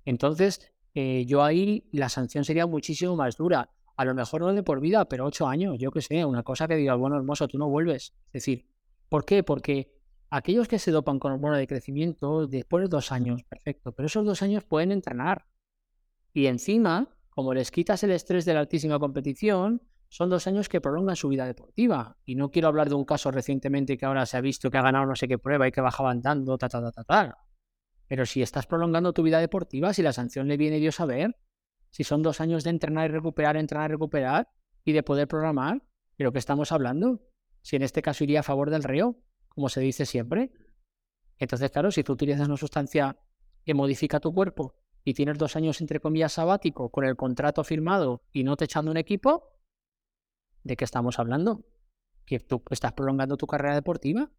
Entonces, 0.03 0.73
eh, 0.93 1.25
yo 1.25 1.41
ahí 1.41 1.87
la 1.93 2.09
sanción 2.09 2.43
sería 2.43 2.65
muchísimo 2.65 3.15
más 3.15 3.37
dura 3.37 3.69
a 3.95 4.05
lo 4.05 4.13
mejor 4.13 4.41
no 4.41 4.53
de 4.53 4.63
por 4.63 4.79
vida, 4.79 5.05
pero 5.05 5.25
ocho 5.25 5.47
años, 5.47 5.77
yo 5.77 5.91
que 5.91 6.01
sé, 6.01 6.25
una 6.25 6.43
cosa 6.43 6.67
que 6.67 6.75
diga, 6.75 6.95
bueno, 6.95 7.17
hermoso, 7.17 7.47
tú 7.47 7.57
no 7.57 7.69
vuelves. 7.69 8.13
Es 8.27 8.33
decir, 8.33 8.67
¿por 9.09 9.25
qué? 9.25 9.43
Porque 9.43 9.91
aquellos 10.29 10.67
que 10.67 10.79
se 10.79 10.91
dopan 10.91 11.19
con 11.19 11.33
hormona 11.33 11.57
de 11.57 11.67
crecimiento, 11.67 12.47
después 12.47 12.83
de 12.83 12.89
dos 12.89 13.11
años, 13.11 13.43
perfecto, 13.43 13.91
pero 13.91 14.07
esos 14.07 14.25
dos 14.25 14.41
años 14.41 14.63
pueden 14.63 14.91
entrenar. 14.91 15.45
Y 16.33 16.47
encima, 16.47 17.09
como 17.29 17.53
les 17.53 17.71
quitas 17.71 18.03
el 18.03 18.11
estrés 18.11 18.45
de 18.45 18.53
la 18.53 18.61
altísima 18.61 18.99
competición, 18.99 19.81
son 20.07 20.29
dos 20.29 20.45
años 20.47 20.67
que 20.67 20.81
prolongan 20.81 21.15
su 21.15 21.29
vida 21.29 21.45
deportiva. 21.45 22.17
Y 22.25 22.35
no 22.35 22.51
quiero 22.51 22.67
hablar 22.67 22.89
de 22.89 22.95
un 22.95 23.05
caso 23.05 23.31
recientemente 23.31 23.97
que 23.97 24.05
ahora 24.05 24.25
se 24.25 24.35
ha 24.37 24.41
visto 24.41 24.69
que 24.69 24.77
ha 24.77 24.81
ganado 24.81 25.05
no 25.05 25.15
sé 25.15 25.27
qué 25.27 25.37
prueba 25.37 25.67
y 25.67 25.71
que 25.71 25.79
bajaban 25.79 26.21
dando, 26.21 26.57
ta, 26.57 26.67
ta, 26.67 26.81
ta, 26.81 26.91
ta, 26.91 27.03
ta. 27.03 27.37
Pero 28.07 28.25
si 28.25 28.41
estás 28.41 28.67
prolongando 28.67 29.13
tu 29.13 29.23
vida 29.23 29.39
deportiva, 29.39 29.93
si 29.93 30.01
la 30.01 30.11
sanción 30.11 30.49
le 30.49 30.57
viene 30.57 30.79
Dios 30.79 30.99
a 30.99 31.05
ver, 31.05 31.37
si 31.91 32.03
son 32.03 32.21
dos 32.23 32.41
años 32.41 32.63
de 32.63 32.71
entrenar 32.71 33.09
y 33.09 33.13
recuperar, 33.13 33.57
entrenar 33.57 33.89
y 33.89 33.93
recuperar, 33.93 34.49
y 34.83 34.93
de 34.93 35.03
poder 35.03 35.27
programar, 35.27 35.83
¿de 36.17 36.23
lo 36.23 36.31
que 36.31 36.39
estamos 36.39 36.71
hablando? 36.71 37.21
Si 37.61 37.75
en 37.75 37.83
este 37.83 38.01
caso 38.01 38.23
iría 38.23 38.39
a 38.39 38.43
favor 38.43 38.69
del 38.69 38.83
reo, 38.83 39.21
como 39.49 39.69
se 39.69 39.81
dice 39.81 40.05
siempre. 40.05 40.51
Entonces, 41.37 41.69
claro, 41.71 41.91
si 41.91 42.03
tú 42.03 42.13
utilizas 42.13 42.47
una 42.47 42.57
sustancia 42.57 43.17
que 43.63 43.73
modifica 43.73 44.19
tu 44.19 44.33
cuerpo 44.33 44.75
y 45.03 45.13
tienes 45.13 45.37
dos 45.37 45.55
años, 45.55 45.81
entre 45.81 45.99
comillas, 45.99 46.33
sabático 46.33 46.89
con 46.89 47.05
el 47.05 47.15
contrato 47.15 47.63
firmado 47.63 48.23
y 48.31 48.43
no 48.43 48.55
te 48.55 48.65
echando 48.65 48.91
un 48.91 48.97
equipo, 48.97 49.59
¿de 50.63 50.75
qué 50.75 50.85
estamos 50.85 51.19
hablando? 51.19 51.65
Que 52.25 52.39
tú 52.39 52.63
estás 52.69 52.93
prolongando 52.93 53.37
tu 53.37 53.47
carrera 53.47 53.75
deportiva 53.75 54.31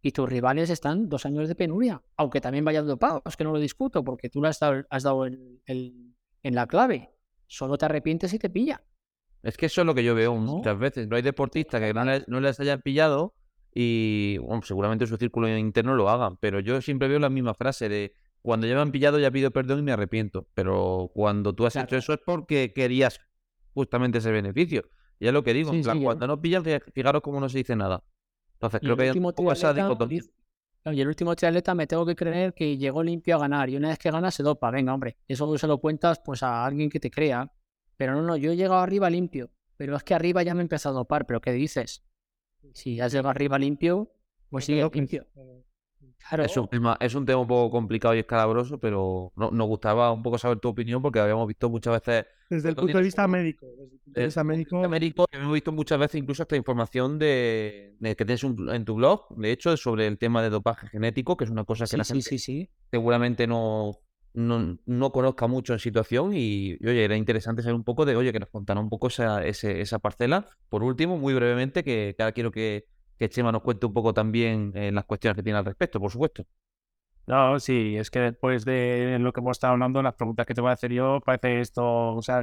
y 0.00 0.12
tus 0.12 0.28
rivales 0.28 0.70
están 0.70 1.08
dos 1.08 1.26
años 1.26 1.48
de 1.48 1.54
penuria, 1.54 2.02
aunque 2.16 2.40
también 2.40 2.64
vayan 2.64 2.86
dopados, 2.86 3.36
que 3.36 3.44
no 3.44 3.52
lo 3.52 3.60
discuto, 3.60 4.02
porque 4.02 4.28
tú 4.28 4.44
has 4.44 4.58
dado, 4.58 4.84
has 4.90 5.04
dado 5.04 5.26
el, 5.26 6.11
en 6.42 6.54
la 6.54 6.66
clave. 6.66 7.10
Solo 7.46 7.76
te 7.76 7.84
arrepientes 7.84 8.32
y 8.32 8.38
te 8.38 8.50
pilla. 8.50 8.82
Es 9.42 9.56
que 9.56 9.66
eso 9.66 9.80
es 9.80 9.86
lo 9.86 9.94
que 9.94 10.04
yo 10.04 10.14
veo 10.14 10.34
muchas 10.34 10.78
veces. 10.78 11.08
No 11.08 11.16
hay 11.16 11.22
deportistas 11.22 11.80
que 11.80 11.92
no 11.92 12.40
les, 12.40 12.60
hayan 12.60 12.80
pillado 12.80 13.34
y 13.74 14.38
bueno, 14.38 14.62
seguramente 14.62 15.06
su 15.06 15.16
círculo 15.16 15.48
interno 15.48 15.94
lo 15.94 16.08
hagan, 16.08 16.36
pero 16.36 16.60
yo 16.60 16.80
siempre 16.80 17.08
veo 17.08 17.18
la 17.18 17.30
misma 17.30 17.54
frase 17.54 17.88
de 17.88 18.14
cuando 18.42 18.66
ya 18.66 18.74
me 18.74 18.82
han 18.82 18.92
pillado 18.92 19.18
ya 19.18 19.30
pido 19.30 19.50
perdón 19.50 19.80
y 19.80 19.82
me 19.82 19.92
arrepiento, 19.92 20.46
pero 20.54 21.10
cuando 21.14 21.54
tú 21.54 21.66
has 21.66 21.76
hecho 21.76 21.96
eso 21.96 22.12
es 22.12 22.20
porque 22.24 22.72
querías 22.72 23.20
justamente 23.74 24.18
ese 24.18 24.30
beneficio. 24.30 24.84
Y 25.18 25.26
es 25.26 25.32
lo 25.32 25.42
que 25.42 25.54
digo, 25.54 25.72
cuando 26.02 26.26
no 26.26 26.40
pillan, 26.40 26.64
fijaros 26.92 27.22
cómo 27.22 27.40
no 27.40 27.48
se 27.48 27.58
dice 27.58 27.76
nada. 27.76 28.04
Entonces 28.54 28.80
creo 28.80 28.96
que 28.96 29.02
hay 29.04 29.18
un 29.18 29.32
poco 29.32 29.52
esa 29.52 29.72
dicotomía. 29.72 30.22
Y 30.84 31.00
el 31.00 31.06
último 31.06 31.36
triatleta 31.36 31.74
me 31.74 31.86
tengo 31.86 32.04
que 32.04 32.16
creer 32.16 32.54
que 32.54 32.76
llegó 32.76 33.02
limpio 33.02 33.36
a 33.36 33.38
ganar 33.38 33.70
y 33.70 33.76
una 33.76 33.88
vez 33.88 33.98
que 33.98 34.10
gana 34.10 34.30
se 34.30 34.42
dopa. 34.42 34.70
Venga, 34.70 34.92
hombre, 34.92 35.16
eso 35.28 35.56
se 35.56 35.66
lo 35.66 35.78
cuentas 35.78 36.20
pues 36.24 36.42
a 36.42 36.64
alguien 36.64 36.90
que 36.90 36.98
te 36.98 37.10
crea. 37.10 37.52
Pero 37.96 38.14
no, 38.14 38.22
no, 38.22 38.36
yo 38.36 38.50
he 38.50 38.56
llegado 38.56 38.80
arriba 38.80 39.08
limpio. 39.08 39.50
Pero 39.76 39.96
es 39.96 40.02
que 40.02 40.14
arriba 40.14 40.42
ya 40.42 40.54
me 40.54 40.60
he 40.60 40.62
empezado 40.62 40.96
a 40.96 40.98
dopar. 41.00 41.26
¿Pero 41.26 41.40
qué 41.40 41.52
dices? 41.52 42.04
Si 42.74 43.00
has 43.00 43.12
llegado 43.12 43.28
arriba 43.28 43.58
limpio, 43.58 44.12
pues 44.48 44.64
sigue 44.64 44.88
limpio. 44.92 45.26
Es, 46.30 46.56
un 46.56 46.68
tema, 46.68 46.96
es 47.00 47.14
un 47.14 47.26
tema 47.26 47.40
un 47.40 47.46
poco 47.46 47.70
complicado 47.70 48.14
y 48.14 48.20
escalabroso, 48.20 48.78
pero 48.78 49.32
nos 49.36 49.68
gustaba 49.68 50.12
un 50.12 50.22
poco 50.22 50.38
saber 50.38 50.58
tu 50.58 50.68
opinión 50.68 51.02
porque 51.02 51.20
habíamos 51.20 51.46
visto 51.46 51.68
muchas 51.68 52.00
veces. 52.00 52.26
Desde 52.48 52.70
el 52.70 52.76
punto 52.76 52.98
de 52.98 53.04
vista 53.04 53.26
médico. 53.26 53.66
Desde 53.66 53.82
el 53.82 54.00
punto 54.00 54.20
de 54.20 54.26
vista 54.26 54.44
médico. 54.44 54.88
médico 54.88 55.26
hemos 55.32 55.52
visto 55.52 55.72
muchas 55.72 55.98
veces 55.98 56.20
incluso 56.20 56.42
esta 56.42 56.56
información 56.56 57.18
de, 57.18 57.96
que 58.00 58.24
tienes 58.24 58.42
en 58.44 58.84
tu 58.84 58.94
blog, 58.94 59.28
de 59.36 59.52
hecho, 59.52 59.76
sobre 59.76 60.06
el 60.06 60.18
tema 60.18 60.42
de 60.42 60.50
dopaje 60.50 60.88
genético, 60.88 61.36
que 61.36 61.44
es 61.44 61.50
una 61.50 61.64
cosa 61.64 61.84
que 61.86 61.96
la 61.96 62.04
gente 62.04 62.68
seguramente 62.90 63.46
no, 63.46 63.98
no, 64.34 64.78
no, 64.86 65.12
conozca 65.12 65.46
mucho 65.46 65.72
en 65.74 65.78
situación 65.78 66.32
y, 66.34 66.74
oye, 66.86 67.04
era 67.04 67.16
interesante 67.16 67.62
saber 67.62 67.74
un 67.74 67.84
poco 67.84 68.04
de, 68.04 68.16
oye, 68.16 68.32
que 68.32 68.40
nos 68.40 68.48
contara 68.48 68.80
un 68.80 68.88
poco 68.88 69.08
esa, 69.08 69.44
esa 69.44 69.98
parcela. 69.98 70.46
Por 70.68 70.82
último, 70.82 71.18
muy 71.18 71.34
brevemente, 71.34 71.84
que 71.84 72.14
ahora 72.18 72.32
quiero 72.32 72.50
que 72.50 72.86
que 73.18 73.28
Chema 73.28 73.52
nos 73.52 73.62
cuente 73.62 73.86
un 73.86 73.94
poco 73.94 74.12
también 74.14 74.72
en 74.74 74.94
las 74.94 75.04
cuestiones 75.04 75.36
que 75.36 75.42
tiene 75.42 75.58
al 75.58 75.64
respecto, 75.64 76.00
por 76.00 76.10
supuesto. 76.10 76.44
No, 77.26 77.60
sí, 77.60 77.96
es 77.96 78.10
que 78.10 78.18
después 78.18 78.64
de 78.64 79.16
lo 79.20 79.32
que 79.32 79.40
hemos 79.40 79.56
estado 79.56 79.74
hablando, 79.74 80.02
las 80.02 80.14
preguntas 80.14 80.44
que 80.44 80.54
te 80.54 80.60
voy 80.60 80.70
a 80.70 80.74
hacer 80.74 80.92
yo, 80.92 81.20
parece 81.24 81.60
esto, 81.60 82.14
o 82.14 82.22
sea, 82.22 82.42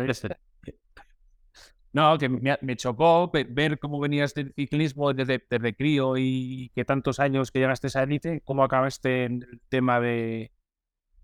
no, 1.92 2.18
que 2.20 2.30
me, 2.30 2.76
chocó 2.76 3.32
ver 3.32 3.80
cómo 3.80 4.00
venías 4.00 4.34
del 4.36 4.54
ciclismo 4.54 5.12
desde, 5.14 5.44
desde 5.50 5.76
crío 5.76 6.18
y 6.18 6.72
que 6.76 6.86
tantos 6.86 7.20
años 7.20 7.52
que 7.52 7.60
llegaste 7.60 7.88
a 7.88 7.90
esa 7.90 8.04
élite, 8.04 8.42
cómo 8.42 8.64
acabaste 8.64 9.26
en 9.26 9.44
el 9.44 9.60
tema 9.70 10.00
de, 10.00 10.52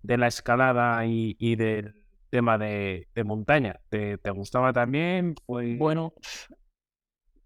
de 0.01 0.17
la 0.17 0.27
escalada 0.27 1.05
y, 1.05 1.55
del 1.55 1.95
tema 2.29 2.57
de, 2.57 3.07
montaña. 3.23 3.79
¿Te, 3.89 4.17
¿Te, 4.17 4.31
gustaba 4.31 4.73
también? 4.73 5.35
Bueno, 5.47 6.13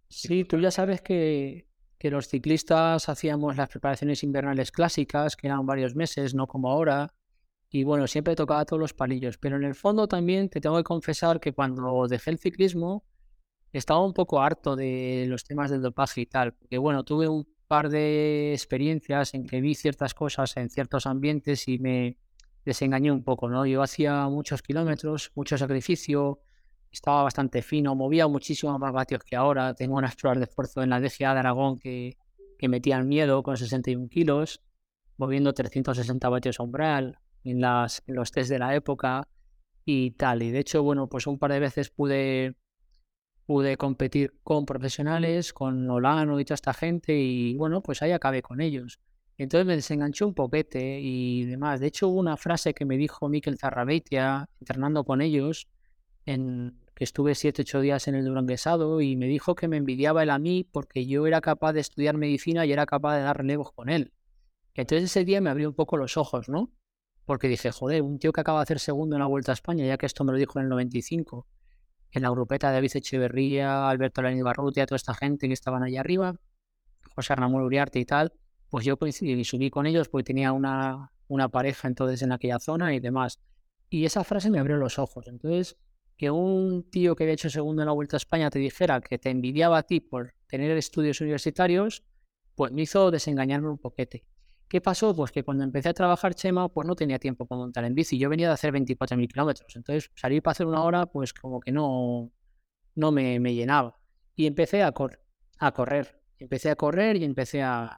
sí, 0.08 0.46
tú 0.46 0.58
ya 0.60 0.72
sabes 0.72 1.02
que 1.02 1.69
que 2.00 2.10
los 2.10 2.28
ciclistas 2.30 3.10
hacíamos 3.10 3.58
las 3.58 3.70
preparaciones 3.70 4.24
invernales 4.24 4.72
clásicas, 4.72 5.36
que 5.36 5.48
eran 5.48 5.66
varios 5.66 5.96
meses, 5.96 6.34
no 6.34 6.48
como 6.48 6.72
ahora. 6.72 7.14
y 7.72 7.84
bueno, 7.84 8.08
siempre 8.08 8.36
tocaba 8.36 8.66
todos 8.66 8.80
los 8.80 8.94
palillos, 8.94 9.38
pero 9.38 9.58
en 9.58 9.64
el 9.64 9.76
fondo 9.76 10.08
también 10.08 10.50
te 10.50 10.60
tengo 10.62 10.78
que 10.78 10.84
confesar 10.84 11.40
que 11.40 11.54
cuando 11.54 12.08
dejé 12.08 12.32
el 12.32 12.40
ciclismo 12.40 13.04
estaba 13.74 14.04
un 14.04 14.14
poco 14.14 14.42
harto 14.42 14.76
de 14.76 15.26
los 15.28 15.44
temas 15.44 15.70
del 15.70 15.82
dopaje 15.82 16.22
y 16.22 16.26
tal, 16.26 16.54
porque 16.54 16.78
bueno, 16.80 17.04
tuve 17.04 17.28
un 17.28 17.48
par 17.68 17.90
de 17.90 18.54
experiencias 18.54 19.36
en 19.36 19.46
que 19.46 19.62
vi 19.62 19.76
ciertas 19.76 20.16
cosas 20.16 20.58
en 20.58 20.70
ciertos 20.72 21.06
ambientes 21.06 21.68
y 21.68 21.78
me 21.80 22.18
desengañé 22.66 23.12
un 23.12 23.24
poco, 23.24 23.50
¿no? 23.50 23.66
Yo 23.66 23.84
hacía 23.84 24.28
muchos 24.30 24.64
kilómetros, 24.64 25.32
mucho 25.36 25.58
sacrificio, 25.58 26.40
estaba 26.92 27.24
bastante 27.24 27.62
fino, 27.62 27.96
movía 27.96 28.28
muchísimo 28.28 28.78
más 28.80 28.92
vatios 28.94 29.24
que 29.24 29.36
ahora, 29.36 29.74
tengo 29.74 29.96
unas 29.96 30.16
pruebas 30.16 30.40
de 30.40 30.46
esfuerzo 30.46 30.82
en 30.82 30.90
la 30.90 31.00
DGA 31.00 31.34
de 31.34 31.40
Aragón 31.40 31.78
que, 31.80 32.18
que 32.58 32.68
metían 32.68 33.08
miedo 33.08 33.44
con 33.44 33.58
61 33.58 34.10
kilos, 34.10 34.62
moviendo 35.18 35.54
360 35.54 36.30
vatios 36.30 36.60
umbral 36.60 37.20
en, 37.44 37.62
las, 37.62 38.04
en 38.08 38.16
los 38.16 38.32
test 38.32 38.50
de 38.50 38.60
la 38.60 38.76
época 38.76 39.28
y 39.86 40.12
tal. 40.12 40.44
Y 40.44 40.52
de 40.52 40.60
hecho, 40.60 40.84
bueno, 40.84 41.08
pues 41.08 41.28
un 41.28 41.38
par 41.38 41.52
de 41.52 41.60
veces 41.60 41.90
pude 41.90 42.56
pude 43.50 43.78
competir 43.78 44.36
con 44.44 44.64
profesionales, 44.68 45.54
con 45.54 45.90
Olano 45.90 46.40
y 46.40 46.46
toda 46.46 46.54
esta 46.54 46.72
gente 46.72 47.18
y 47.18 47.56
bueno, 47.56 47.82
pues 47.82 48.04
ahí 48.04 48.12
acabé 48.12 48.44
con 48.44 48.62
ellos. 48.62 49.00
Entonces 49.40 49.66
me 49.66 49.76
desenganchó 49.76 50.28
un 50.28 50.36
poquete 50.36 51.00
y 51.02 51.46
demás. 51.46 51.80
De 51.80 51.88
hecho, 51.88 52.10
hubo 52.10 52.20
una 52.20 52.38
frase 52.38 52.76
que 52.76 52.86
me 52.86 52.96
dijo 52.96 53.28
Miquel 53.28 53.58
Zarrabeitia, 53.58 54.48
entrenando 54.60 55.04
con 55.04 55.22
ellos, 55.22 55.68
en 56.28 56.79
que 57.00 57.06
estuve 57.06 57.32
7-8 57.32 57.80
días 57.80 58.10
en 58.10 58.16
el 58.16 58.26
Duranguesado 58.26 59.00
y 59.00 59.16
me 59.16 59.28
dijo 59.28 59.56
que 59.56 59.70
me 59.70 59.78
envidiaba 59.78 60.22
él 60.22 60.30
a 60.30 60.38
mí 60.38 60.66
porque 60.70 61.08
yo 61.08 61.26
era 61.28 61.40
capaz 61.40 61.72
de 61.72 61.80
estudiar 61.80 62.18
medicina 62.18 62.66
y 62.66 62.74
era 62.74 62.86
capaz 62.86 63.16
de 63.16 63.24
dar 63.24 63.38
relevos 63.38 63.72
con 63.72 63.88
él. 63.88 64.12
Entonces 64.74 65.06
ese 65.06 65.24
día 65.24 65.40
me 65.40 65.50
abrió 65.50 65.70
un 65.70 65.76
poco 65.76 65.96
los 65.96 66.18
ojos, 66.18 66.50
¿no? 66.50 66.74
Porque 67.24 67.48
dije, 67.48 67.72
joder, 67.72 68.02
un 68.02 68.20
tío 68.20 68.34
que 68.34 68.42
acaba 68.42 68.60
de 68.60 68.64
hacer 68.64 68.80
segundo 68.80 69.16
en 69.16 69.22
la 69.22 69.28
Vuelta 69.28 69.54
a 69.54 69.54
España, 69.54 69.86
ya 69.86 69.98
que 69.98 70.08
esto 70.08 70.26
me 70.26 70.34
lo 70.34 70.38
dijo 70.38 70.60
en 70.60 70.66
el 70.66 70.70
95, 70.72 71.48
en 72.12 72.22
la 72.22 72.30
grupeta 72.32 72.68
de 72.68 72.74
David 72.74 72.92
Echeverría, 72.94 73.90
Alberto 73.90 74.22
Lani 74.22 74.42
Barrutia, 74.42 74.86
toda 74.86 74.98
esta 74.98 75.14
gente 75.14 75.48
que 75.48 75.54
estaban 75.54 75.84
allá 75.84 76.02
arriba, 76.02 76.36
José 77.16 77.34
Ramón 77.34 77.64
Uriarte 77.64 78.00
y 78.00 78.06
tal, 78.06 78.34
pues 78.70 78.84
yo 78.84 78.98
coincidí 78.98 79.40
y 79.40 79.46
subí 79.46 79.70
con 79.70 79.86
ellos 79.86 80.10
porque 80.10 80.26
tenía 80.26 80.52
una, 80.52 81.14
una 81.30 81.48
pareja 81.48 81.88
entonces 81.88 82.22
en 82.24 82.34
aquella 82.34 82.60
zona 82.60 82.94
y 82.94 83.00
demás. 83.00 83.40
Y 83.90 84.04
esa 84.04 84.26
frase 84.26 84.50
me 84.50 84.60
abrió 84.60 84.76
los 84.76 85.00
ojos. 85.00 85.30
Entonces, 85.30 85.78
que 86.20 86.30
un 86.30 86.84
tío 86.92 87.16
que 87.16 87.24
había 87.24 87.34
hecho 87.34 87.50
segundo 87.50 87.82
en 87.82 87.86
la 87.86 87.94
Vuelta 87.94 88.18
a 88.18 88.20
España 88.20 88.50
te 88.50 88.60
dijera 88.60 89.00
que 89.00 89.18
te 89.18 89.30
envidiaba 89.30 89.78
a 89.78 89.84
ti 89.84 90.02
por 90.02 90.36
tener 90.48 90.76
estudios 90.76 91.22
universitarios, 91.22 92.04
pues 92.56 92.74
me 92.74 92.82
hizo 92.82 93.10
desengañarme 93.10 93.70
un 93.70 93.78
poquete. 93.78 94.26
¿Qué 94.68 94.82
pasó? 94.82 95.16
Pues 95.16 95.32
que 95.32 95.44
cuando 95.44 95.64
empecé 95.64 95.88
a 95.88 95.94
trabajar 95.94 96.36
Chema, 96.36 96.68
pues 96.68 96.86
no 96.86 96.94
tenía 96.98 97.20
tiempo 97.20 97.46
para 97.46 97.60
montar 97.60 97.86
en 97.86 97.96
bici. 97.96 98.20
Yo 98.20 98.30
venía 98.30 98.48
de 98.48 98.54
hacer 98.54 98.74
24.000 98.74 99.30
kilómetros. 99.30 99.74
Entonces, 99.78 100.12
salir 100.14 100.44
para 100.44 100.52
hacer 100.52 100.68
una 100.68 100.84
hora, 100.84 101.06
pues 101.06 101.32
como 101.32 101.62
que 101.62 101.72
no, 101.72 102.34
no 102.96 103.12
me, 103.14 103.40
me 103.40 103.56
llenaba. 103.56 103.98
Y 104.36 104.46
empecé 104.46 104.84
a, 104.84 104.94
a 105.60 105.72
correr. 105.72 106.22
Empecé 106.38 106.70
a 106.70 106.76
correr 106.76 107.16
y 107.16 107.24
empecé 107.24 107.64
a, 107.64 107.98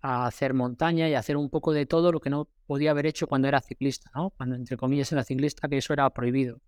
a, 0.00 0.26
hacer 0.26 0.52
montaña 0.52 1.08
y 1.08 1.14
a 1.14 1.20
hacer 1.20 1.36
un 1.36 1.48
poco 1.48 1.72
de 1.72 1.86
todo 1.86 2.10
lo 2.10 2.20
que 2.20 2.28
no 2.28 2.48
podía 2.66 2.90
haber 2.90 3.06
hecho 3.06 3.28
cuando 3.28 3.46
era 3.46 3.60
ciclista, 3.60 4.10
¿no? 4.16 4.30
Cuando, 4.30 4.56
entre 4.56 4.76
comillas, 4.76 5.12
era 5.12 5.22
ciclista, 5.22 5.68
que 5.68 5.78
eso 5.78 5.92
era 5.92 6.10
prohibido. 6.10 6.60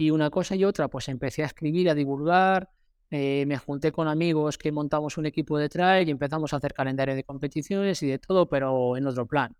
Y 0.00 0.10
una 0.10 0.30
cosa 0.30 0.56
y 0.56 0.64
otra, 0.64 0.88
pues 0.88 1.10
empecé 1.10 1.42
a 1.42 1.46
escribir, 1.46 1.90
a 1.90 1.94
divulgar, 1.94 2.70
eh, 3.10 3.44
me 3.46 3.58
junté 3.58 3.92
con 3.92 4.08
amigos 4.08 4.56
que 4.56 4.72
montamos 4.72 5.18
un 5.18 5.26
equipo 5.26 5.58
de 5.58 5.68
trail 5.68 6.08
y 6.08 6.10
empezamos 6.10 6.54
a 6.54 6.56
hacer 6.56 6.72
calendario 6.72 7.14
de 7.14 7.22
competiciones 7.22 8.02
y 8.02 8.06
de 8.06 8.18
todo, 8.18 8.48
pero 8.48 8.96
en 8.96 9.06
otro 9.06 9.26
plan. 9.26 9.54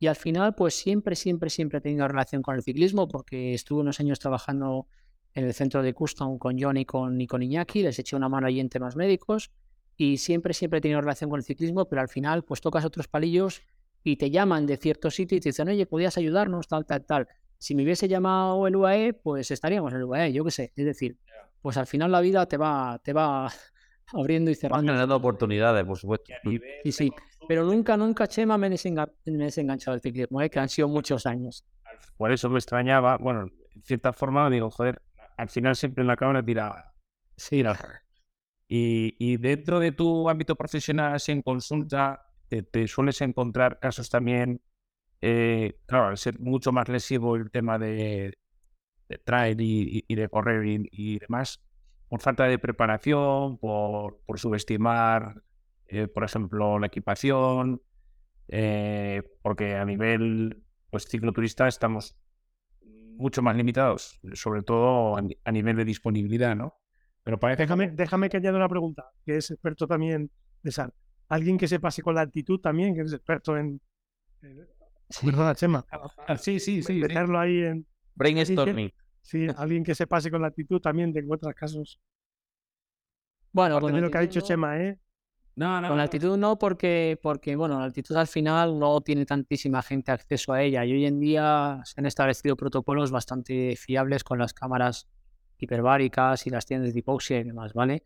Y 0.00 0.08
al 0.08 0.16
final, 0.16 0.56
pues 0.56 0.74
siempre, 0.74 1.14
siempre, 1.14 1.48
siempre 1.48 1.78
he 1.78 1.80
tenido 1.80 2.08
relación 2.08 2.42
con 2.42 2.56
el 2.56 2.64
ciclismo 2.64 3.06
porque 3.06 3.54
estuve 3.54 3.82
unos 3.82 4.00
años 4.00 4.18
trabajando 4.18 4.88
en 5.32 5.44
el 5.44 5.54
centro 5.54 5.80
de 5.80 5.94
custom 5.94 6.38
con 6.38 6.60
John 6.60 6.76
y 6.76 6.84
con, 6.84 7.20
y 7.20 7.28
Iñaki, 7.30 7.84
les 7.84 7.96
eché 7.96 8.16
una 8.16 8.28
mano 8.28 8.48
allí 8.48 8.58
en 8.58 8.70
temas 8.70 8.96
médicos 8.96 9.52
y 9.96 10.16
siempre, 10.16 10.54
siempre 10.54 10.78
he 10.78 10.82
tenido 10.82 11.02
relación 11.02 11.30
con 11.30 11.38
el 11.38 11.44
ciclismo, 11.44 11.84
pero 11.84 12.02
al 12.02 12.08
final, 12.08 12.42
pues 12.42 12.60
tocas 12.60 12.84
otros 12.84 13.06
palillos 13.06 13.62
y 14.02 14.16
te 14.16 14.32
llaman 14.32 14.66
de 14.66 14.76
cierto 14.76 15.12
sitio 15.12 15.38
y 15.38 15.40
te 15.40 15.50
dicen, 15.50 15.68
oye, 15.68 15.86
¿podías 15.86 16.18
ayudarnos? 16.18 16.66
Tal, 16.66 16.84
tal, 16.84 17.06
tal. 17.06 17.28
Si 17.58 17.74
me 17.74 17.82
hubiese 17.82 18.08
llamado 18.08 18.66
el 18.66 18.76
UAE, 18.76 19.14
pues 19.14 19.50
estaríamos 19.50 19.92
en 19.92 19.98
el 19.98 20.04
UAE, 20.04 20.32
yo 20.32 20.44
qué 20.44 20.50
sé. 20.50 20.72
Es 20.76 20.84
decir, 20.84 21.16
pues 21.60 21.76
al 21.76 21.86
final 21.86 22.12
la 22.12 22.20
vida 22.20 22.46
te 22.46 22.56
va, 22.56 23.00
te 23.02 23.12
va 23.12 23.50
abriendo 24.12 24.50
y 24.50 24.54
cerrando. 24.54 24.78
Van 24.78 24.86
generando 24.86 25.16
oportunidades, 25.16 25.84
por 25.84 25.98
supuesto. 25.98 26.32
Sí, 26.82 26.92
sí. 26.92 27.12
Pero 27.46 27.64
nunca, 27.64 27.96
nunca, 27.96 28.26
Chema, 28.26 28.56
me 28.56 28.68
he, 28.68 28.70
desenganchado 28.70 29.94
del 29.94 30.00
ciclismo, 30.00 30.40
¿eh? 30.40 30.48
que 30.48 30.58
han 30.58 30.68
sido 30.68 30.88
muchos 30.88 31.26
años. 31.26 31.64
Por 32.16 32.32
eso 32.32 32.48
me 32.48 32.58
extrañaba, 32.58 33.18
bueno, 33.18 33.50
en 33.74 33.82
cierta 33.82 34.12
forma 34.12 34.48
digo, 34.48 34.70
joder, 34.70 35.00
al 35.36 35.48
final 35.48 35.76
siempre 35.76 36.02
en 36.02 36.08
la 36.08 36.16
cámara 36.16 36.44
tiraba. 36.44 36.94
Sí, 37.36 37.62
la... 37.62 37.78
y, 38.68 39.14
y 39.18 39.36
dentro 39.36 39.78
de 39.80 39.92
tu 39.92 40.28
ámbito 40.28 40.54
profesional, 40.54 41.20
en 41.26 41.42
consulta, 41.42 42.24
te, 42.62 42.88
sueles 42.88 43.20
encontrar 43.20 43.78
casos 43.78 44.08
también, 44.08 44.60
eh, 45.26 45.78
claro, 45.86 46.08
al 46.08 46.18
ser 46.18 46.38
mucho 46.38 46.70
más 46.70 46.86
lesivo 46.90 47.34
el 47.36 47.50
tema 47.50 47.78
de, 47.78 48.36
de 49.08 49.18
trail 49.18 49.56
y, 49.58 50.14
de 50.14 50.28
correr 50.28 50.66
y, 50.66 51.18
demás, 51.18 51.64
por 52.10 52.20
falta 52.20 52.44
de 52.44 52.58
preparación, 52.58 53.56
por, 53.56 54.20
por 54.26 54.38
subestimar, 54.38 55.42
eh, 55.86 56.08
por 56.08 56.24
ejemplo, 56.24 56.78
la 56.78 56.88
equipación, 56.88 57.80
eh, 58.48 59.22
porque 59.40 59.76
a 59.76 59.86
nivel 59.86 60.62
pues, 60.90 61.06
cicloturista 61.08 61.68
estamos 61.68 62.18
mucho 63.16 63.40
más 63.40 63.56
limitados, 63.56 64.20
sobre 64.34 64.62
todo 64.62 65.16
a, 65.16 65.52
nivel 65.52 65.76
de 65.76 65.86
disponibilidad, 65.86 66.54
¿no? 66.54 66.74
Pero 67.22 67.40
parece... 67.40 67.62
déjame, 67.62 67.92
déjame 67.92 68.28
que 68.28 68.36
añada 68.36 68.58
una 68.58 68.68
pregunta, 68.68 69.06
que 69.24 69.38
es 69.38 69.50
experto 69.50 69.86
también 69.86 70.30
de 70.62 70.70
SAR. 70.70 70.92
Alguien 71.28 71.56
que 71.56 71.66
se 71.66 71.80
pase 71.80 72.02
con 72.02 72.14
la 72.14 72.20
altitud 72.20 72.60
también, 72.60 72.94
que 72.94 73.00
es 73.00 73.12
experto 73.14 73.56
en... 73.56 73.80
Perdona, 75.22 75.54
Chema. 75.54 75.86
Sí, 76.38 76.58
sí, 76.60 76.82
sí. 76.82 76.94
Meterlo 76.94 77.38
ahí 77.38 77.62
en... 77.62 77.86
Brainstorming. 78.14 78.92
Sí, 79.22 79.46
alguien 79.56 79.84
que 79.84 79.94
se 79.94 80.06
pase 80.06 80.30
con 80.30 80.42
la 80.42 80.48
actitud 80.48 80.80
también 80.80 81.12
te 81.12 81.20
encuentras 81.20 81.54
casos. 81.54 82.00
Bueno, 83.52 83.80
con 83.80 84.00
lo 84.00 84.10
que 84.10 84.18
ha 84.18 84.20
dicho 84.20 84.40
Chema, 84.40 84.80
¿eh? 84.80 84.98
No, 85.56 85.80
no, 85.80 85.88
con 85.88 85.96
la 85.96 86.04
actitud 86.04 86.36
no, 86.36 86.58
porque, 86.58 87.18
porque 87.22 87.54
bueno, 87.54 87.78
la 87.78 87.86
actitud 87.86 88.16
al 88.16 88.26
final 88.26 88.76
no 88.78 89.00
tiene 89.00 89.24
tantísima 89.24 89.82
gente 89.82 90.10
acceso 90.10 90.52
a 90.52 90.60
ella 90.60 90.84
y 90.84 90.92
hoy 90.92 91.06
en 91.06 91.20
día 91.20 91.80
se 91.84 92.00
han 92.00 92.06
establecido 92.06 92.56
protocolos 92.56 93.12
bastante 93.12 93.76
fiables 93.76 94.24
con 94.24 94.38
las 94.38 94.52
cámaras 94.52 95.08
hiperbáricas 95.58 96.46
y 96.48 96.50
las 96.50 96.66
tiendas 96.66 96.92
de 96.92 96.98
hipoxia 96.98 97.38
y 97.38 97.44
demás, 97.44 97.72
¿vale? 97.72 98.02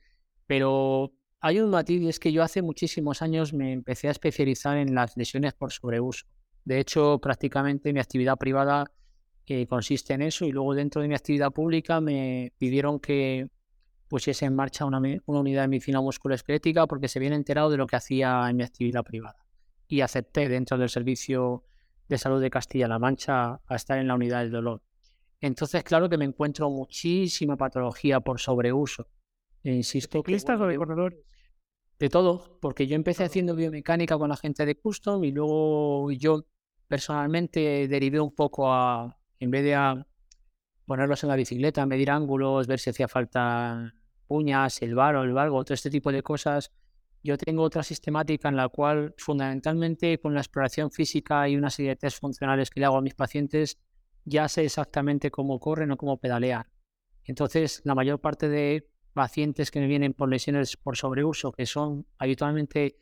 Pero 0.47 1.13
hay 1.41 1.61
un 1.61 1.71
matiz 1.71 2.03
y 2.03 2.09
es 2.09 2.21
que 2.21 2.33
yo 2.33 2.43
hace 2.43 2.61
muchísimos 2.61 3.23
años 3.23 3.55
me 3.55 3.73
empecé 3.73 4.09
a 4.09 4.11
especializar 4.11 4.77
en 4.77 4.95
las 4.95 5.17
lesiones 5.17 5.55
por 5.55 5.73
sobreuso. 5.73 6.27
De 6.65 6.79
hecho, 6.81 7.19
prácticamente 7.19 7.93
mi 7.93 8.01
actividad 8.01 8.37
privada 8.37 8.91
que 9.45 9.67
consiste 9.67 10.15
en 10.15 10.23
eso 10.23 10.45
y 10.45 10.53
luego 10.53 10.75
dentro 10.75 11.01
de 11.01 11.09
mi 11.09 11.15
actividad 11.15 11.51
pública 11.51 12.01
me 12.01 12.53
pidieron 12.59 13.01
que 13.01 13.49
pusiese 14.09 14.45
en 14.45 14.55
marcha 14.55 14.85
una, 14.85 14.99
una 14.99 15.41
unidad 15.41 15.63
de 15.63 15.69
medicina 15.69 16.01
musculoesquelética 16.01 16.87
porque 16.87 17.09
se 17.09 17.19
habían 17.19 17.33
enterado 17.33 17.71
de 17.71 17.77
lo 17.77 17.87
que 17.87 17.97
hacía 17.97 18.47
en 18.51 18.57
mi 18.57 18.63
actividad 18.63 19.05
privada 19.05 19.47
y 19.87 20.03
acepté 20.03 20.49
dentro 20.49 20.77
del 20.77 20.91
servicio 20.91 21.65
de 22.09 22.19
salud 22.19 22.41
de 22.41 22.51
Castilla-La 22.51 22.99
Mancha 22.99 23.61
a 23.67 23.75
estar 23.75 23.99
en 23.99 24.09
la 24.09 24.15
unidad 24.15 24.41
del 24.41 24.51
dolor. 24.51 24.83
Entonces, 25.41 25.85
claro 25.85 26.09
que 26.09 26.19
me 26.19 26.25
encuentro 26.25 26.69
muchísima 26.71 27.57
patología 27.57 28.21
por 28.21 28.41
sobreuso. 28.41 29.07
E 29.63 29.73
insisto. 29.73 30.19
¿Ciclistas 30.19 30.61
o 30.61 30.67
de 30.67 30.77
corredores? 30.77 31.19
De 31.99 32.09
todo, 32.09 32.59
porque 32.61 32.87
yo 32.87 32.95
empecé 32.95 33.25
haciendo 33.25 33.57
biomecánica 33.57 34.17
con 34.17 34.29
la 34.29 34.37
gente 34.37 34.65
de 34.65 34.79
Custom 34.79 35.25
y 35.25 35.33
luego 35.33 36.13
yo 36.13 36.47
personalmente 36.87 37.89
derivé 37.89 38.21
un 38.21 38.35
poco 38.35 38.73
a, 38.73 39.19
en 39.41 39.51
vez 39.51 39.65
de 39.65 40.05
ponerlos 40.87 41.23
en 41.25 41.29
la 41.29 41.37
bicicleta, 41.37 41.85
medir 41.87 42.11
ángulos, 42.11 42.67
ver 42.67 42.79
si 42.79 42.91
hacía 42.91 43.09
falta 43.09 43.93
uñas, 44.29 44.81
el 44.83 44.95
varo, 44.95 45.23
el 45.23 45.33
valgo, 45.33 45.65
todo 45.65 45.75
este 45.75 45.91
tipo 45.91 46.13
de 46.13 46.23
cosas, 46.23 46.71
yo 47.23 47.37
tengo 47.37 47.63
otra 47.63 47.83
sistemática 47.83 48.49
en 48.49 48.57
la 48.57 48.69
cual 48.69 49.15
fundamentalmente 49.19 50.19
con 50.19 50.35
la 50.35 50.41
exploración 50.41 50.91
física 50.91 51.49
y 51.49 51.57
una 51.57 51.71
serie 51.71 51.91
de 51.91 51.97
test 51.97 52.21
funcionales 52.21 52.71
que 52.71 52.81
le 52.81 52.87
hago 52.87 52.97
a 52.97 53.03
mis 53.03 53.15
pacientes, 53.15 53.79
ya 54.25 54.49
sé 54.49 54.65
exactamente 54.65 55.31
cómo 55.31 55.59
corren 55.59 55.91
o 55.91 55.97
cómo 55.97 56.19
pedalear. 56.19 56.67
Entonces, 57.25 57.83
la 57.85 57.95
mayor 57.95 58.21
parte 58.21 58.49
de 58.49 58.89
pacientes 59.19 59.73
que 59.73 59.81
me 59.81 59.89
vienen 59.89 60.15
por 60.15 60.29
lesiones 60.29 60.77
por 60.77 60.97
sobreuso, 60.97 61.51
que 61.51 61.67
son 61.67 62.07
habitualmente 62.19 63.01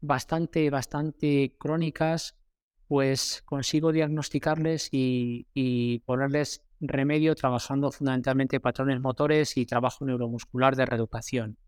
bastante, 0.00 0.70
bastante 0.70 1.54
crónicas, 1.58 2.34
pues 2.88 3.42
consigo 3.44 3.92
diagnosticarles 3.92 4.88
y, 4.90 6.02
ponerles 6.06 6.64
remedio 6.80 7.34
trabajando 7.34 7.92
fundamentalmente 7.92 8.58
patrones 8.58 9.02
motores 9.02 9.58
y 9.58 9.66
trabajo 9.66 10.06
neuromuscular 10.06 10.76
de 10.76 10.86
reeducación. 10.86 11.58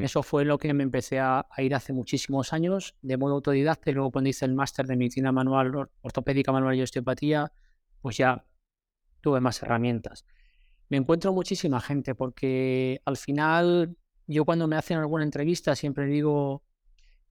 Eso 0.00 0.22
fue 0.22 0.44
lo 0.44 0.56
que 0.56 0.72
me 0.72 0.84
empecé 0.84 1.18
a, 1.18 1.44
ir 1.58 1.74
hace 1.74 1.92
muchísimos 1.92 2.52
años 2.52 2.94
de 3.02 3.16
modo 3.16 3.34
autodidacta 3.34 3.90
y 3.90 3.94
luego 3.94 4.12
cuando 4.12 4.30
hice 4.30 4.44
el 4.44 4.54
máster 4.54 4.86
de 4.86 4.96
medicina 4.96 5.32
manual, 5.32 5.90
ortopédica 6.02 6.52
manual 6.52 6.76
y 6.76 6.82
osteopatía, 6.82 7.50
pues 8.00 8.16
ya 8.16 8.44
tuve 9.20 9.40
más 9.40 9.60
herramientas. 9.60 10.24
Me 10.88 10.96
encuentro 10.96 11.32
muchísima 11.32 11.80
gente 11.80 12.14
porque 12.14 13.00
al 13.04 13.16
final 13.16 13.96
yo 14.26 14.44
cuando 14.44 14.68
me 14.68 14.76
hacen 14.76 14.98
alguna 14.98 15.24
entrevista 15.24 15.74
siempre 15.74 16.06
digo 16.06 16.62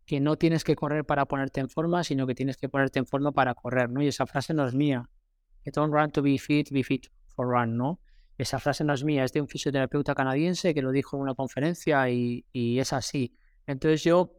que 0.05 0.19
no 0.19 0.35
tienes 0.37 0.63
que 0.63 0.75
correr 0.75 1.05
para 1.05 1.25
ponerte 1.25 1.59
en 1.61 1.69
forma, 1.69 2.03
sino 2.03 2.27
que 2.27 2.35
tienes 2.35 2.57
que 2.57 2.69
ponerte 2.69 2.99
en 2.99 3.05
forma 3.05 3.31
para 3.31 3.53
correr, 3.53 3.89
¿no? 3.89 4.01
Y 4.01 4.07
esa 4.07 4.25
frase 4.25 4.53
no 4.53 4.67
es 4.67 4.73
mía. 4.73 5.09
Don't 5.65 5.93
run 5.93 6.11
to 6.11 6.21
be 6.21 6.37
fit, 6.37 6.69
be 6.71 6.83
fit 6.83 7.07
for 7.27 7.47
run, 7.47 7.77
¿no? 7.77 8.01
Esa 8.37 8.59
frase 8.59 8.83
no 8.83 8.93
es 8.93 9.03
mía, 9.03 9.23
es 9.23 9.31
de 9.31 9.41
un 9.41 9.47
fisioterapeuta 9.47 10.15
canadiense 10.15 10.73
que 10.73 10.81
lo 10.81 10.91
dijo 10.91 11.15
en 11.15 11.23
una 11.23 11.35
conferencia 11.35 12.09
y, 12.09 12.43
es 12.53 12.91
así. 12.91 13.33
Entonces 13.65 14.03
yo 14.03 14.33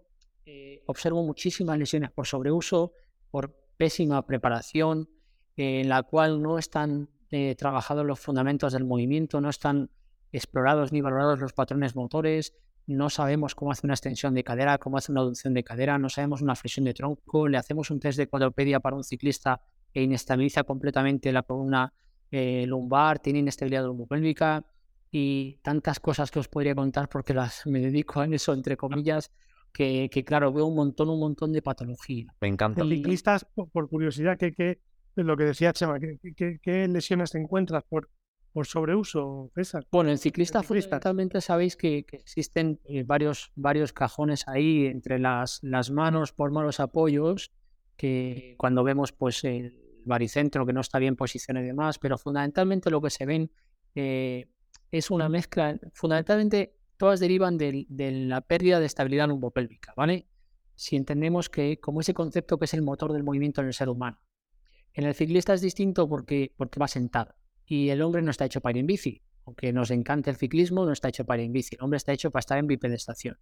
eh, 0.45 0.83
observo 0.87 1.23
muchísimas 1.25 1.79
lesiones 1.79 2.11
por 2.11 2.27
sobreuso, 2.27 2.93
por 3.31 3.57
pésima 3.77 4.27
preparación, 4.27 5.09
en 5.57 5.89
la 5.89 6.03
cual 6.03 6.43
no 6.43 6.59
están 6.59 7.09
eh, 7.35 7.57
trabajados 7.57 8.07
los 8.07 8.21
fundamentos 8.21 8.73
del 8.73 8.85
movimiento, 8.85 9.41
no 9.41 9.51
están 9.51 9.91
explorados 10.31 10.93
ni 10.93 11.01
valorados 11.01 11.41
los 11.41 11.53
patrones 11.53 11.97
motores, 11.97 12.55
no 12.87 13.11
sabemos 13.11 13.57
cómo 13.57 13.73
hace 13.73 13.85
una 13.89 13.95
extensión 13.95 14.35
de 14.35 14.45
cadera, 14.45 14.79
cómo 14.79 14.99
hace 14.99 15.11
una 15.11 15.23
aducción 15.23 15.53
de 15.53 15.65
cadera, 15.65 15.99
no 15.99 16.09
sabemos 16.09 16.43
una 16.43 16.55
flexión 16.55 16.85
de 16.85 16.95
tronco, 16.95 17.49
le 17.49 17.59
hacemos 17.59 17.91
un 17.91 17.99
test 17.99 18.19
de 18.19 18.29
cuadropedia 18.29 18.79
para 18.79 18.95
un 18.95 19.03
ciclista 19.03 19.61
e 19.93 20.05
inestabiliza 20.05 20.63
completamente 20.63 21.33
la 21.33 21.43
columna 21.43 21.93
eh, 22.31 22.67
lumbar, 22.69 23.19
tiene 23.19 23.41
inestabilidad 23.41 23.85
lumopélvica 23.85 24.65
y 25.11 25.59
tantas 25.63 25.99
cosas 25.99 26.31
que 26.31 26.39
os 26.39 26.47
podría 26.47 26.77
contar 26.77 27.09
porque 27.09 27.35
las 27.35 27.67
me 27.67 27.81
dedico 27.81 28.21
a 28.21 28.27
eso, 28.27 28.53
entre 28.53 28.77
comillas, 28.77 29.33
que, 29.73 30.09
claro, 30.25 30.53
veo 30.53 30.67
un 30.67 30.77
montón, 30.77 31.09
un 31.09 31.19
montón 31.19 31.53
de 31.53 31.63
patología. 31.63 32.33
Me 32.41 32.47
encanta. 32.47 32.83
En 32.83 32.91
ciclistas, 32.91 33.45
por, 33.73 33.89
curiosidad, 33.89 34.39
¿qué, 34.39 34.79
qué, 35.15 35.23
lo 35.23 35.37
que 35.37 35.45
decía 35.45 35.73
Chema, 35.73 35.99
¿qué, 35.99 36.59
qué, 36.63 36.89
lesiones 36.89 37.31
te 37.31 37.39
encuentras 37.39 37.85
por, 37.85 38.11
por 38.53 38.67
sobreuso, 38.67 39.51
César? 39.55 39.87
Bueno, 39.91 40.11
en 40.11 40.19
ciclista, 40.19 40.63
fundamentalmente 40.63 41.41
sabéis 41.41 41.77
que, 41.77 42.07
existen 42.13 42.81
eh, 42.85 43.03
varios, 43.05 43.53
varios 43.55 43.93
cajones 43.93 44.47
ahí 44.49 44.87
entre 44.87 45.19
las, 45.19 45.61
las 45.63 45.91
manos 45.91 46.33
por 46.33 46.51
malos 46.51 46.81
apoyos, 46.81 47.53
que 47.97 48.55
cuando 48.59 48.85
vemos 48.85 49.13
pues 49.13 49.45
el 49.45 49.81
baricentro 50.05 50.67
que 50.67 50.73
no 50.73 50.81
está 50.81 50.99
bien 50.99 51.17
posicionado 51.17 51.65
y 51.65 51.69
demás, 51.69 51.99
pero 51.99 52.19
fundamentalmente 52.19 52.91
lo 52.91 53.01
que 53.01 53.11
se 53.11 53.27
ven 53.27 53.51
eh, 53.95 54.49
es 54.91 55.11
una 55.11 55.29
mezcla, 55.29 55.79
fundamentalmente 55.93 56.77
todas 56.97 57.21
derivan 57.21 57.59
de, 57.59 57.87
la 57.89 58.41
pérdida 58.41 58.81
de 58.81 58.87
estabilidad 58.87 59.29
lumbopélvica, 59.29 59.93
¿vale? 59.97 60.29
Si 60.77 60.97
entendemos 60.97 61.49
que 61.49 61.81
como 61.81 62.01
ese 62.01 62.15
concepto 62.15 62.59
que 62.59 62.67
es 62.67 62.75
el 62.75 62.83
motor 62.83 63.13
del 63.13 63.25
movimiento 63.25 63.61
en 63.61 63.69
el 63.69 63.75
ser 63.75 63.89
humano. 63.89 64.19
En 64.95 65.05
el 65.05 65.15
ciclista 65.15 65.53
es 65.53 65.61
distinto 65.61 66.09
porque, 66.09 66.53
porque 66.57 66.79
va 66.79 66.89
sentado 66.89 67.35
y 67.67 67.91
el 67.91 68.01
hombre 68.03 68.23
no 68.23 68.31
está 68.31 68.45
hecho 68.45 68.61
para 68.61 68.79
ir 68.79 68.81
en 68.81 68.87
bici. 68.87 69.23
Aunque 69.45 69.73
nos 69.73 69.91
encante 69.91 70.31
el 70.31 70.37
ciclismo, 70.37 70.87
no 70.87 70.93
está 70.93 71.09
hecho 71.09 71.25
para 71.25 71.43
ir 71.43 71.47
en 71.47 71.53
bici. 71.53 71.75
El 71.77 71.85
hombre 71.85 71.99
está 71.99 72.13
hecho 72.13 72.31
para 72.31 72.41
estar 72.41 72.59
en 72.59 72.67
bipedestación. 72.67 73.39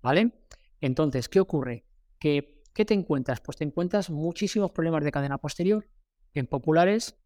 ¿Vale? 0.00 0.32
Entonces, 0.80 1.28
¿qué 1.28 1.40
ocurre? 1.40 1.84
Que, 2.18 2.62
¿Qué 2.72 2.84
te 2.84 2.94
encuentras? 2.94 3.40
Pues 3.40 3.56
te 3.56 3.64
encuentras 3.64 4.08
muchísimos 4.08 4.70
problemas 4.70 5.04
de 5.04 5.10
cadena 5.10 5.38
posterior 5.38 5.86
en 6.32 6.46
populares. 6.46 7.18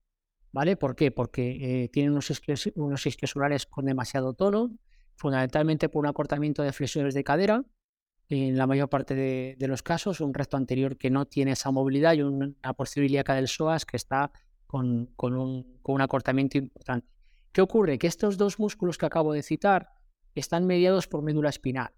¿Vale? 0.52 0.76
¿Por 0.76 0.96
qué? 0.96 1.12
Porque 1.12 1.84
eh, 1.84 1.88
tienen 1.90 2.12
unos, 2.12 2.32
unos 2.74 3.06
isquiosulares 3.06 3.66
con 3.66 3.84
demasiado 3.84 4.34
tono, 4.34 4.76
fundamentalmente 5.14 5.88
por 5.88 6.00
un 6.00 6.08
acortamiento 6.08 6.62
de 6.62 6.72
flexiones 6.72 7.14
de 7.14 7.22
cadera, 7.22 7.64
en 8.30 8.56
la 8.56 8.68
mayor 8.68 8.88
parte 8.88 9.16
de, 9.16 9.68
los 9.68 9.82
casos, 9.82 10.20
un 10.20 10.32
recto 10.32 10.56
anterior 10.56 10.96
que 10.96 11.10
no 11.10 11.26
tiene 11.26 11.52
esa 11.52 11.72
movilidad 11.72 12.14
y 12.14 12.22
una 12.22 12.72
porción 12.74 13.04
ilíaca 13.04 13.34
del 13.34 13.48
psoas 13.48 13.84
que 13.84 13.96
está 13.96 14.30
con, 14.68 15.10
un, 15.18 16.00
acortamiento 16.00 16.56
importante. 16.56 17.08
¿Qué 17.50 17.60
ocurre? 17.60 17.98
Que 17.98 18.06
estos 18.06 18.36
dos 18.36 18.60
músculos 18.60 18.98
que 18.98 19.06
acabo 19.06 19.32
de 19.32 19.42
citar 19.42 19.90
están 20.36 20.64
mediados 20.64 21.08
por 21.08 21.22
médula 21.22 21.48
espinal. 21.48 21.92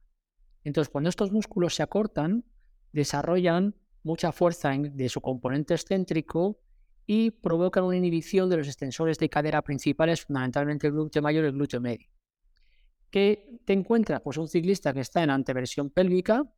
Entonces, 0.64 0.90
cuando 0.90 1.10
estos 1.10 1.32
músculos 1.32 1.74
se 1.74 1.82
acortan, 1.82 2.46
desarrollan 2.92 3.76
mucha 4.02 4.32
fuerza 4.32 4.72
de 4.74 5.08
su 5.10 5.20
componente 5.20 5.74
excéntrico 5.74 6.58
y 7.06 7.30
provocan 7.30 7.84
una 7.84 7.96
inhibición 7.96 8.48
de 8.48 8.56
los 8.56 8.68
extensores 8.68 9.18
de 9.18 9.28
cadera 9.28 9.60
principales, 9.60 10.22
fundamentalmente 10.22 10.86
el 10.86 10.94
glúteo 10.94 11.20
mayor 11.20 11.44
y 11.44 11.48
el 11.48 11.52
glúteo 11.52 11.80
medio. 11.82 12.08
¿Qué 13.12 13.60
te 13.66 13.74
encuentras? 13.74 14.22
Pues 14.22 14.38
un 14.38 14.48
ciclista 14.48 14.94
que 14.94 15.00
está 15.00 15.22
en 15.22 15.28
anteversión 15.28 15.90
pélvica, 15.90 16.50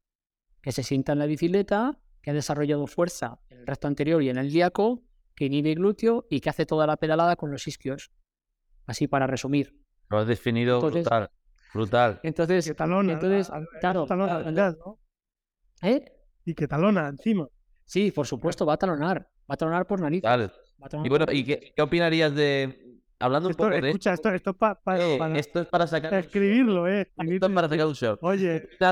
que 0.62 0.70
se 0.70 0.84
sienta 0.84 1.12
en 1.12 1.18
la 1.18 1.26
bicicleta, 1.26 1.98
que 2.22 2.30
ha 2.30 2.32
desarrollado 2.32 2.86
fuerza 2.86 3.40
en 3.50 3.59
el 3.59 3.66
recto 3.66 3.88
anterior 3.88 4.22
y 4.22 4.30
en 4.30 4.38
el 4.38 4.50
diaco, 4.50 5.02
que 5.34 5.46
inhibe 5.46 5.74
glúteo 5.74 6.26
y 6.30 6.40
que 6.40 6.50
hace 6.50 6.64
toda 6.64 6.86
la 6.86 6.96
pedalada 6.96 7.34
con 7.34 7.50
los 7.50 7.66
isquios. 7.66 8.12
Así 8.86 9.09
para 9.09 9.26
resumir. 9.26 9.76
Lo 10.09 10.18
has 10.18 10.28
definido 10.28 10.80
brutal. 10.80 11.28
Brutal. 11.74 12.20
Entonces, 12.22 12.68
entonces 12.68 13.50
claro. 13.80 14.07
¿Eh? 15.82 16.05
Y 16.44 16.55
que 16.55 16.68
talona 16.68 17.09
encima. 17.09 17.48
Sí, 17.84 18.12
por 18.12 18.28
supuesto, 18.28 18.64
va 18.64 18.74
a 18.74 18.78
talonar. 18.78 19.28
Va 19.50 19.55
a 19.55 19.57
talonar 19.57 19.88
por 19.88 20.00
nariz. 20.00 20.22
y 21.02 21.09
bueno, 21.09 21.26
¿y 21.32 21.44
qué, 21.44 21.74
opinarías 21.80 22.32
de, 22.32 22.93
Hablando 23.19 23.49
un 23.49 23.55
poco 23.55 23.71
de 23.71 23.89
escucha, 23.89 24.12
esto, 24.12 24.29
esto, 24.31 24.51
es 24.51 24.57
eh, 24.57 25.17
para, 25.19 25.39
esto 25.39 25.61
es 25.61 25.67
para 25.69 25.87
sacar 25.87 26.15
escribirlo, 26.15 26.89
eh. 26.89 27.12
Esto 27.17 27.47
es 27.47 27.53
para 27.53 27.69
sacar 27.69 27.87
un 27.87 27.95
show. 27.95 28.19
Oye, 28.21 28.69
la 28.81 28.91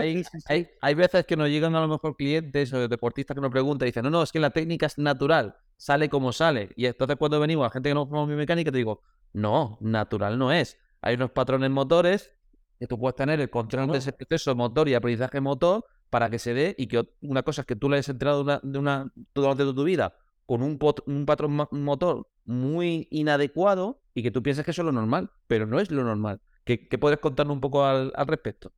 hay, 0.00 0.24
hay, 0.46 0.68
hay, 0.80 0.94
veces 0.94 1.26
que 1.26 1.36
nos 1.36 1.48
llegan 1.48 1.74
a 1.76 1.80
lo 1.80 1.88
mejor 1.88 2.16
clientes 2.16 2.72
o 2.72 2.88
deportistas 2.88 3.34
que 3.34 3.40
nos 3.40 3.50
preguntan 3.50 3.86
y 3.86 3.90
dicen, 3.90 4.04
no, 4.04 4.10
no, 4.10 4.22
es 4.22 4.32
que 4.32 4.40
la 4.40 4.50
técnica 4.50 4.86
es 4.86 4.98
natural, 4.98 5.56
sale 5.76 6.08
como 6.08 6.32
sale. 6.32 6.70
Y 6.76 6.86
entonces 6.86 7.16
cuando 7.16 7.38
venimos 7.38 7.66
a 7.66 7.70
gente 7.70 7.90
que 7.90 7.94
no 7.94 8.06
formamos 8.06 8.28
biomecánica, 8.28 8.72
te 8.72 8.78
digo, 8.78 9.02
no, 9.34 9.78
natural 9.80 10.38
no 10.38 10.50
es. 10.50 10.78
Hay 11.02 11.16
unos 11.16 11.30
patrones 11.30 11.70
motores 11.70 12.32
que 12.78 12.86
tú 12.86 12.98
puedes 12.98 13.14
tener 13.14 13.40
el 13.40 13.50
control 13.50 13.92
de 13.92 13.98
ese 13.98 14.12
proceso 14.12 14.54
motor 14.54 14.88
y 14.88 14.94
aprendizaje 14.94 15.40
motor 15.40 15.84
para 16.08 16.30
que 16.30 16.38
se 16.38 16.54
dé 16.54 16.74
y 16.78 16.86
que 16.86 17.06
una 17.20 17.42
cosa 17.42 17.62
es 17.62 17.66
que 17.66 17.76
tú 17.76 17.88
le 17.88 17.96
hayas 17.96 18.08
entrenado 18.08 18.38
de 18.38 18.44
una, 18.44 18.60
de 18.62 18.78
una, 18.78 19.12
durante 19.34 19.64
tu 19.64 19.84
vida 19.84 20.14
con 20.46 20.62
un, 20.62 20.78
un 21.06 21.26
patrón 21.26 21.66
motor 21.70 22.28
muy 22.44 23.08
inadecuado 23.10 24.00
y 24.14 24.22
que 24.22 24.30
tú 24.30 24.42
pienses 24.42 24.64
que 24.64 24.70
eso 24.70 24.82
es 24.82 24.86
lo 24.86 24.92
normal, 24.92 25.30
pero 25.46 25.66
no 25.66 25.80
es 25.80 25.90
lo 25.90 26.04
normal. 26.04 26.40
¿Qué, 26.64 26.78
puedes 26.98 27.18
contarnos 27.18 27.54
un 27.54 27.60
poco 27.60 27.84
al, 27.84 28.12
respecto? 28.26 28.72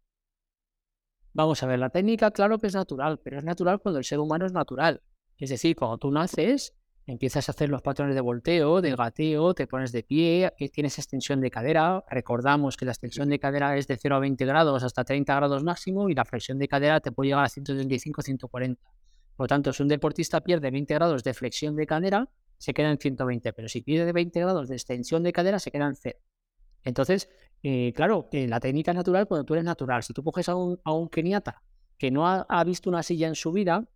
Vamos 1.33 1.63
a 1.63 1.67
ver, 1.67 1.79
la 1.79 1.91
técnica 1.91 2.31
claro 2.31 2.59
que 2.59 2.67
es 2.67 2.75
natural, 2.75 3.21
pero 3.23 3.39
es 3.39 3.45
natural 3.45 3.81
cuando 3.81 3.99
el 3.99 4.05
ser 4.05 4.19
humano 4.19 4.47
es 4.47 4.53
natural. 4.53 5.03
Es 5.37 5.51
decir, 5.51 5.77
cuando 5.77 5.99
tú 5.99 6.11
naces, 6.11 6.75
empiezas 7.07 7.49
a 7.49 7.53
hacer 7.53 7.69
los 7.69 7.83
patrones 7.83 8.15
de 8.15 8.23
volteo, 8.23 8.81
de 8.81 8.97
gateo, 8.97 9.55
te 9.55 9.67
pones 9.67 9.93
de 9.93 10.03
pie, 10.03 10.53
tienes 10.73 10.99
extensión 10.99 11.41
de 11.41 11.51
cadera. 11.51 12.03
Recordamos 12.11 12.77
que 12.77 12.87
la 12.87 12.93
extensión 12.93 13.29
de 13.29 13.39
cadera 13.39 13.77
es 13.77 13.87
de 13.87 13.99
0 13.99 14.17
a 14.17 14.19
20 14.21 14.45
grados 14.47 14.83
hasta 14.83 15.05
30 15.05 15.37
grados 15.37 15.63
máximo 15.63 16.09
y 16.09 16.15
la 16.15 16.25
flexión 16.25 16.59
de 16.59 16.67
cadera 16.67 17.01
te 17.01 17.13
puede 17.13 17.29
llegar 17.29 17.45
a 17.45 17.49
135 17.49 18.23
140. 18.23 18.91
Por 19.37 19.45
lo 19.45 19.49
tanto, 19.49 19.73
si 19.73 19.83
un 19.83 19.89
deportista 19.89 20.41
pierde 20.41 20.71
20 20.71 20.95
grados 20.95 21.23
de 21.23 21.35
flexión 21.35 21.77
de 21.77 21.87
cadera, 21.87 22.31
se 22.59 22.73
queda 22.73 22.91
en 22.91 22.99
120, 22.99 23.53
pero 23.53 23.69
si 23.69 23.83
pierde 23.83 24.13
20 24.13 24.41
grados 24.41 24.69
de 24.69 24.77
extensión 24.77 25.23
de 25.23 25.33
cadera, 25.33 25.59
se 25.59 25.71
queda 25.71 25.87
en 25.87 25.95
0. 25.95 26.19
Entonces, 26.85 27.29
eh, 27.63 27.93
claro, 27.95 28.29
la 28.33 28.61
técnica 28.61 28.93
es 28.93 28.97
natural 28.97 29.27
cuando 29.27 29.45
tú 29.45 29.55
eres 29.55 29.65
natural. 29.65 30.03
Si 30.03 30.15
tú 30.15 30.23
coges 30.25 30.49
a 30.49 30.55
un, 30.55 30.81
a 30.85 30.93
un 30.93 31.09
keniata 31.09 31.63
que 31.99 32.11
no 32.11 32.27
ha, 32.27 32.65
visto 32.65 32.89
una 32.89 33.03
silla 33.03 33.29
en 33.29 33.35
su 33.35 33.53
vida 33.53 33.89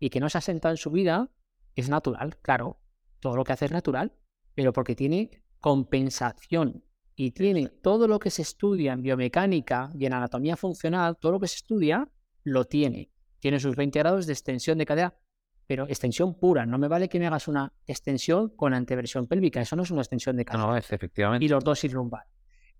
y 0.00 0.10
que 0.10 0.18
no 0.18 0.28
se 0.28 0.38
ha 0.38 0.40
sentado 0.40 0.72
en 0.72 0.78
su 0.78 0.90
vida, 0.90 1.30
es 1.74 1.88
natural, 1.88 2.36
claro. 2.38 2.80
Todo 3.20 3.36
lo 3.36 3.44
que 3.44 3.52
hace 3.52 3.66
es 3.66 3.72
natural, 3.72 4.12
pero 4.54 4.72
porque 4.72 4.94
tiene 4.94 5.42
compensación 5.60 6.84
y 7.14 7.30
tiene 7.32 7.68
todo 7.68 8.08
lo 8.08 8.18
que 8.18 8.30
se 8.30 8.42
estudia 8.42 8.92
en 8.92 9.02
biomecánica 9.02 9.90
y 9.94 10.06
en 10.06 10.12
anatomía 10.12 10.56
funcional, 10.56 11.16
todo 11.18 11.32
lo 11.32 11.40
que 11.40 11.48
se 11.48 11.56
estudia, 11.56 12.10
lo 12.44 12.64
tiene 12.64 13.10
tiene 13.38 13.60
sus 13.60 13.76
20 13.76 13.98
grados 13.98 14.26
de 14.26 14.32
extensión 14.32 14.78
de 14.78 14.86
cadera, 14.86 15.16
pero 15.66 15.84
extensión 15.88 16.38
pura. 16.38 16.64
No 16.66 16.78
me 16.78 16.88
vale 16.88 17.08
que 17.08 17.18
me 17.18 17.26
hagas 17.26 17.48
una 17.48 17.72
extensión 17.86 18.50
con 18.56 18.74
anteversión 18.74 19.26
pélvica. 19.26 19.60
Eso 19.60 19.76
no 19.76 19.82
es 19.82 19.90
una 19.90 20.02
extensión 20.02 20.36
de 20.36 20.44
cadera. 20.44 20.66
No, 20.66 20.76
es 20.76 20.92
efectivamente. 20.92 21.44
Y 21.44 21.48
los 21.48 21.64
dos 21.64 21.80
sin 21.80 21.92
lumbar. 21.92 22.26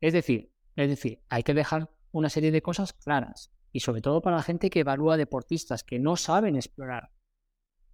Es 0.00 0.12
decir, 0.12 0.52
es 0.76 0.88
decir, 0.88 1.20
hay 1.28 1.42
que 1.42 1.54
dejar 1.54 1.90
una 2.12 2.28
serie 2.28 2.50
de 2.50 2.62
cosas 2.62 2.92
claras. 2.92 3.52
Y 3.72 3.80
sobre 3.80 4.00
todo 4.00 4.22
para 4.22 4.36
la 4.36 4.42
gente 4.42 4.70
que 4.70 4.80
evalúa 4.80 5.16
deportistas 5.16 5.82
que 5.82 5.98
no 5.98 6.16
saben 6.16 6.56
explorar. 6.56 7.10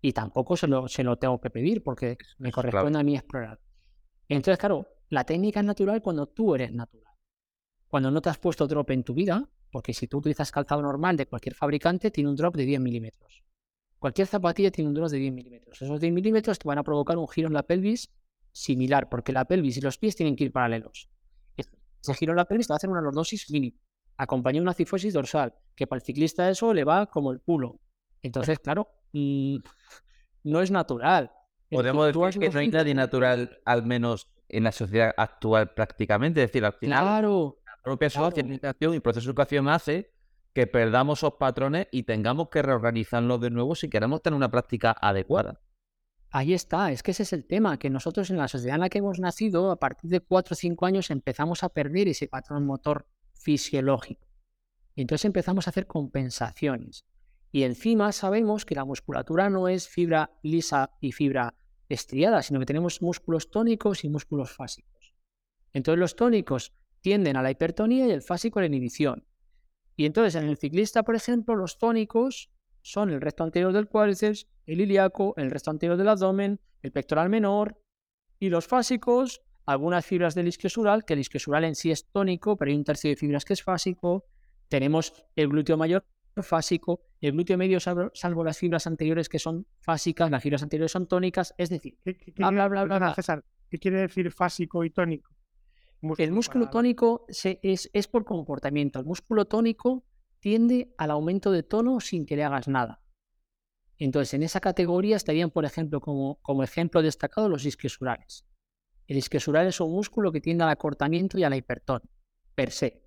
Y 0.01 0.13
tampoco 0.13 0.57
se 0.57 0.67
lo, 0.67 0.89
se 0.89 1.05
lo 1.05 1.17
tengo 1.17 1.41
que 1.41 1.51
pedir 1.51 1.83
porque 1.83 2.19
me 2.39 2.53
corresponde 2.53 2.99
a 2.99 3.03
mí 3.03 3.17
explorar. 3.17 3.61
Entonces, 4.29 4.59
claro, 4.59 4.87
la 5.09 5.25
técnica 5.25 5.61
es 5.61 5.67
natural 5.67 6.03
cuando 6.03 6.27
tú 6.27 6.55
eres 6.55 6.73
natural. 6.73 7.12
Cuando 7.93 8.11
no 8.11 8.23
te 8.23 8.31
has 8.31 8.39
puesto 8.39 8.67
drop 8.67 8.89
en 8.93 9.05
tu 9.05 9.13
vida, 9.13 9.47
porque 9.71 9.93
si 9.93 10.09
tú 10.09 10.17
utilizas 10.17 10.51
calzado 10.51 10.81
normal 10.81 11.15
de 11.15 11.27
cualquier 11.27 11.55
fabricante, 11.55 12.11
tiene 12.11 12.31
un 12.31 12.37
drop 12.37 12.57
de 12.57 12.65
10 12.65 12.81
milímetros. 12.81 13.45
Cualquier 13.99 14.27
zapatilla 14.27 14.71
tiene 14.71 14.89
un 14.89 14.95
drop 14.95 15.11
de 15.11 15.19
10 15.19 15.35
milímetros. 15.35 15.83
Esos 15.83 16.01
10 16.01 16.11
milímetros 16.11 16.59
te 16.59 16.67
van 16.67 16.79
a 16.79 16.85
provocar 16.85 17.19
un 17.19 17.29
giro 17.29 17.49
en 17.49 17.53
la 17.53 17.65
pelvis 17.65 18.11
similar, 18.51 19.11
porque 19.11 19.35
la 19.35 19.45
pelvis 19.45 19.77
y 19.77 19.83
los 19.83 19.99
pies 19.99 20.17
tienen 20.17 20.37
que 20.37 20.45
ir 20.45 20.53
paralelos. 20.53 21.11
Ese 21.55 22.15
giro 22.15 22.33
en 22.33 22.39
la 22.39 22.47
pelvis 22.47 22.67
te 22.67 22.73
va 22.73 22.77
a 22.77 22.79
hacer 22.79 22.89
una 22.89 23.03
lordosis 23.03 23.51
mínima, 23.51 23.77
acompañado 24.17 24.63
de 24.63 24.69
una 24.69 24.73
cifosis 24.73 25.13
dorsal, 25.13 25.55
que 25.77 25.87
para 25.87 25.99
el 25.99 26.03
ciclista 26.03 26.49
eso 26.49 26.73
le 26.73 26.85
va 26.85 27.05
como 27.11 27.31
el 27.31 27.43
culo. 27.43 27.79
Entonces, 28.23 28.59
claro, 28.59 28.89
mm, 29.13 29.57
no 30.45 30.63
es 30.63 30.71
natural. 30.71 31.31
Podemos 31.71 32.07
decir 32.07 32.41
que 32.41 32.49
no 32.49 32.59
hay 32.59 32.69
nadie 32.69 32.95
natural, 32.95 33.61
al 33.67 33.85
menos 33.85 34.33
en 34.53 34.65
la 34.65 34.73
sociedad 34.73 35.13
actual 35.17 35.73
prácticamente. 35.75 36.43
Es 36.43 36.49
decir, 36.49 36.65
al 36.65 36.75
final 36.75 37.03
Claro, 37.03 37.59
la 37.62 37.62
propia 37.83 38.11
claro. 38.11 38.27
socialización 38.27 38.95
y 38.95 39.01
proceso 39.01 39.27
de 39.27 39.31
educación 39.31 39.69
hace 39.69 40.13
que 40.53 40.67
perdamos 40.67 41.21
esos 41.21 41.35
patrones 41.35 41.89
y 41.91 42.03
tengamos 42.05 42.49
que 42.49 42.63
reorganizarlos 42.63 43.41
de 43.41 43.51
nuevo 43.51 43.75
si 43.75 43.89
queremos 43.89 44.23
tener 44.23 44.37
una 44.37 44.51
práctica 44.51 44.95
adecuada. 45.01 45.61
Ahí 46.31 46.55
está, 46.55 46.91
es 46.93 47.03
que 47.03 47.11
ese 47.11 47.25
es 47.25 47.33
el 47.35 47.47
tema, 47.47 47.79
que 47.79 47.91
nosotros 47.91 48.31
en 48.31 48.39
la 48.39 48.49
sociedad 48.49 48.77
en 48.77 48.81
la 48.81 48.89
que 48.89 48.99
hemos 48.99 49.19
nacido, 49.19 49.71
a 49.71 49.79
partir 49.79 50.11
de 50.11 50.21
4 50.21 50.55
o 50.55 50.57
5 50.57 50.87
años 50.87 51.11
empezamos 51.11 51.63
a 51.63 51.69
perder 51.69 52.09
ese 52.09 52.27
patrón 52.27 52.65
motor 52.65 53.07
fisiológico. 53.35 54.27
Y 54.95 55.03
entonces 55.03 55.27
empezamos 55.27 55.67
a 55.67 55.71
hacer 55.71 55.87
compensaciones. 55.87 57.05
Y 57.51 57.65
encima 57.65 58.13
sabemos 58.13 58.65
que 58.65 58.75
la 58.75 58.87
musculatura 58.87 59.51
no 59.51 59.69
es 59.69 59.89
fibra 59.89 60.31
lisa 60.43 60.91
y 61.01 61.13
fibra 61.13 61.55
estriada, 61.91 62.43
sino 62.43 62.61
que 62.61 62.67
tenemos 62.67 63.03
músculos 63.03 63.51
tónicos 63.51 64.05
y 64.05 64.09
músculos 64.09 64.53
fásicos. 64.53 65.15
Entonces 65.75 65.99
los 65.99 66.17
tónicos 66.17 66.73
tienden 67.03 67.37
a 67.37 67.43
la 67.43 67.51
hipertonía 67.51 68.07
y 68.07 68.11
el 68.11 68.23
fásico 68.23 68.59
a 68.59 68.63
la 68.63 68.67
inhibición. 68.67 69.25
Y 69.97 70.07
entonces 70.07 70.35
en 70.43 70.49
el 70.49 70.57
ciclista, 70.57 71.03
por 71.03 71.15
ejemplo, 71.15 71.55
los 71.55 71.77
tónicos 71.79 72.51
son 72.81 73.11
el 73.11 73.21
resto 73.21 73.45
anterior 73.45 73.73
del 73.73 73.87
cuádriceps, 73.89 74.49
el 74.67 74.81
ilíaco, 74.81 75.35
el 75.37 75.51
resto 75.51 75.71
anterior 75.71 75.97
del 75.99 76.09
abdomen, 76.09 76.61
el 76.83 76.93
pectoral 76.93 77.29
menor 77.29 77.79
y 78.41 78.49
los 78.49 78.67
fásicos, 78.67 79.43
algunas 79.67 80.05
fibras 80.07 80.35
del 80.35 80.49
isquiosural, 80.49 81.05
que 81.05 81.13
el 81.13 81.21
isquiosural 81.21 81.65
en 81.65 81.75
sí 81.75 81.91
es 81.91 82.07
tónico, 82.11 82.57
pero 82.57 82.71
hay 82.71 82.77
un 82.77 82.85
tercio 82.85 83.11
de 83.11 83.17
fibras 83.17 83.45
que 83.45 83.53
es 83.53 83.63
fásico. 83.63 84.25
Tenemos 84.69 85.13
el 85.37 85.49
glúteo 85.49 85.77
mayor 85.77 86.05
fásico, 86.43 87.03
el 87.21 87.33
glúteo 87.33 87.59
medio, 87.59 87.79
salvo, 87.79 88.11
salvo 88.15 88.43
las 88.43 88.57
fibras 88.59 88.87
anteriores 88.87 89.29
que 89.29 89.39
son 89.39 89.67
fásicas, 89.81 90.31
las 90.31 90.43
fibras 90.43 90.63
anteriores 90.63 90.91
son 90.91 91.07
tónicas, 91.07 91.55
es 91.59 91.69
decir, 91.69 91.99
¿Qué, 92.03 92.17
qué- 92.17 92.25
qué 92.25 92.33
Bla, 92.33 92.49
quiere- 92.49 92.55
bla, 92.57 92.69
bla, 92.69 92.85
bla, 92.85 92.95
perdona, 92.95 93.07
bla. 93.09 93.15
César, 93.15 93.45
¿qué 93.69 93.79
quiere 93.79 93.99
decir 94.01 94.33
fásico 94.33 94.83
y 94.83 94.91
tónico? 94.91 95.31
El 96.19 96.33
músculo 96.33 96.65
tónico 96.71 97.25
se- 97.29 97.61
es, 97.63 97.89
es 97.93 98.09
por 98.09 98.25
comportamiento. 98.25 98.99
El 98.99 99.07
músculo 99.07 99.45
tónico 99.45 100.05
tiende 100.41 100.93
al 100.99 101.13
aumento 101.13 101.53
de 101.53 101.63
tono 101.63 102.01
sin 102.01 102.27
que 102.27 102.35
le 102.37 102.45
hagas 102.45 102.67
nada. 102.67 103.03
Entonces, 103.99 104.35
en 104.35 104.43
esa 104.43 104.61
categoría 104.61 105.15
estarían, 105.17 105.51
por 105.51 105.65
ejemplo, 105.65 106.01
como, 106.01 106.41
como 106.43 106.65
ejemplo 106.65 107.03
destacado, 107.03 107.49
los 107.49 107.65
isquiosurales. 107.65 108.45
El 109.07 109.17
isquiosural 109.17 109.67
es 109.69 109.81
un 109.81 109.93
músculo 109.93 110.33
que 110.33 110.41
tiende 110.41 110.65
al 110.65 110.71
acortamiento 110.71 111.39
y 111.39 111.45
a 111.45 111.51
la 111.51 111.57
hipertonía, 111.57 112.11
per 112.55 112.73
se. 112.73 113.05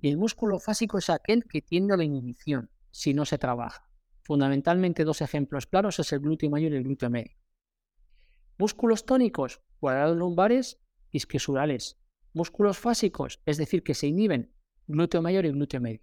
Y 0.00 0.08
el 0.08 0.16
músculo 0.16 0.58
fásico 0.58 0.98
es 0.98 1.10
aquel 1.10 1.44
que 1.44 1.62
tiende 1.62 1.94
a 1.94 1.96
la 1.96 2.04
inhibición, 2.04 2.70
si 2.90 3.14
no 3.14 3.24
se 3.24 3.38
trabaja. 3.38 3.88
Fundamentalmente, 4.22 5.04
dos 5.04 5.20
ejemplos 5.20 5.66
claros 5.66 6.00
es 6.00 6.12
el 6.12 6.20
glúteo 6.20 6.50
mayor 6.50 6.72
y 6.72 6.76
el 6.76 6.82
glúteo 6.84 7.08
medio. 7.08 7.36
Músculos 8.58 9.06
tónicos, 9.06 9.60
cuadrados 9.78 10.16
lumbares, 10.16 10.80
isquiosurales. 11.12 11.98
Músculos 12.40 12.76
fásicos, 12.76 13.40
es 13.46 13.56
decir, 13.56 13.82
que 13.82 13.94
se 13.94 14.08
inhiben, 14.08 14.52
glúteo 14.86 15.22
mayor 15.22 15.46
y 15.46 15.52
glúteo 15.52 15.80
medio. 15.80 16.02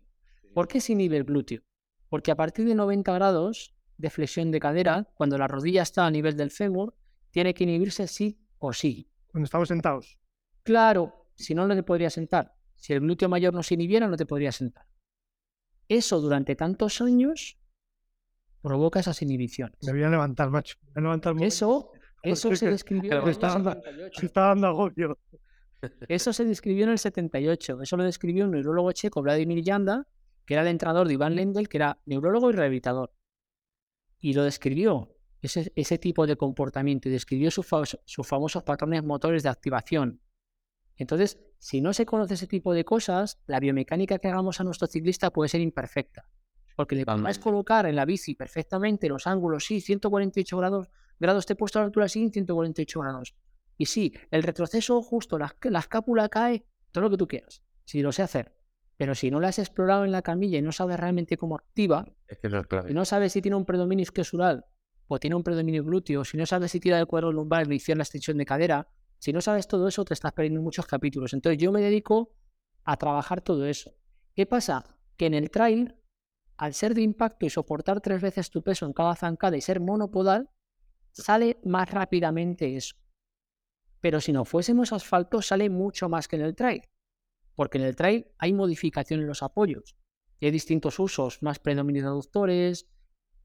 ¿Por 0.56 0.68
qué 0.68 0.82
se 0.82 0.94
inhibe 0.94 1.16
el 1.18 1.26
glúteo? 1.26 1.62
Porque 2.10 2.32
a 2.32 2.36
partir 2.36 2.66
de 2.66 2.74
90 2.74 3.14
grados 3.14 3.76
de 4.00 4.10
flexión 4.10 4.50
de 4.50 4.60
cadera, 4.60 5.08
cuando 5.14 5.38
la 5.38 5.48
rodilla 5.48 5.84
está 5.84 6.08
a 6.08 6.10
nivel 6.10 6.36
del 6.36 6.50
fémur, 6.50 6.96
tiene 7.30 7.54
que 7.54 7.66
inhibirse 7.66 8.08
sí 8.08 8.40
o 8.58 8.74
sí. 8.74 9.12
Cuando 9.32 9.46
estamos 9.46 9.68
sentados. 9.68 10.18
Claro, 10.64 11.28
si 11.36 11.54
no, 11.54 11.68
no 11.68 11.76
te 11.76 11.84
podría 11.84 12.10
sentar. 12.10 12.56
Si 12.78 12.94
el 12.94 13.02
glúteo 13.02 13.30
mayor 13.30 13.54
no 13.54 13.62
se 13.62 13.76
inhibiera, 13.76 14.08
no 14.08 14.18
te 14.18 14.26
podría 14.26 14.52
sentar. 14.52 14.88
Eso 15.88 16.20
durante 16.20 16.56
tantos 16.56 17.00
años 17.00 17.60
provoca 18.64 19.02
esas 19.02 19.22
inhibiciones. 19.22 19.78
Me 19.86 19.92
voy 19.92 20.02
a 20.02 20.10
levantar, 20.10 20.50
macho. 20.50 20.78
Me 20.82 20.94
voy 20.94 21.02
a 21.02 21.04
levantar 21.04 21.36
Eso, 21.44 21.92
eso 22.24 22.56
se 22.56 22.72
describió 22.72 23.24
me 23.24 23.30
está 23.30 23.50
dando- 23.50 23.74
78. 23.74 24.20
Me 24.20 24.26
está 24.26 24.42
dando 24.48 24.68
agobio. 24.68 25.20
Eso 26.08 26.34
se 26.34 26.46
describió 26.46 26.86
en 26.86 26.92
el 26.92 27.00
78. 27.00 27.82
Eso 27.82 27.98
lo 27.98 28.04
describió 28.04 28.46
un 28.46 28.52
neurólogo 28.52 28.92
checo, 28.92 29.22
Vladimir 29.22 29.64
Yanda, 29.64 30.08
que 30.46 30.54
era 30.54 30.62
el 30.64 30.68
entrenador 30.70 31.08
de 31.08 31.14
Iván 31.14 31.36
Lendl, 31.36 31.68
que 31.68 31.78
era 31.78 32.00
neurólogo 32.06 32.50
y 32.50 32.54
rehabilitador. 32.54 33.14
Y 34.20 34.34
lo 34.34 34.44
describió, 34.44 35.16
ese, 35.42 35.72
ese 35.76 35.98
tipo 35.98 36.26
de 36.28 36.36
comportamiento, 36.38 37.10
y 37.10 37.12
describió 37.12 37.52
sus, 37.52 37.66
fa- 37.66 37.84
sus 38.06 38.28
famosos 38.28 38.64
patrones 38.64 39.04
motores 39.04 39.44
de 39.44 39.50
activación. 39.50 40.22
Entonces, 40.96 41.40
si 41.60 41.82
no 41.82 41.94
se 41.94 42.06
conoce 42.06 42.36
ese 42.36 42.48
tipo 42.48 42.74
de 42.74 42.86
cosas, 42.86 43.42
la 43.48 43.60
biomecánica 43.60 44.20
que 44.20 44.28
hagamos 44.28 44.60
a 44.60 44.64
nuestro 44.64 44.88
ciclista 44.88 45.32
puede 45.32 45.50
ser 45.50 45.62
imperfecta. 45.62 46.30
Porque 46.76 46.96
le 46.96 47.06
podemos 47.06 47.22
Totalmente. 47.24 47.44
colocar 47.44 47.86
en 47.86 47.96
la 47.96 48.06
bici 48.06 48.36
perfectamente 48.36 49.08
los 49.10 49.28
ángulos, 49.28 49.66
sí, 49.66 49.80
148 49.82 50.58
grados, 50.58 50.90
grados 51.20 51.46
te 51.46 51.54
he 51.54 51.56
puesto 51.56 51.80
a 51.80 51.82
la 51.82 51.86
altura, 51.88 52.08
sí, 52.08 52.30
148 52.32 53.00
grados. 53.00 53.36
Y 53.78 53.86
sí, 53.88 54.14
el 54.32 54.44
retroceso 54.44 55.02
justo, 55.02 55.38
la, 55.38 55.56
la 55.64 55.80
escápula 55.80 56.30
cae, 56.30 56.66
todo 56.92 57.06
lo 57.06 57.10
que 57.10 57.18
tú 57.18 57.28
quieras, 57.28 57.64
si 57.86 58.02
lo 58.02 58.12
sé 58.12 58.22
hacer. 58.22 58.56
Pero 58.98 59.16
si 59.16 59.32
no 59.32 59.40
la 59.40 59.48
has 59.50 59.60
explorado 59.60 60.06
en 60.06 60.12
la 60.12 60.22
camilla 60.22 60.60
y 60.60 60.62
no 60.62 60.72
sabes 60.72 61.00
realmente 61.00 61.36
cómo 61.38 61.56
activa, 61.56 62.06
Es 62.28 62.38
que 62.38 62.48
eso 62.48 62.60
es 62.60 62.68
clave. 62.68 62.92
y 62.92 62.94
no 62.94 63.06
sabes 63.06 63.34
si 63.34 63.42
tiene 63.42 63.58
un 63.58 63.66
predominio 63.66 64.04
isquiosural 64.04 64.66
o 65.08 65.20
tiene 65.20 65.36
un 65.36 65.44
predominio 65.44 65.84
glúteo, 65.84 66.24
si 66.24 66.38
no 66.38 66.46
sabes 66.46 66.72
si 66.72 66.80
tira 66.80 66.98
del 66.98 67.08
cuadro 67.08 67.32
lumbar 67.32 67.72
y 67.72 67.76
hicieron 67.76 67.98
la 67.98 68.04
extensión 68.04 68.38
de 68.38 68.46
cadera, 68.46 68.88
si 69.18 69.34
no 69.34 69.42
sabes 69.42 69.68
todo 69.68 69.88
eso, 69.88 70.06
te 70.06 70.14
estás 70.14 70.34
perdiendo 70.34 70.62
muchos 70.62 70.86
capítulos. 70.86 71.34
Entonces 71.34 71.58
yo 71.62 71.72
me 71.72 71.82
dedico 71.82 72.36
a 72.84 72.98
trabajar 72.98 73.42
todo 73.42 73.66
eso. 73.66 73.96
¿Qué 74.36 74.46
pasa? 74.46 74.98
Que 75.18 75.26
en 75.26 75.34
el 75.34 75.50
trail, 75.50 75.96
al 76.58 76.74
ser 76.74 76.94
de 76.94 77.02
impacto 77.02 77.46
y 77.46 77.50
soportar 77.50 78.02
tres 78.02 78.22
veces 78.22 78.50
tu 78.50 78.62
peso 78.62 78.86
en 78.86 78.94
cada 78.94 79.16
zancada 79.16 79.58
y 79.58 79.62
ser 79.62 79.80
monopodal, 79.80 80.50
sale 81.12 81.60
más 81.64 81.90
rápidamente 81.90 82.76
eso. 82.76 82.96
Pero 84.04 84.20
si 84.20 84.34
no 84.34 84.44
fuésemos 84.44 84.92
asfalto, 84.92 85.42
sale 85.42 85.70
mucho 85.70 86.10
más 86.10 86.28
que 86.28 86.36
en 86.36 86.42
el 86.42 86.56
trail. 86.56 86.82
Porque 87.56 87.78
en 87.78 87.86
el 87.86 87.96
trail 87.96 88.28
hay 88.38 88.52
modificación 88.52 89.22
en 89.22 89.28
los 89.28 89.42
apoyos. 89.44 89.96
Y 90.42 90.46
hay 90.48 90.52
distintos 90.52 91.00
usos, 91.00 91.42
más 91.42 91.58
predominio 91.60 92.02
de 92.02 92.10
aductores, 92.10 92.90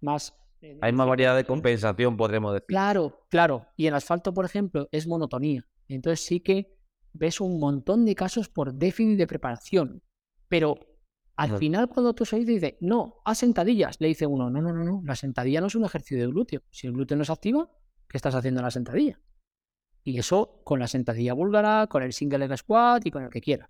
más... 0.00 0.34
eh, 0.60 0.76
Hay 0.82 0.92
más 0.92 1.06
variedad 1.06 1.36
de 1.36 1.44
compensación, 1.44 2.16
podremos 2.16 2.52
decir. 2.54 2.66
Claro, 2.66 3.20
claro. 3.30 3.68
Y 3.76 3.86
el 3.86 3.94
asfalto, 3.94 4.34
por 4.34 4.44
ejemplo, 4.46 4.88
es 4.90 5.06
monotonía. 5.06 5.64
Entonces 5.86 6.26
sí 6.26 6.40
que 6.40 6.76
ves 7.12 7.40
un 7.40 7.60
montón 7.60 8.04
de 8.04 8.16
casos 8.16 8.48
por 8.48 8.74
déficit 8.74 9.16
de 9.16 9.28
preparación. 9.28 10.02
Pero 10.48 10.74
al 11.36 11.50
Ajá. 11.50 11.58
final, 11.58 11.88
cuando 11.88 12.14
tú 12.14 12.24
se 12.24 12.36
dice, 12.40 12.78
no, 12.80 13.22
haz 13.24 13.38
sentadillas, 13.38 14.00
le 14.00 14.08
dice 14.08 14.26
uno, 14.26 14.50
no, 14.50 14.60
no, 14.60 14.72
no, 14.72 14.82
no, 14.82 15.02
la 15.04 15.14
sentadilla 15.14 15.60
no 15.60 15.68
es 15.68 15.76
un 15.76 15.84
ejercicio 15.84 16.18
de 16.18 16.26
glúteo. 16.26 16.62
Si 16.70 16.88
el 16.88 16.94
glúteo 16.94 17.16
no 17.16 17.24
se 17.24 17.30
activa, 17.32 17.70
¿qué 18.08 18.16
estás 18.18 18.34
haciendo 18.34 18.58
en 18.58 18.64
la 18.64 18.72
sentadilla? 18.72 19.20
Y 20.04 20.18
eso 20.18 20.60
con 20.64 20.78
la 20.80 20.88
sentadilla 20.88 21.34
búlgara, 21.34 21.86
con 21.88 22.02
el 22.02 22.12
single 22.12 22.46
leg 22.46 22.56
squat 22.56 23.06
y 23.06 23.10
con 23.10 23.24
el 23.24 23.30
que 23.30 23.40
quieras. 23.40 23.68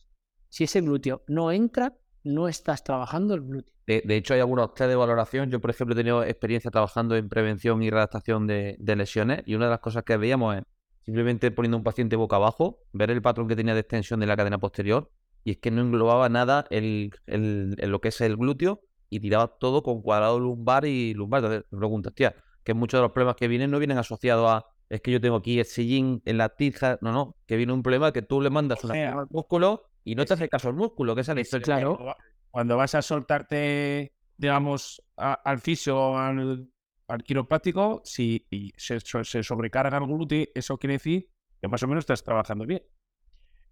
Si 0.49 0.65
ese 0.65 0.81
glúteo 0.81 1.23
no 1.27 1.51
entra, 1.53 1.95
no 2.25 2.49
estás 2.49 2.85
trabajando 2.85 3.35
el 3.35 3.43
glúteo. 3.43 3.75
De, 3.87 4.03
de 4.05 4.17
hecho, 4.17 4.35
hay 4.35 4.41
algunos 4.41 4.75
test 4.75 4.89
de 4.89 4.97
valoración. 4.97 5.51
Yo, 5.51 5.61
por 5.61 5.71
ejemplo, 5.71 5.95
he 5.95 5.97
tenido 5.97 6.23
experiencia 6.23 6.71
trabajando 6.71 7.17
en 7.17 7.29
prevención 7.29 7.83
y 7.83 7.91
redactación 7.91 8.47
de, 8.47 8.77
lesiones 8.79 9.43
y 9.47 9.55
una 9.55 9.65
de 9.67 9.71
las 9.73 9.81
cosas 9.81 10.05
que 10.05 10.17
veíamos 10.17 10.57
es 10.57 10.63
simplemente 11.05 11.51
poniendo 11.51 11.79
un 11.79 11.85
paciente 11.85 12.17
boca 12.17 12.37
abajo, 12.37 12.81
ver 12.93 13.11
el 13.11 13.23
patrón 13.23 13.49
que 13.49 13.57
tenía 13.57 13.73
de 13.75 13.81
extensión 13.81 14.21
de 14.21 14.27
la 14.27 14.37
cadena 14.37 14.59
posterior 14.59 15.11
y 15.43 15.53
es 15.53 15.57
que 15.59 15.71
no 15.71 15.81
englobaba 15.81 16.29
nada 16.29 16.67
el, 16.71 17.11
el- 17.27 17.71
lo 17.79 18.01
que 18.03 18.09
es 18.09 18.21
el 18.21 18.37
glúteo 18.37 18.83
y 19.09 19.21
tiraba 19.21 19.47
todo 19.59 19.83
con 19.83 20.03
cuadrado 20.03 20.39
lumbar 20.39 20.85
y 20.85 21.15
lumbar. 21.15 21.43
Entonces, 21.45 21.65
preguntas, 21.71 22.13
tía, 22.15 22.35
que 22.63 22.75
muchos 22.75 22.99
de 22.99 23.03
los 23.03 23.13
problemas 23.13 23.37
que 23.37 23.49
vienen 23.49 23.71
no 23.71 23.79
vienen 23.79 23.97
asociados 23.97 24.51
a 24.51 24.67
es 24.91 25.01
que 25.01 25.11
yo 25.11 25.21
tengo 25.21 25.37
aquí 25.37 25.59
el 25.59 25.65
sillín 25.67 26.23
en 26.25 26.39
la 26.39 26.49
tija, 26.51 26.99
no, 27.03 27.13
no, 27.13 27.37
que 27.47 27.57
viene 27.57 27.73
un 27.73 27.83
problema 27.83 28.13
que 28.13 28.23
tú 28.23 28.41
le 28.41 28.51
mandas 28.51 28.83
una 28.85 28.95
sea, 28.95 29.19
al 29.21 29.27
músculo 29.31 29.85
y 30.05 30.15
no 30.15 30.25
te 30.25 30.35
hace 30.35 30.49
caso 30.49 30.69
al 30.69 30.75
músculo, 30.75 31.15
que 31.15 31.21
esa 31.21 31.33
es 31.33 31.37
la 31.37 31.41
historia. 31.43 31.65
Claro. 31.65 31.91
Cuando, 31.97 32.05
va- 32.07 32.17
cuando 32.51 32.77
vas 32.77 32.95
a 32.95 33.03
soltarte, 33.03 34.13
digamos, 34.37 35.03
a- 35.17 35.35
al 35.35 35.59
fisio 35.61 35.99
o 35.99 36.17
al, 36.17 36.69
al 37.09 37.23
quiropráctico, 37.23 38.01
si 38.05 38.47
y 38.51 38.73
se, 38.77 38.99
se 39.01 39.43
sobrecarga 39.43 39.99
el 39.99 40.07
glúteo, 40.07 40.47
eso 40.55 40.79
quiere 40.79 40.95
decir 40.95 41.29
que 41.61 41.69
más 41.69 41.83
o 41.83 41.89
menos 41.89 42.03
estás 42.03 42.23
trabajando 42.23 42.65
bien. 42.65 42.83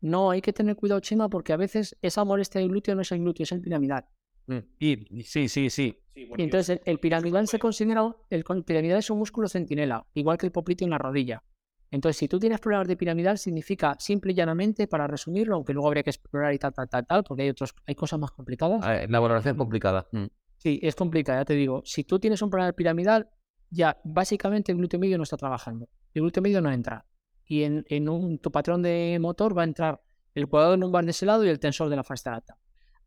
No, 0.00 0.30
hay 0.30 0.42
que 0.42 0.52
tener 0.52 0.76
cuidado, 0.76 1.00
Chema, 1.00 1.28
porque 1.30 1.52
a 1.52 1.56
veces 1.56 1.96
esa 2.02 2.22
molestia 2.24 2.60
del 2.60 2.68
glúteo 2.70 2.94
no 2.94 3.00
es 3.02 3.10
el 3.12 3.20
glúteo, 3.20 3.44
es 3.44 3.52
el 3.52 3.62
piramidal. 3.62 4.06
Mm. 4.46 4.58
Y, 4.78 5.18
y 5.20 5.22
sí, 5.24 5.48
sí, 5.48 5.70
sí. 5.70 5.98
Y 6.14 6.42
entonces 6.42 6.70
el, 6.70 6.80
el 6.92 6.98
piramidal 6.98 7.46
se 7.48 7.58
considera, 7.58 8.14
el 8.30 8.44
con- 8.44 8.62
piramidal 8.62 8.98
es 8.98 9.10
un 9.10 9.18
músculo 9.18 9.48
centinela, 9.48 10.06
igual 10.14 10.38
que 10.38 10.46
el 10.46 10.52
popliteo 10.52 10.86
en 10.86 10.90
la 10.90 10.98
rodilla. 10.98 11.42
Entonces, 11.90 12.16
si 12.16 12.26
tú 12.26 12.38
tienes 12.40 12.58
problemas 12.58 12.88
de 12.88 12.96
piramidal, 12.96 13.38
significa 13.38 13.94
simple 13.98 14.32
y 14.32 14.34
llanamente, 14.34 14.88
para 14.88 15.06
resumirlo, 15.06 15.54
aunque 15.54 15.72
luego 15.72 15.86
habría 15.86 16.02
que 16.02 16.10
explorar 16.10 16.52
y 16.52 16.58
tal, 16.58 16.72
tal, 16.72 16.88
tal, 16.88 17.06
tal, 17.06 17.22
porque 17.22 17.44
hay 17.44 17.50
otros, 17.50 17.74
hay 17.86 17.94
cosas 17.94 18.18
más 18.18 18.32
complicadas. 18.32 18.80
Ah, 18.82 19.06
La 19.08 19.20
valoración 19.20 19.54
es 19.54 19.58
complicada. 19.58 20.06
Mm. 20.10 20.24
Sí, 20.56 20.80
es 20.82 20.96
complicada, 20.96 21.40
ya 21.40 21.44
te 21.44 21.54
digo. 21.54 21.82
Si 21.84 22.02
tú 22.02 22.18
tienes 22.18 22.42
un 22.42 22.50
problema 22.50 22.72
piramidal, 22.72 23.28
ya 23.70 24.00
básicamente 24.04 24.72
el 24.72 24.78
glúteo 24.78 24.98
medio 24.98 25.16
no 25.16 25.22
está 25.22 25.36
trabajando. 25.36 25.88
El 26.12 26.22
glúteo 26.22 26.42
medio 26.42 26.60
no 26.60 26.72
entra. 26.72 27.04
Y 27.44 27.62
en, 27.62 27.84
en 27.88 28.08
un, 28.08 28.38
tu 28.40 28.50
patrón 28.50 28.82
de 28.82 29.18
motor 29.20 29.56
va 29.56 29.62
a 29.62 29.66
entrar 29.66 30.00
el 30.34 30.48
cuadrado 30.48 30.76
lumbar 30.76 31.04
de 31.04 31.12
ese 31.12 31.24
lado 31.24 31.44
y 31.44 31.48
el 31.48 31.60
tensor 31.60 31.88
de 31.88 31.96
la 31.96 32.02
fascia 32.02 32.32
lata. 32.32 32.58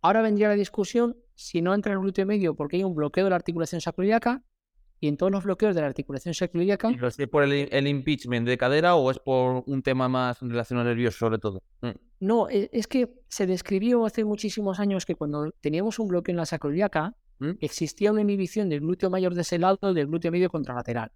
Ahora 0.01 0.21
vendría 0.21 0.47
la 0.47 0.55
discusión 0.55 1.17
si 1.39 1.61
no 1.61 1.73
entra 1.73 1.93
el 1.93 1.99
glúteo 1.99 2.25
medio 2.25 2.53
porque 2.53 2.75
hay 2.75 2.83
un 2.83 2.93
bloqueo 2.93 3.23
de 3.23 3.29
la 3.29 3.37
articulación 3.37 3.79
sacroiliaca 3.79 4.43
y 4.99 5.07
en 5.07 5.15
todos 5.15 5.31
los 5.31 5.45
bloqueos 5.45 5.73
de 5.73 5.79
la 5.79 5.87
articulación 5.87 6.33
sacroiliaca. 6.33 6.91
¿Y 6.91 6.95
lo 6.95 7.07
es 7.07 7.15
por 7.31 7.43
el, 7.43 7.69
el, 7.71 7.87
impeachment 7.87 8.45
de 8.45 8.57
cadera 8.57 8.95
o 8.95 9.09
es 9.09 9.19
por 9.19 9.63
un 9.65 9.81
tema 9.81 10.09
más 10.09 10.41
relacionado 10.41 10.89
nervioso, 10.89 11.17
sobre 11.17 11.39
todo? 11.39 11.63
Mm. 11.81 11.91
No, 12.19 12.49
e, 12.49 12.69
es 12.73 12.87
que 12.87 13.21
se 13.29 13.47
describió 13.47 14.05
hace 14.05 14.25
muchísimos 14.25 14.81
años 14.81 15.05
que 15.05 15.15
cuando 15.15 15.51
teníamos 15.61 15.97
un 15.99 16.09
bloqueo 16.09 16.33
en 16.33 16.37
la 16.37 16.45
sacroiliaca, 16.45 17.15
¿Mm? 17.39 17.51
existía 17.61 18.11
una 18.11 18.21
inhibición 18.21 18.67
del 18.67 18.81
glúteo 18.81 19.09
mayor 19.09 19.33
de 19.33 19.41
ese 19.41 19.59
lado 19.59 19.93
del 19.93 20.07
glúteo 20.07 20.33
medio 20.33 20.49
contralateral. 20.49 21.13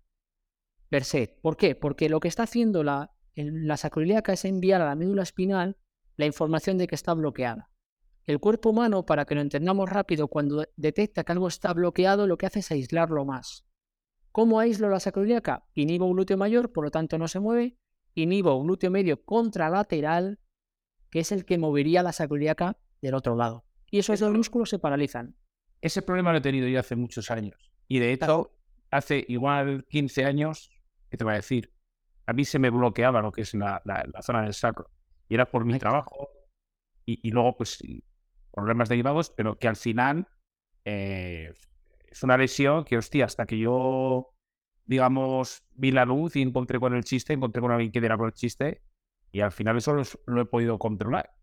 Per 0.88 1.04
se. 1.04 1.38
¿Por 1.42 1.58
qué? 1.58 1.76
Porque 1.76 2.08
lo 2.08 2.22
que 2.22 2.30
está 2.30 2.44
haciendo 2.44 2.84
la, 2.84 3.12
la 3.36 3.76
sacroiliaca 3.76 4.32
es 4.32 4.46
enviar 4.46 4.82
a 4.82 4.86
la 4.86 4.96
médula 4.96 5.24
espinal 5.24 5.76
la 6.16 6.26
información 6.26 6.78
de 6.78 6.88
que 6.88 6.96
está 6.96 7.14
bloqueada. 7.14 7.73
El 8.26 8.40
cuerpo 8.40 8.70
humano, 8.70 9.06
para 9.06 9.26
que 9.26 9.36
lo 9.36 9.42
entendamos 9.42 9.90
rápido, 9.90 10.30
cuando 10.30 10.66
detecta 10.78 11.24
que 11.24 11.32
algo 11.34 11.48
está 11.48 11.74
bloqueado, 11.74 12.26
lo 12.26 12.38
que 12.38 12.46
hace 12.46 12.60
es 12.60 12.72
aislarlo 12.72 13.26
más. 13.26 13.66
¿Cómo 14.32 14.60
aíslo 14.60 14.90
la 14.90 15.00
sacroiliaca? 15.00 15.66
Inhibo 15.76 16.06
un 16.06 16.14
glúteo 16.14 16.38
mayor, 16.38 16.72
por 16.72 16.86
lo 16.86 16.92
tanto 16.92 17.18
no 17.18 17.28
se 17.28 17.40
mueve. 17.40 17.78
Inhibo 18.16 18.56
un 18.56 18.68
glúteo 18.68 18.90
medio 18.90 19.24
contralateral, 19.24 20.40
que 21.10 21.20
es 21.20 21.32
el 21.32 21.46
que 21.46 21.58
movería 21.58 22.02
la 22.02 22.14
sacroiliaca 22.14 22.78
del 23.02 23.14
otro 23.14 23.36
lado. 23.36 23.66
Y 23.92 24.00
esos 24.00 24.20
dos 24.20 24.32
músculos 24.32 24.70
se 24.70 24.80
paralizan. 24.80 25.36
Ese 25.82 26.02
problema 26.02 26.32
lo 26.32 26.38
he 26.38 26.42
tenido 26.42 26.68
yo 26.68 26.80
hace 26.80 26.96
muchos 26.96 27.30
años. 27.30 27.74
Y 27.88 28.00
de 28.00 28.14
hecho, 28.14 28.56
hace 28.90 29.26
igual 29.28 29.86
15 29.90 30.26
años, 30.26 30.72
¿qué 31.10 31.18
te 31.18 31.24
voy 31.24 31.34
a 31.34 31.38
decir? 31.38 31.74
A 32.26 32.34
mí 32.34 32.46
se 32.46 32.58
me 32.58 32.70
bloqueaba 32.70 33.22
lo 33.22 33.32
que 33.32 33.42
es 33.42 33.54
la, 33.54 33.84
zona 34.22 34.44
del 34.44 34.54
sacro. 34.54 34.90
Y 35.28 35.36
era 35.36 35.52
por 35.52 35.66
mi 35.66 35.78
trabajo. 35.78 36.30
Y, 37.06 37.32
luego, 37.32 37.58
pues, 37.58 37.80
problemas 38.54 38.90
derivados, 38.90 39.32
pero 39.32 39.58
que 39.58 39.68
al 39.68 39.76
final 39.76 40.28
eh, 40.86 41.54
es 42.08 42.24
una 42.24 42.38
lesión 42.38 42.86
que, 42.86 42.98
hostia, 42.98 43.26
hasta 43.26 43.46
que 43.46 43.58
yo, 43.58 44.34
digamos, 44.86 45.64
vi 45.72 45.92
la 45.92 46.06
luz 46.06 46.36
y 46.36 46.42
encontré 46.42 46.80
con 46.80 46.94
el 46.94 47.04
chiste, 47.04 47.34
encontré 47.34 47.62
con 47.62 47.72
alguien 47.72 47.92
que 47.92 48.00
diera 48.00 48.18
con 48.18 48.28
el 48.28 48.34
chiste, 48.34 48.84
y 49.32 49.42
al 49.42 49.52
final 49.52 49.78
eso 49.78 49.96
lo, 50.28 50.42
he 50.42 50.46
podido 50.46 50.78
controlar. 50.78 51.34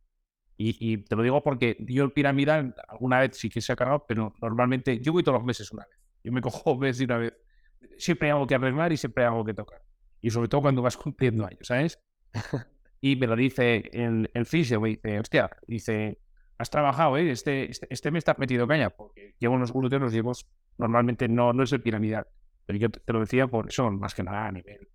Y, 0.63 0.99
te 0.99 1.17
lo 1.17 1.23
digo 1.23 1.43
porque 1.43 1.79
yo 1.81 2.05
el 2.05 2.13
piramidal 2.13 2.75
alguna 2.87 3.21
vez 3.21 3.39
sí 3.39 3.49
que 3.49 3.63
se 3.63 3.73
ha 3.73 3.77
cargado, 3.77 4.05
pero 4.07 4.35
normalmente 4.43 5.01
yo 5.01 5.11
voy 5.13 5.23
todos 5.23 5.39
los 5.39 5.47
meses 5.47 5.73
una 5.73 5.87
vez. 5.87 5.99
Yo 6.23 6.33
me 6.33 6.43
cojo 6.43 6.77
mes 6.79 7.01
y 7.01 7.05
una 7.05 7.17
vez. 7.17 7.33
Siempre 7.97 8.29
hay 8.29 8.33
algo 8.33 8.47
que 8.47 8.57
arreglar 8.57 8.93
y 8.93 8.99
siempre 8.99 9.25
hay 9.25 9.29
algo 9.29 9.43
que 9.43 9.55
tocar. 9.55 9.83
Y 10.21 10.29
sobre 10.29 10.49
todo 10.49 10.61
cuando 10.61 10.83
vas 10.83 10.97
cumpliendo 10.99 11.47
años, 11.47 11.67
¿sabes? 11.67 11.99
y 13.01 13.17
me 13.17 13.27
lo 13.27 13.37
dice 13.37 13.89
el, 13.95 14.31
el 14.35 14.45
fisio, 14.45 14.83
me 14.83 14.91
dice, 14.91 15.19
hostia, 15.19 15.51
dice, 15.67 16.21
has 16.61 16.69
trabajado, 16.69 17.17
¿eh? 17.17 17.31
Este, 17.31 17.71
este, 17.71 17.87
este, 17.89 18.11
me 18.11 18.19
está 18.19 18.35
metido 18.39 18.69
caña, 18.69 18.91
porque 18.91 19.35
llevo 19.39 19.55
unos 19.55 19.73
glúteos, 19.73 20.03
los 20.03 20.13
llevo, 20.13 20.33
normalmente 20.77 21.27
no, 21.27 21.55
no 21.55 21.63
es 21.63 21.73
el 21.73 21.81
piramidal, 21.81 22.27
pero 22.67 22.79
yo 22.79 22.91
te, 22.91 23.13
lo 23.15 23.21
decía 23.21 23.47
por 23.47 23.69
eso, 23.69 23.91
más 23.91 24.15
que 24.15 24.23
nada 24.23 24.47
a 24.47 24.53
nivel. 24.53 24.89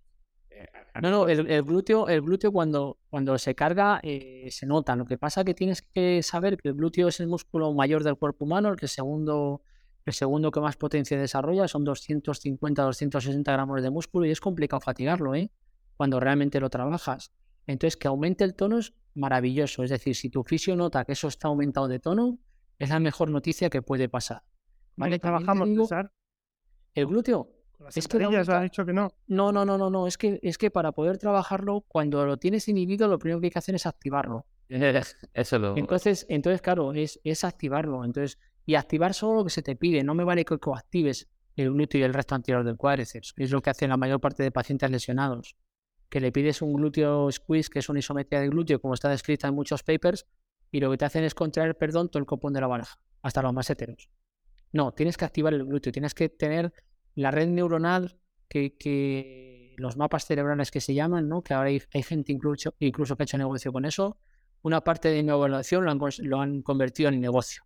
Eh, 0.48 0.68
no, 1.02 1.10
no, 1.10 1.28
el, 1.28 1.62
glúteo, 1.64 2.08
el 2.08 2.22
glúteo 2.22 2.52
cuando, 2.52 2.98
cuando 3.10 3.36
se 3.36 3.56
carga 3.56 3.98
eh, 4.04 4.46
se 4.50 4.64
nota. 4.64 4.94
Lo 4.94 5.06
que 5.06 5.18
pasa 5.18 5.40
es 5.40 5.44
que 5.44 5.54
tienes 5.54 5.82
que 5.82 6.22
saber 6.22 6.56
que 6.56 6.68
el 6.68 6.74
glúteo 6.74 7.08
es 7.08 7.18
el 7.18 7.26
músculo 7.26 7.72
mayor 7.72 8.04
del 8.04 8.16
cuerpo 8.16 8.44
humano, 8.44 8.68
el 8.68 8.76
que 8.76 8.86
segundo, 8.86 9.60
el 10.04 10.12
segundo 10.12 10.52
que 10.52 10.60
más 10.60 10.76
potencia 10.76 11.18
desarrolla, 11.18 11.66
son 11.66 11.82
250, 11.82 12.80
260 12.80 13.52
gramos 13.52 13.82
de 13.82 13.90
músculo 13.90 14.24
y 14.24 14.30
es 14.30 14.40
complicado 14.40 14.78
fatigarlo, 14.80 15.34
¿eh? 15.34 15.50
Cuando 15.96 16.20
realmente 16.20 16.60
lo 16.60 16.70
trabajas. 16.70 17.32
Entonces, 17.66 17.96
que 17.96 18.08
aumente 18.08 18.44
el 18.44 18.54
tono 18.54 18.78
es 18.78 18.94
maravilloso. 19.14 19.82
Es 19.82 19.90
decir, 19.90 20.14
si 20.14 20.30
tu 20.30 20.44
fisio 20.44 20.76
nota 20.76 21.04
que 21.04 21.12
eso 21.12 21.28
está 21.28 21.48
aumentado 21.48 21.88
de 21.88 21.98
tono, 21.98 22.38
es 22.78 22.90
la 22.90 23.00
mejor 23.00 23.30
noticia 23.30 23.70
que 23.70 23.82
puede 23.82 24.08
pasar. 24.08 24.42
¿Vale? 24.96 25.18
trabajamos, 25.18 25.68
digo, 25.68 25.88
El 26.94 27.06
glúteo. 27.06 27.50
es 27.94 28.08
que 28.08 28.24
ha 28.24 28.60
dicho 28.62 28.86
que 28.86 28.92
no. 28.92 29.12
No, 29.26 29.52
no, 29.52 29.64
no, 29.64 29.76
no, 29.76 29.90
no. 29.90 30.06
Es 30.06 30.16
que, 30.16 30.38
es 30.42 30.56
que 30.56 30.70
para 30.70 30.92
poder 30.92 31.18
trabajarlo, 31.18 31.82
cuando 31.82 32.24
lo 32.24 32.38
tienes 32.38 32.68
inhibido, 32.68 33.08
lo 33.08 33.18
primero 33.18 33.40
que 33.40 33.46
hay 33.46 33.50
que 33.50 33.58
hacer 33.58 33.74
es 33.74 33.86
activarlo. 33.86 34.46
Eso 35.34 35.58
lo... 35.58 35.76
Entonces, 35.76 36.26
entonces 36.28 36.62
claro, 36.62 36.92
es, 36.94 37.20
es 37.24 37.44
activarlo. 37.44 38.04
Entonces, 38.04 38.38
y 38.64 38.74
activar 38.74 39.14
solo 39.14 39.36
lo 39.36 39.44
que 39.44 39.50
se 39.50 39.62
te 39.62 39.76
pide. 39.76 40.02
No 40.02 40.14
me 40.14 40.24
vale 40.24 40.44
que 40.44 40.58
coactives 40.58 41.28
el 41.56 41.72
glúteo 41.72 42.00
y 42.00 42.04
el 42.04 42.14
resto 42.14 42.34
anterior 42.34 42.64
del 42.64 42.76
cuádriceps. 42.76 43.34
Es 43.36 43.50
lo 43.50 43.60
que 43.62 43.70
hacen 43.70 43.90
la 43.90 43.96
mayor 43.96 44.20
parte 44.20 44.42
de 44.42 44.50
pacientes 44.50 44.90
lesionados 44.90 45.56
que 46.08 46.20
le 46.20 46.32
pides 46.32 46.62
un 46.62 46.72
glúteo 46.74 47.30
squeeze, 47.30 47.70
que 47.70 47.80
es 47.80 47.88
una 47.88 47.98
isometría 47.98 48.40
de 48.40 48.48
glúteo, 48.48 48.80
como 48.80 48.94
está 48.94 49.08
descrita 49.08 49.48
en 49.48 49.54
muchos 49.54 49.82
papers, 49.82 50.26
y 50.70 50.80
lo 50.80 50.90
que 50.90 50.98
te 50.98 51.04
hacen 51.04 51.24
es 51.24 51.34
contraer, 51.34 51.76
perdón, 51.76 52.08
todo 52.08 52.20
el 52.20 52.26
copón 52.26 52.52
de 52.52 52.60
la 52.60 52.66
baraja, 52.66 53.00
hasta 53.22 53.42
los 53.42 53.52
más 53.52 53.68
heteros. 53.70 54.10
No, 54.72 54.92
tienes 54.92 55.16
que 55.16 55.24
activar 55.24 55.54
el 55.54 55.64
glúteo, 55.64 55.92
tienes 55.92 56.14
que 56.14 56.28
tener 56.28 56.72
la 57.14 57.30
red 57.30 57.48
neuronal 57.48 58.18
que, 58.48 59.74
los 59.78 59.96
mapas 59.96 60.24
cerebrales 60.24 60.70
que 60.70 60.80
se 60.80 60.94
llaman, 60.94 61.28
¿no? 61.28 61.42
que 61.42 61.52
ahora 61.52 61.68
hay, 61.68 62.02
gente 62.02 62.32
incluso, 62.32 62.74
incluso 62.78 63.16
que 63.16 63.22
ha 63.22 63.24
hecho 63.24 63.36
negocio 63.36 63.72
con 63.72 63.84
eso, 63.84 64.18
una 64.62 64.80
parte 64.82 65.10
de 65.10 65.22
mi 65.22 65.30
evaluación 65.30 65.84
lo 65.84 65.90
han, 65.90 66.00
lo 66.20 66.40
han 66.40 66.62
convertido 66.62 67.10
en 67.10 67.20
negocio, 67.20 67.62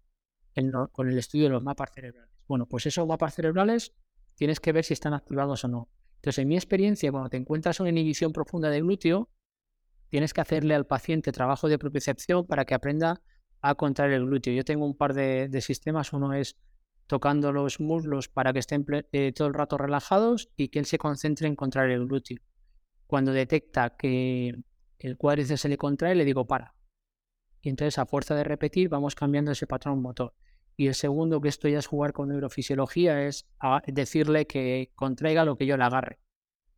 con 0.92 1.08
el 1.08 1.18
estudio 1.18 1.44
de 1.44 1.50
los 1.50 1.62
mapas 1.62 1.90
cerebrales. 1.94 2.30
Bueno, 2.48 2.66
pues 2.66 2.86
esos 2.86 3.06
mapas 3.06 3.34
cerebrales 3.34 3.94
tienes 4.34 4.58
que 4.58 4.72
ver 4.72 4.84
si 4.84 4.94
están 4.94 5.14
activados 5.14 5.64
o 5.64 5.68
no. 5.68 5.88
Entonces, 6.20 6.42
en 6.42 6.48
mi 6.48 6.56
experiencia, 6.56 7.10
cuando 7.10 7.30
te 7.30 7.38
encuentras 7.38 7.80
una 7.80 7.88
inhibición 7.88 8.30
profunda 8.32 8.68
de 8.68 8.82
glúteo, 8.82 9.30
tienes 10.10 10.34
que 10.34 10.42
hacerle 10.42 10.74
al 10.74 10.86
paciente 10.86 11.32
trabajo 11.32 11.66
de 11.66 11.78
propiocepción 11.78 12.46
para 12.46 12.66
que 12.66 12.74
aprenda 12.74 13.22
a 13.62 13.74
contraer 13.74 14.12
el 14.12 14.26
glúteo. 14.26 14.52
Yo 14.52 14.62
tengo 14.62 14.84
un 14.84 14.94
par 14.94 15.14
de, 15.14 15.60
sistemas. 15.62 16.12
Uno 16.12 16.34
es 16.34 16.58
tocando 17.06 17.52
los 17.52 17.80
muslos 17.80 18.28
para 18.28 18.52
que 18.52 18.58
estén 18.58 18.84
eh, 19.12 19.32
todo 19.32 19.48
el 19.48 19.54
rato 19.54 19.78
relajados 19.78 20.50
y 20.56 20.68
que 20.68 20.78
él 20.78 20.84
se 20.84 20.98
concentre 20.98 21.48
en 21.48 21.56
contraer 21.56 21.90
el 21.92 22.06
glúteo. 22.06 22.36
Cuando 23.06 23.32
detecta 23.32 23.96
que 23.96 24.54
el 24.98 25.16
cuádriceps 25.16 25.62
se 25.62 25.68
le 25.70 25.78
contrae, 25.78 26.14
le 26.14 26.26
digo 26.26 26.46
para. 26.46 26.74
Y 27.62 27.70
entonces 27.70 27.98
a 27.98 28.04
fuerza 28.04 28.34
de 28.34 28.44
repetir 28.44 28.90
vamos 28.90 29.14
cambiando 29.14 29.52
ese 29.52 29.66
patrón 29.66 30.02
motor. 30.02 30.34
Y 30.80 30.86
el 30.86 30.94
segundo, 30.94 31.42
que 31.42 31.50
esto 31.50 31.68
ya 31.68 31.78
es 31.78 31.86
jugar 31.86 32.14
con 32.14 32.30
neurofisiología, 32.30 33.26
es 33.26 33.46
decirle 33.86 34.46
que 34.46 34.90
contraiga 34.94 35.44
lo 35.44 35.58
que 35.58 35.66
yo 35.66 35.76
le 35.76 35.84
agarre. 35.84 36.20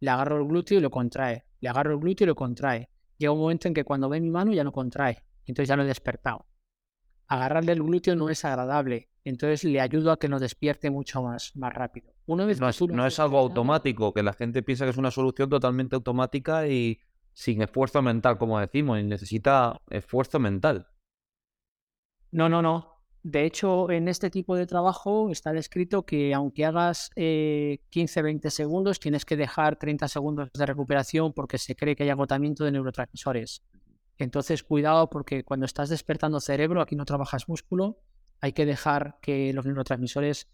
Le 0.01 0.11
agarro 0.11 0.39
el 0.39 0.49
glúteo 0.49 0.79
y 0.79 0.81
lo 0.81 0.91
contrae. 0.91 1.45
Le 1.61 1.69
agarro 1.69 1.93
el 1.93 2.01
glúteo 2.01 2.25
y 2.25 2.27
lo 2.27 2.35
contrae. 2.35 2.89
Llega 3.17 3.33
un 3.33 3.39
momento 3.39 3.69
en 3.69 3.75
que 3.75 3.85
cuando 3.85 4.09
ve 4.09 4.21
mi 4.21 4.29
mano 4.29 4.53
ya 4.53 4.65
no 4.65 4.73
contrae. 4.73 5.23
Entonces 5.47 5.69
ya 5.69 5.77
lo 5.77 5.85
he 5.85 5.87
despertado. 5.87 6.47
Agarrarle 7.29 7.71
el 7.71 7.83
glúteo 7.85 8.17
no 8.17 8.29
es 8.29 8.45
agradable. 8.45 9.09
Entonces 9.23 9.63
le 9.63 9.81
ayudo 9.81 10.11
a 10.11 10.19
que 10.19 10.29
nos 10.29 10.41
despierte 10.41 10.91
mucho 10.91 11.23
más, 11.23 11.55
más 11.55 11.73
rápido. 11.73 12.13
Una 12.27 12.45
vez 12.45 12.61
no, 12.61 12.69
es, 12.69 12.83
no 12.83 13.07
es 13.07 13.21
algo 13.21 13.39
automático, 13.39 14.13
que 14.13 14.25
la 14.25 14.33
gente 14.33 14.65
piensa 14.65 14.85
que 14.85 14.91
es 14.91 14.99
una 14.99 15.13
solución 15.13 15.49
totalmente 15.49 15.95
automática 15.95 16.67
y 16.67 16.99
sin 17.35 17.63
esfuerzo 17.63 18.03
mental, 18.03 18.37
como 18.37 18.59
decimos, 18.59 18.99
y 18.99 19.05
necesita 19.05 19.81
esfuerzo 19.91 20.41
mental. 20.41 20.89
No, 22.33 22.49
no, 22.49 22.63
no. 22.63 22.93
De 23.25 23.45
hecho, 23.45 23.89
en 23.91 24.09
este 24.09 24.31
tipo 24.31 24.57
de 24.57 24.67
trabajo 24.67 25.31
está 25.31 25.53
descrito 25.53 26.05
que 26.05 26.35
aunque 26.35 26.65
hagas 26.65 27.11
15-20 27.15 28.47
eh, 28.47 28.51
segundos, 28.51 28.99
tienes 28.99 29.25
que 29.25 29.37
dejar 29.37 29.77
30 29.77 30.09
segundos 30.09 30.51
de 30.53 30.67
recuperación 30.67 31.33
porque 31.33 31.59
se 31.59 31.77
cree 31.77 31.95
que 31.95 32.03
hay 32.03 32.11
agotamiento 32.11 32.65
de 32.65 32.73
neurotransmisores. 32.73 33.63
Entonces, 34.19 34.65
cuidado 34.65 35.09
porque 35.09 35.45
cuando 35.45 35.67
estás 35.67 35.89
despertando 35.89 36.41
cerebro, 36.41 36.81
aquí 36.81 36.97
no 36.97 37.05
trabajas 37.05 37.49
músculo, 37.49 37.99
hay 38.41 38.53
que 38.53 38.67
dejar 38.67 39.19
que 39.23 39.53
los 39.53 39.65
neurotransmisores 39.67 40.49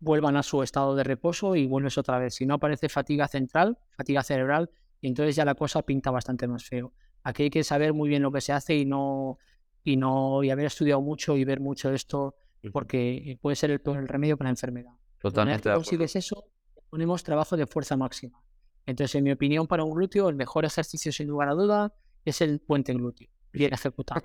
vuelvan 0.00 0.36
a 0.36 0.42
su 0.42 0.62
estado 0.62 0.94
de 0.94 1.04
reposo 1.04 1.56
y 1.56 1.66
vuelves 1.66 1.98
otra 1.98 2.18
vez. 2.18 2.34
Si 2.34 2.46
no 2.46 2.54
aparece 2.54 2.88
fatiga 2.88 3.28
central, 3.28 3.78
fatiga 3.90 4.22
cerebral, 4.22 4.70
y 5.02 5.08
entonces 5.08 5.36
ya 5.36 5.44
la 5.44 5.54
cosa 5.54 5.82
pinta 5.82 6.10
bastante 6.10 6.48
más 6.48 6.64
feo. 6.64 6.94
Aquí 7.22 7.44
hay 7.44 7.50
que 7.50 7.64
saber 7.64 7.92
muy 7.92 8.08
bien 8.08 8.22
lo 8.22 8.32
que 8.32 8.40
se 8.40 8.52
hace 8.52 8.76
y 8.76 8.86
no 8.86 9.38
y 9.86 9.96
no 9.96 10.42
y 10.42 10.50
haber 10.50 10.66
estudiado 10.66 11.00
mucho 11.00 11.36
y 11.36 11.44
ver 11.44 11.60
mucho 11.60 11.92
esto 11.92 12.34
porque 12.72 13.38
puede 13.40 13.54
ser 13.54 13.70
el 13.70 13.80
el 13.84 14.08
remedio 14.08 14.36
para 14.36 14.48
la 14.48 14.50
enfermedad. 14.50 14.90
Totalmente. 15.20 15.68
Si 15.68 15.74
consigues 15.74 16.16
eso, 16.16 16.48
ponemos 16.90 17.22
trabajo 17.22 17.56
de 17.56 17.68
fuerza 17.68 17.96
máxima. 17.96 18.42
Entonces, 18.84 19.14
en 19.14 19.24
mi 19.24 19.30
opinión, 19.30 19.68
para 19.68 19.84
un 19.84 19.92
glúteo, 19.92 20.28
el 20.28 20.34
mejor 20.34 20.64
ejercicio, 20.64 21.12
sin 21.12 21.28
lugar 21.28 21.48
a 21.48 21.52
duda, 21.52 21.94
es 22.24 22.40
el 22.40 22.58
puente 22.58 22.92
glúteo, 22.94 23.28
bien 23.52 23.72
ejecutado. 23.72 24.22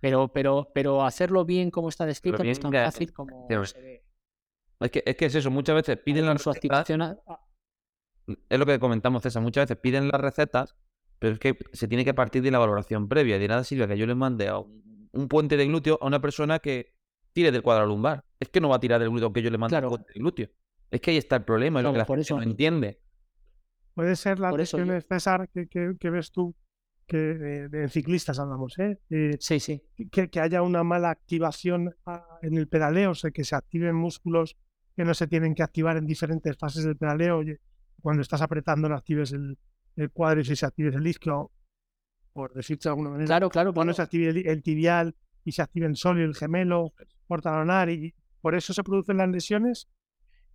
pero, 0.00 0.26
pero, 0.32 0.72
pero 0.74 1.04
hacerlo 1.04 1.44
bien 1.44 1.70
como 1.70 1.88
está 1.88 2.04
descrito 2.04 2.42
no 2.42 2.50
es 2.50 2.58
tan 2.58 2.72
fácil 2.72 3.12
como 3.12 3.46
se 3.64 3.80
ve. 3.80 4.04
Es 4.80 4.90
que, 4.90 5.04
es 5.06 5.16
que 5.16 5.26
es 5.26 5.34
eso, 5.36 5.52
muchas 5.52 5.76
veces 5.76 5.98
piden 5.98 6.26
las 6.26 6.44
recetas. 6.44 6.90
Es 8.48 8.58
lo 8.58 8.66
que 8.66 8.80
comentamos, 8.80 9.22
César, 9.22 9.40
muchas 9.40 9.68
veces 9.68 9.80
piden 9.80 10.08
las 10.08 10.20
recetas 10.20 10.74
pero 11.18 11.34
es 11.34 11.38
que 11.38 11.56
se 11.72 11.88
tiene 11.88 12.04
que 12.04 12.14
partir 12.14 12.42
de 12.42 12.50
la 12.50 12.58
valoración 12.58 13.08
previa. 13.08 13.38
De 13.38 13.48
nada 13.48 13.64
sirve 13.64 13.88
que 13.88 13.96
yo 13.96 14.06
le 14.06 14.14
mande 14.14 14.48
a 14.48 14.58
un, 14.58 15.28
puente 15.28 15.56
de 15.56 15.66
glúteo 15.66 15.98
a 16.00 16.06
una 16.06 16.20
persona 16.20 16.58
que 16.58 16.94
tire 17.32 17.52
del 17.52 17.62
cuadro 17.62 17.86
lumbar. 17.86 18.24
Es 18.38 18.48
que 18.48 18.60
no 18.60 18.68
va 18.68 18.76
a 18.76 18.80
tirar 18.80 19.00
del 19.00 19.10
glúteo 19.10 19.26
aunque 19.26 19.42
yo 19.42 19.50
le 19.50 19.58
mande 19.58 19.76
un 19.78 19.88
puente 19.88 20.12
de 20.12 20.20
glúteo. 20.20 20.48
Es 20.90 21.00
que 21.00 21.10
ahí 21.12 21.16
está 21.16 21.36
el 21.36 21.44
problema, 21.44 21.80
es 21.80 21.84
lo 21.84 21.92
que 21.92 21.98
la 21.98 22.04
gente 22.04 22.34
no 22.34 22.42
entiende. 22.42 23.00
Puede 23.94 24.16
ser 24.16 24.38
la 24.38 24.52
lesión 24.52 24.88
César, 25.08 25.48
que, 25.48 26.10
ves 26.10 26.30
tú, 26.30 26.54
que 27.06 27.16
de, 27.16 27.88
ciclistas 27.88 28.38
hablamos, 28.38 28.76
¿eh? 28.78 28.98
sí, 29.38 29.60
sí. 29.60 29.82
Que, 30.10 30.28
haya 30.40 30.62
una 30.62 30.82
mala 30.82 31.10
activación 31.10 31.94
ah, 32.06 32.38
en 32.42 32.58
el 32.58 32.68
pedaleo, 32.68 33.12
o 33.12 33.14
sea, 33.14 33.30
que 33.30 33.44
se 33.44 33.54
activen 33.54 33.94
músculos 33.94 34.56
que 34.96 35.04
no 35.04 35.14
se 35.14 35.26
tienen 35.26 35.54
que 35.54 35.62
activar 35.62 35.96
en 35.96 36.06
diferentes 36.06 36.56
fases 36.56 36.84
del 36.84 36.96
pedaleo. 36.96 37.38
Oye, 37.38 37.60
cuando 38.00 38.22
estás 38.22 38.42
apretando 38.42 38.88
no 38.88 38.96
actives 38.96 39.32
el, 39.32 39.58
el 39.96 40.10
cuádriceps, 40.10 40.58
se 40.60 40.66
actives 40.66 40.94
el 40.94 41.06
isquio, 41.06 41.50
por 42.32 42.52
decirlo 42.52 42.80
de 42.82 42.88
alguna 42.90 43.10
manera. 43.10 43.26
Claro, 43.26 43.48
claro. 43.50 43.72
Cuando 43.74 43.92
se 43.92 44.02
active 44.02 44.28
el, 44.28 44.46
el 44.46 44.62
tibial 44.62 45.14
y 45.44 45.52
se 45.52 45.62
active 45.62 45.86
el 45.86 45.96
sólido, 45.96 46.26
el 46.26 46.34
gemelo, 46.34 46.92
portalonar, 47.26 47.90
y 47.90 48.14
por 48.40 48.54
eso 48.54 48.72
se 48.74 48.82
producen 48.82 49.16
las 49.18 49.28
lesiones. 49.28 49.88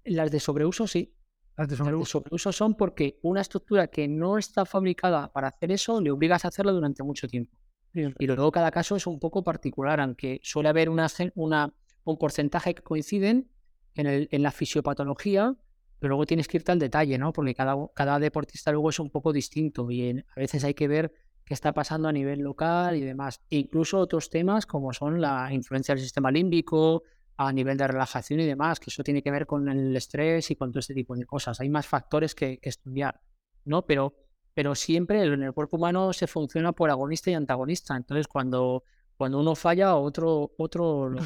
Las 0.04 0.32
de 0.32 0.40
sobreuso 0.40 0.88
sí. 0.88 1.14
Las 1.58 1.68
de 1.68 1.74
Las 1.74 1.80
de 1.80 1.86
sobreuso. 1.86 2.06
sobreuso 2.20 2.52
son 2.52 2.76
porque 2.76 3.20
una 3.22 3.42
estructura 3.42 3.88
que 3.88 4.08
no 4.08 4.38
está 4.38 4.66
fabricada 4.66 5.32
para 5.32 5.48
hacer 5.50 5.72
eso 5.72 6.00
le 6.02 6.12
obligas 6.12 6.46
a 6.46 6.50
hacerlo 6.50 6.74
durante 6.74 7.04
mucho 7.04 7.28
tiempo. 7.28 7.58
Y 7.94 8.28
luego 8.28 8.52
cada 8.52 8.70
caso 8.72 8.96
es 8.96 9.08
un 9.08 9.20
poco 9.20 9.44
particular, 9.44 10.00
aunque 10.00 10.40
suele 10.44 10.70
haber 10.70 10.90
una, 10.90 11.08
una- 11.36 11.74
un 12.04 12.18
porcentaje 12.18 12.76
que 12.76 12.84
coinciden 12.84 13.50
en, 13.96 14.06
el- 14.08 14.28
en 14.32 14.44
la 14.44 14.52
fisiopatología, 14.52 15.56
pero 16.00 16.10
luego 16.10 16.26
tienes 16.26 16.48
que 16.48 16.58
irte 16.58 16.72
al 16.72 16.80
detalle, 16.80 17.18
¿no? 17.18 17.32
Porque 17.34 17.54
cada, 17.54 17.76
cada 17.94 18.20
deportista 18.20 18.72
luego 18.72 18.90
es 18.90 19.00
un 19.00 19.10
poco 19.10 19.32
distinto 19.34 19.90
y 19.92 20.10
en- 20.10 20.26
a 20.36 20.40
veces 20.40 20.64
hay 20.64 20.74
que 20.74 20.88
ver 20.88 21.14
qué 21.46 21.54
está 21.54 21.74
pasando 21.74 22.08
a 22.08 22.12
nivel 22.12 22.40
local 22.40 22.96
y 22.96 23.02
demás. 23.02 23.42
E 23.50 23.58
incluso 23.58 23.98
otros 24.00 24.30
temas 24.30 24.66
como 24.66 24.94
son 24.94 25.20
la 25.22 25.52
influencia 25.54 25.94
del 25.96 26.04
sistema 26.04 26.32
límbico, 26.32 27.04
a 27.38 27.52
nivel 27.54 27.78
de 27.78 27.88
relajación 27.88 28.40
y 28.42 28.46
demás, 28.46 28.80
que 28.80 28.90
eso 28.90 29.02
tiene 29.04 29.22
que 29.24 29.32
ver 29.32 29.46
con 29.46 29.70
el 29.70 29.96
estrés 29.96 30.52
y 30.52 30.56
con 30.56 30.72
todo 30.72 30.80
este 30.80 30.94
tipo 30.94 31.16
de 31.16 31.26
cosas. 31.26 31.60
Hay 31.62 31.70
más 31.70 31.88
factores 31.88 32.36
que, 32.36 32.58
que 32.60 32.68
estudiar, 32.70 33.20
¿no? 33.66 33.86
Pero, 33.86 34.14
pero 34.54 34.76
siempre 34.76 35.24
en 35.24 35.44
el 35.44 35.54
cuerpo 35.54 35.78
humano 35.78 36.12
se 36.12 36.28
funciona 36.28 36.74
por 36.74 36.90
agonista 36.90 37.32
y 37.32 37.36
antagonista. 37.36 37.96
Entonces, 37.96 38.28
cuando, 38.28 38.84
cuando 39.16 39.40
uno 39.40 39.56
falla, 39.56 39.96
otro, 39.96 40.52
otro 40.58 41.08
lo. 41.10 41.20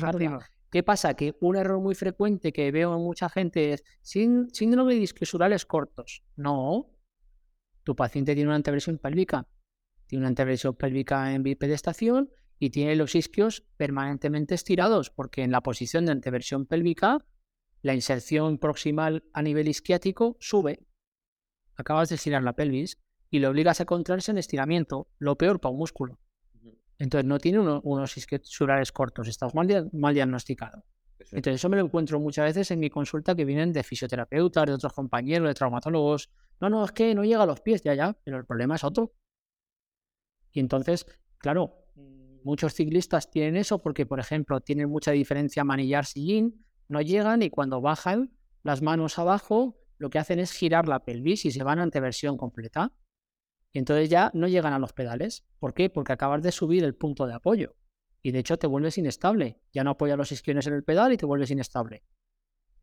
¿Qué 0.73 0.81
pasa? 0.81 1.13
Que 1.13 1.37
un 1.39 1.55
error 1.55 1.79
muy 1.79 1.93
frecuente 1.93 2.51
que 2.51 2.71
veo 2.71 2.95
en 2.95 3.01
mucha 3.03 3.29
gente 3.29 3.73
es 3.73 3.83
"Sín- 4.01 4.49
síndrome 4.51 4.95
de 4.95 5.01
discosurales 5.01 5.67
cortos. 5.67 6.23
No. 6.35 6.89
Tu 7.83 7.95
paciente 7.95 8.33
tiene 8.33 8.47
una 8.47 8.55
anteversión 8.55 8.97
pélvica. 8.97 9.47
Tiene 10.07 10.21
una 10.23 10.29
anteversión 10.29 10.73
pélvica 10.75 11.31
en 11.35 11.43
bipedestación 11.43 12.31
y 12.57 12.71
tiene 12.71 12.95
los 12.95 13.13
isquios 13.13 13.61
permanentemente 13.77 14.55
estirados, 14.55 15.11
porque 15.11 15.43
en 15.43 15.51
la 15.51 15.61
posición 15.61 16.07
de 16.07 16.13
anteversión 16.13 16.65
pélvica, 16.65 17.19
la 17.83 17.93
inserción 17.93 18.57
proximal 18.57 19.23
a 19.31 19.43
nivel 19.43 19.67
isquiático 19.67 20.37
sube. 20.39 20.87
Acabas 21.75 22.09
de 22.09 22.15
estirar 22.15 22.41
la 22.41 22.53
pelvis 22.55 22.97
y 23.29 23.37
le 23.37 23.47
obligas 23.47 23.79
a 23.79 23.85
contraerse 23.85 24.31
en 24.31 24.39
estiramiento, 24.39 25.07
lo 25.19 25.37
peor 25.37 25.59
para 25.59 25.73
un 25.73 25.77
músculo. 25.77 26.19
Entonces 27.03 27.27
no 27.27 27.37
tiene 27.37 27.59
uno- 27.59 27.81
unos 27.83 28.15
isquiosurales 28.15 28.93
cortos, 28.93 29.27
estás 29.27 29.53
mal, 29.53 29.89
mal 29.91 30.13
diagnosticado. 30.13 30.85
Entonces 31.19 31.55
eso 31.55 31.67
me 31.67 31.75
lo 31.75 31.83
encuentro 31.83 32.17
muchas 32.17 32.45
veces 32.45 32.71
en 32.71 32.79
mi 32.79 32.89
consulta 32.89 33.35
que 33.35 33.43
vienen 33.43 33.73
de 33.73 33.83
fisioterapeutas, 33.83 34.65
de 34.65 34.73
otros 34.73 34.93
compañeros, 34.93 35.49
de 35.49 35.53
traumatólogos. 35.53 36.29
No, 36.61 36.69
no, 36.69 36.85
es 36.85 36.93
que 36.93 37.13
no 37.13 37.25
llega 37.25 37.43
a 37.43 37.45
los 37.45 37.59
pies, 37.59 37.81
ya, 37.83 37.93
ya, 37.93 38.17
pero 38.23 38.37
el 38.37 38.45
problema 38.45 38.75
es 38.75 38.85
otro. 38.85 39.11
Y 40.53 40.61
entonces, 40.61 41.05
claro, 41.39 41.75
muchos 42.45 42.73
ciclistas 42.73 43.29
tienen 43.29 43.57
eso 43.57 43.81
porque, 43.81 44.05
por 44.05 44.19
ejemplo, 44.21 44.61
tienen 44.61 44.89
mucha 44.89 45.11
diferencia 45.11 45.65
manillar-sillín, 45.65 46.65
no 46.87 47.01
llegan 47.01 47.41
y 47.41 47.49
cuando 47.49 47.81
bajan 47.81 48.31
las 48.63 48.81
manos 48.81 49.19
abajo, 49.19 49.77
lo 49.97 50.09
que 50.09 50.19
hacen 50.19 50.39
es 50.39 50.53
girar 50.53 50.87
la 50.87 51.03
pelvis 51.03 51.43
y 51.43 51.51
se 51.51 51.63
van 51.63 51.79
a 51.79 51.83
anteversión 51.83 52.37
completa. 52.37 52.93
Y 53.73 53.79
entonces 53.79 54.07
ya 54.09 54.29
no 54.35 54.47
llegan 54.47 54.71
a 54.71 54.79
los 54.79 54.93
pedales. 54.93 55.43
¿Por 55.59 55.73
qué? 55.73 55.89
Porque 55.89 56.13
acabas 56.13 56.43
de 56.43 56.51
subir 56.51 56.83
el 56.83 56.95
punto 56.95 57.25
de 57.25 57.33
apoyo. 57.33 57.75
Y 58.21 58.31
de 58.31 58.39
hecho 58.39 58.57
te 58.57 58.67
vuelves 58.67 58.97
inestable. 58.99 59.59
Ya 59.73 59.83
no 59.83 59.91
apoyas 59.91 60.17
los 60.17 60.31
isquiones 60.31 60.67
en 60.67 60.73
el 60.73 60.83
pedal 60.83 61.11
y 61.11 61.17
te 61.17 61.25
vuelves 61.25 61.49
inestable. 61.49 62.03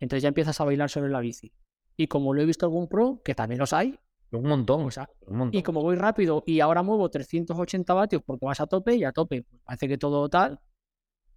Entonces 0.00 0.22
ya 0.22 0.28
empiezas 0.28 0.60
a 0.60 0.64
bailar 0.64 0.90
sobre 0.90 1.10
la 1.10 1.20
bici. 1.20 1.52
Y 1.96 2.08
como 2.08 2.34
lo 2.34 2.42
he 2.42 2.44
visto 2.44 2.66
algún 2.66 2.88
pro, 2.88 3.22
que 3.24 3.34
también 3.34 3.60
los 3.60 3.72
hay, 3.72 3.98
Un 4.32 4.48
montón. 4.48 4.84
o 4.84 4.90
sea, 4.90 5.08
un 5.20 5.36
montón. 5.36 5.58
y 5.58 5.62
como 5.62 5.82
voy 5.82 5.96
rápido 5.96 6.42
y 6.46 6.60
ahora 6.60 6.82
muevo 6.82 7.08
380 7.08 7.94
vatios 7.94 8.22
porque 8.24 8.46
vas 8.46 8.60
a 8.60 8.66
tope 8.66 8.94
y 8.94 9.04
a 9.04 9.12
tope 9.12 9.42
pues 9.42 9.62
parece 9.62 9.88
que 9.88 9.98
todo 9.98 10.28
tal, 10.28 10.60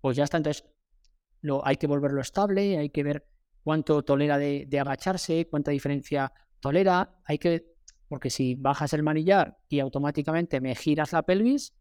pues 0.01 0.17
ya 0.17 0.23
está. 0.23 0.37
Entonces 0.37 0.65
lo, 1.41 1.65
hay 1.65 1.75
que 1.77 1.87
volverlo 1.87 2.21
estable, 2.21 2.77
hay 2.77 2.89
que 2.89 3.03
ver 3.03 3.27
cuánto 3.63 4.03
tolera 4.03 4.37
de, 4.37 4.65
de 4.67 4.79
agacharse, 4.79 5.47
cuánta 5.47 5.71
diferencia 5.71 6.31
tolera. 6.59 7.19
Hay 7.25 7.37
que, 7.37 7.72
porque 8.07 8.29
si 8.29 8.55
bajas 8.55 8.93
el 8.93 9.03
manillar 9.03 9.57
y 9.69 9.79
automáticamente 9.79 10.61
me 10.61 10.75
giras 10.75 11.13
la 11.13 11.23
pelvis, 11.23 11.73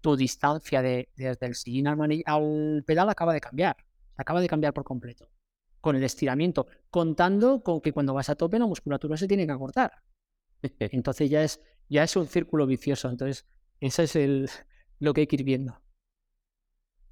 tu 0.00 0.16
distancia 0.16 0.82
de, 0.82 1.08
desde 1.16 1.46
el 1.46 1.54
sillín 1.54 1.86
al, 1.86 2.84
pedal 2.86 3.08
acaba 3.08 3.32
de 3.32 3.40
cambiar. 3.40 3.76
Acaba 4.16 4.40
de 4.40 4.48
cambiar 4.48 4.72
por 4.72 4.84
completo. 4.84 5.28
Con 5.80 5.96
el 5.96 6.02
estiramiento, 6.02 6.66
contando 6.90 7.62
con 7.62 7.80
que 7.80 7.92
cuando 7.92 8.14
vas 8.14 8.28
a 8.28 8.34
tope 8.34 8.58
la 8.58 8.66
musculatura 8.66 9.16
se 9.16 9.28
tiene 9.28 9.46
que 9.46 9.52
acortar. 9.52 9.92
Entonces 10.78 11.30
ya 11.30 11.42
es, 11.42 11.60
ya 11.88 12.02
es 12.02 12.16
un 12.16 12.26
círculo 12.26 12.66
vicioso. 12.66 13.08
Entonces, 13.08 13.46
eso 13.80 14.02
es 14.02 14.16
el, 14.16 14.50
lo 14.98 15.14
que 15.14 15.22
hay 15.22 15.26
que 15.26 15.36
ir 15.36 15.44
viendo. 15.44 15.80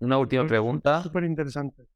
Una 0.00 0.18
última 0.18 0.46
pregunta 0.46 1.02
Súper 1.02 1.24
interesante. 1.24 1.88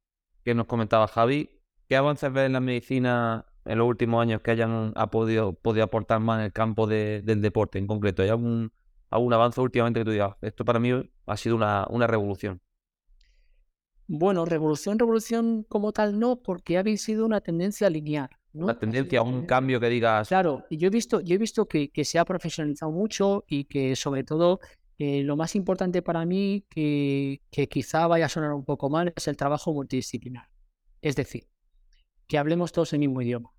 que 0.44 0.54
nos 0.54 0.66
comentaba 0.66 1.06
Javi. 1.06 1.60
¿Qué 1.88 1.96
avances 1.96 2.32
ves 2.32 2.46
en 2.46 2.52
la 2.52 2.60
medicina 2.60 3.49
en 3.70 3.78
los 3.78 3.86
últimos 3.88 4.20
años 4.22 4.40
que 4.42 4.50
hayan 4.50 4.92
ha 4.96 5.10
podido, 5.10 5.52
podido 5.54 5.84
aportar 5.84 6.20
más 6.20 6.38
en 6.40 6.46
el 6.46 6.52
campo 6.52 6.86
de- 6.86 7.22
del 7.22 7.40
deporte 7.40 7.78
en 7.78 7.86
concreto? 7.86 8.22
¿Hay 8.22 8.28
algún, 8.28 8.72
algún 9.10 9.32
avance 9.32 9.60
últimamente 9.60 10.00
que 10.00 10.04
tú 10.04 10.10
digas, 10.10 10.34
esto 10.40 10.64
para 10.64 10.78
mí 10.78 10.90
ha 11.26 11.36
sido 11.36 11.56
una, 11.56 11.86
una 11.90 12.06
revolución? 12.06 12.60
Bueno, 14.06 14.44
revolución, 14.44 14.98
revolución 14.98 15.64
como 15.68 15.92
tal 15.92 16.18
no, 16.18 16.42
porque 16.42 16.76
ha 16.78 16.84
sido 16.96 17.24
una 17.26 17.40
tendencia 17.40 17.88
lineal. 17.88 18.28
¿no? 18.52 18.64
Una 18.64 18.78
tendencia, 18.78 19.20
sido 19.20 19.32
un 19.32 19.46
cambio 19.46 19.78
que 19.78 19.88
digas, 19.88 20.26
Claro, 20.28 20.64
y 20.68 20.76
yo 20.78 20.88
he 20.88 20.90
visto, 20.90 21.20
yo 21.20 21.36
he 21.36 21.38
visto 21.38 21.66
que, 21.66 21.90
que 21.90 22.04
se 22.04 22.18
ha 22.18 22.24
profesionalizado 22.24 22.90
mucho 22.90 23.44
y 23.46 23.64
que 23.64 23.94
sobre 23.94 24.24
todo 24.24 24.58
eh, 24.98 25.22
lo 25.22 25.36
más 25.36 25.54
importante 25.54 26.02
para 26.02 26.26
mí, 26.26 26.64
que, 26.68 27.40
que 27.50 27.68
quizá 27.68 28.06
vaya 28.08 28.26
a 28.26 28.28
sonar 28.28 28.52
un 28.52 28.64
poco 28.64 28.90
mal, 28.90 29.12
es 29.16 29.28
el 29.28 29.36
trabajo 29.36 29.72
multidisciplinar. 29.72 30.48
Es 31.00 31.14
decir, 31.14 31.46
que 32.26 32.36
hablemos 32.36 32.72
todos 32.72 32.92
el 32.92 32.98
mismo 32.98 33.22
idioma. 33.22 33.50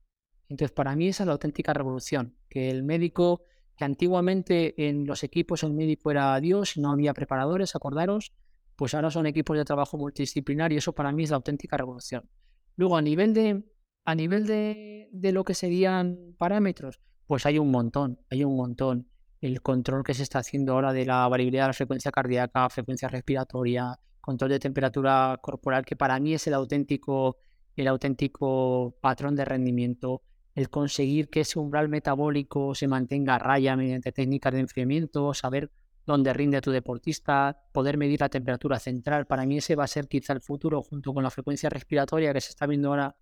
Entonces, 0.52 0.74
para 0.74 0.98
mí 0.98 1.08
esa 1.08 1.24
es 1.24 1.28
la 1.28 1.32
auténtica 1.32 1.74
revolución, 1.74 2.36
que 2.50 2.70
el 2.70 2.84
médico, 2.84 3.44
que 3.78 3.86
antiguamente 3.86 4.74
en 4.86 5.08
los 5.08 5.24
equipos 5.24 5.64
el 5.64 5.72
médico 5.72 6.12
era 6.12 6.38
Dios, 6.42 6.76
no 6.76 6.92
había 6.92 7.14
preparadores, 7.14 7.74
acordaros, 7.74 8.34
pues 8.76 8.94
ahora 8.94 9.10
son 9.12 9.28
equipos 9.28 9.56
de 9.56 9.64
trabajo 9.64 9.98
multidisciplinar 9.98 10.74
y 10.74 10.76
eso 10.76 10.94
para 10.94 11.14
mí 11.14 11.24
es 11.24 11.30
la 11.30 11.38
auténtica 11.38 11.78
revolución. 11.78 12.30
Luego, 12.76 12.98
a 12.98 13.02
nivel 13.02 13.34
de, 13.34 13.64
a 14.04 14.14
nivel 14.14 14.46
de, 14.46 15.08
de 15.14 15.32
lo 15.32 15.46
que 15.46 15.54
serían 15.54 16.36
parámetros, 16.38 17.00
pues 17.28 17.46
hay 17.46 17.58
un 17.58 17.72
montón, 17.72 18.20
hay 18.30 18.44
un 18.44 18.58
montón. 18.58 19.08
El 19.40 19.62
control 19.62 20.04
que 20.04 20.14
se 20.14 20.24
está 20.24 20.40
haciendo 20.40 20.74
ahora 20.74 20.92
de 20.92 21.06
la 21.06 21.30
variabilidad 21.30 21.64
de 21.64 21.68
la 21.70 21.74
frecuencia 21.74 22.12
cardíaca, 22.12 22.70
frecuencia 22.70 23.08
respiratoria, 23.08 23.98
control 24.20 24.50
de 24.50 24.60
temperatura 24.60 25.40
corporal, 25.42 25.86
que 25.86 25.96
para 25.96 26.20
mí 26.20 26.34
es 26.34 26.46
el 26.48 26.56
auténtico, 26.56 27.38
el 27.78 27.88
auténtico 27.88 28.98
patrón 29.00 29.34
de 29.38 29.46
rendimiento. 29.46 30.24
El 30.56 30.70
conseguir 30.70 31.30
que 31.30 31.42
ese 31.42 31.60
umbral 31.60 31.90
metabólico 31.90 32.76
se 32.76 32.88
mantenga 32.88 33.36
a 33.36 33.40
raya 33.40 33.76
mediante 33.76 34.12
técnicas 34.12 34.54
de 34.54 34.60
enfriamiento, 34.60 35.34
saber 35.34 35.72
dónde 36.06 36.34
rinde 36.34 36.62
tu 36.62 36.72
deportista, 36.72 37.64
poder 37.72 37.98
medir 37.98 38.20
la 38.22 38.30
temperatura 38.30 38.80
central. 38.80 39.28
Para 39.28 39.46
mí 39.46 39.58
ese 39.58 39.76
va 39.76 39.86
a 39.86 39.88
ser 39.88 40.08
quizá 40.08 40.34
el 40.34 40.42
futuro 40.42 40.82
junto 40.82 41.14
con 41.14 41.24
la 41.24 41.30
frecuencia 41.30 41.70
respiratoria 41.70 42.34
que 42.34 42.42
se 42.42 42.50
está 42.50 42.66
viendo 42.66 42.90
ahora 42.90 43.16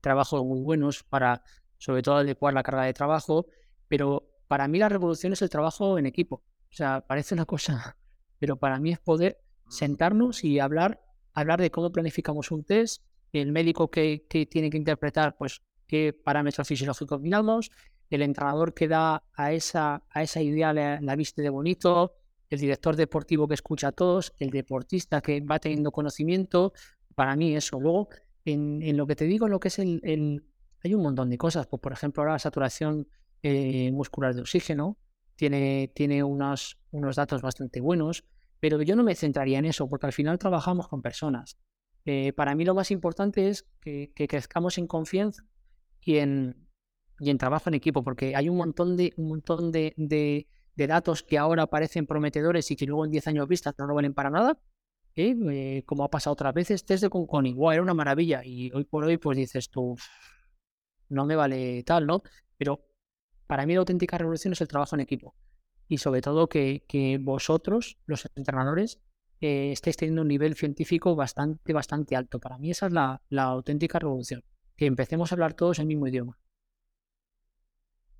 trabajos 0.00 0.44
muy 0.44 0.60
buenos 0.60 1.04
para 1.04 1.42
sobre 1.76 2.02
todo 2.02 2.16
adecuar 2.16 2.54
la 2.54 2.62
carga 2.62 2.84
de 2.84 2.92
trabajo, 2.92 3.46
pero 3.86 4.30
para 4.48 4.66
mí 4.68 4.78
la 4.78 4.88
revolución 4.88 5.32
es 5.32 5.42
el 5.42 5.50
trabajo 5.50 5.98
en 5.98 6.06
equipo. 6.06 6.42
O 6.70 6.74
sea, 6.74 7.04
parece 7.06 7.34
una 7.34 7.44
cosa, 7.44 7.96
pero 8.38 8.56
para 8.56 8.78
mí 8.80 8.92
es 8.92 8.98
poder 8.98 9.38
sentarnos 9.68 10.44
y 10.44 10.58
hablar, 10.58 11.00
hablar 11.34 11.60
de 11.60 11.70
cómo 11.70 11.92
planificamos 11.92 12.50
un 12.50 12.64
test, 12.64 13.02
el 13.32 13.52
médico 13.52 13.90
que, 13.90 14.26
que 14.28 14.46
tiene 14.46 14.70
que 14.70 14.78
interpretar 14.78 15.36
pues 15.36 15.62
qué 15.88 16.12
parámetros 16.12 16.68
fisiológicos 16.68 17.20
miramos, 17.20 17.70
el 18.10 18.22
entrenador 18.22 18.74
que 18.74 18.88
da 18.88 19.24
a 19.34 19.52
esa, 19.52 20.02
a 20.10 20.22
esa 20.22 20.40
idea 20.42 20.72
la, 20.72 21.00
la 21.00 21.16
viste 21.16 21.42
de 21.42 21.50
bonito, 21.50 22.14
el 22.50 22.60
director 22.60 22.96
deportivo 22.96 23.48
que 23.48 23.54
escucha 23.54 23.88
a 23.88 23.92
todos, 23.92 24.32
el 24.38 24.50
deportista 24.50 25.20
que 25.20 25.40
va 25.40 25.58
teniendo 25.58 25.90
conocimiento, 25.92 26.72
para 27.14 27.36
mí 27.36 27.54
eso. 27.56 27.80
Luego, 27.80 28.08
en, 28.44 28.80
en 28.82 28.96
lo 28.96 29.06
que 29.06 29.16
te 29.16 29.24
digo, 29.26 29.46
en 29.46 29.52
lo 29.52 29.60
que 29.60 29.68
es 29.68 29.78
el, 29.78 30.00
el- 30.04 30.44
Hay 30.84 30.94
un 30.94 31.02
montón 31.02 31.28
de 31.30 31.36
cosas, 31.38 31.66
pues 31.66 31.80
por 31.82 31.92
ejemplo 31.92 32.22
ahora 32.22 32.34
la 32.34 32.38
saturación 32.38 33.08
eh, 33.42 33.90
muscular 33.92 34.34
de 34.34 34.40
oxígeno 34.42 34.96
tiene, 35.36 35.90
tiene 35.94 36.22
unos, 36.24 36.78
unos 36.92 37.16
datos 37.16 37.42
bastante 37.42 37.80
buenos, 37.80 38.24
pero 38.60 38.80
yo 38.82 38.96
no 38.96 39.02
me 39.04 39.14
centraría 39.14 39.58
en 39.58 39.64
eso, 39.66 39.88
porque 39.88 40.06
al 40.06 40.12
final 40.12 40.38
trabajamos 40.38 40.88
con 40.88 41.02
personas. 41.02 41.58
Eh, 42.04 42.32
para 42.32 42.54
mí 42.54 42.64
lo 42.64 42.74
más 42.74 42.90
importante 42.90 43.48
es 43.48 43.66
que, 43.80 44.12
que 44.14 44.26
crezcamos 44.28 44.78
en 44.78 44.86
confianza 44.86 45.44
y 46.08 46.18
en, 46.18 46.68
y 47.20 47.30
en 47.30 47.38
trabajo 47.38 47.68
en 47.68 47.74
equipo, 47.74 48.02
porque 48.02 48.34
hay 48.36 48.48
un 48.48 48.56
montón 48.56 48.96
de, 48.96 49.12
un 49.16 49.28
montón 49.28 49.72
de, 49.72 49.94
de- 49.96 50.46
datos 50.86 51.22
que 51.24 51.36
ahora 51.38 51.66
parecen 51.66 52.06
prometedores 52.06 52.70
y 52.70 52.76
que 52.76 52.86
luego 52.86 53.04
en 53.04 53.10
10 53.10 53.26
años 53.26 53.48
vistas 53.48 53.74
no 53.78 53.86
lo 53.86 53.94
valen 53.94 54.14
para 54.14 54.30
nada. 54.30 54.58
¿eh? 55.16 55.34
Eh, 55.50 55.82
como 55.86 56.04
ha 56.04 56.10
pasado 56.10 56.32
otras 56.34 56.54
veces, 56.54 56.84
test 56.84 57.02
de 57.04 57.10
con 57.10 57.46
igual 57.46 57.74
era 57.74 57.82
una 57.82 57.94
maravilla. 57.94 58.42
Y 58.44 58.70
hoy 58.72 58.84
por 58.84 59.04
hoy, 59.04 59.18
pues 59.18 59.36
dices 59.38 59.70
tú, 59.70 59.96
no 61.08 61.26
me 61.26 61.36
vale 61.36 61.82
tal, 61.84 62.06
¿no? 62.06 62.22
Pero 62.56 62.84
para 63.46 63.66
mí 63.66 63.74
la 63.74 63.80
auténtica 63.80 64.18
revolución 64.18 64.52
es 64.52 64.60
el 64.60 64.68
trabajo 64.68 64.96
en 64.96 65.00
equipo. 65.00 65.34
Y 65.88 65.98
sobre 65.98 66.20
todo 66.22 66.48
que, 66.48 66.84
que 66.88 67.18
vosotros, 67.18 67.98
los 68.06 68.28
entrenadores, 68.36 69.00
eh, 69.40 69.72
estáis 69.72 69.96
teniendo 69.96 70.22
un 70.22 70.28
nivel 70.28 70.54
científico 70.54 71.16
bastante, 71.16 71.72
bastante 71.72 72.16
alto. 72.16 72.40
Para 72.40 72.58
mí 72.58 72.70
esa 72.70 72.86
es 72.86 72.92
la, 72.92 73.22
la 73.30 73.44
auténtica 73.44 73.98
revolución. 73.98 74.42
Que 74.78 74.86
empecemos 74.86 75.30
a 75.30 75.34
hablar 75.34 75.52
todos 75.52 75.78
el 75.80 75.86
mismo 75.86 76.06
idioma. 76.06 76.38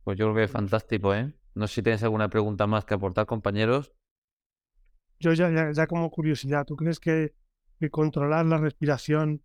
Pues 0.04 0.18
yo 0.18 0.26
creo 0.26 0.34
que 0.34 0.42
es 0.42 0.50
fantástico, 0.50 1.14
¿eh? 1.14 1.32
No 1.54 1.66
sé 1.66 1.76
si 1.76 1.82
tienes 1.82 2.02
alguna 2.02 2.28
pregunta 2.28 2.66
más 2.66 2.84
que 2.84 2.94
aportar, 2.94 3.26
compañeros. 3.26 3.92
Yo 5.20 5.32
ya, 5.32 5.72
ya, 5.72 5.86
como 5.86 6.10
curiosidad, 6.10 6.66
¿tú 6.66 6.76
crees 6.76 7.00
que, 7.00 7.34
que 7.80 7.90
controlar 7.90 8.44
la 8.46 8.58
respiración 8.58 9.42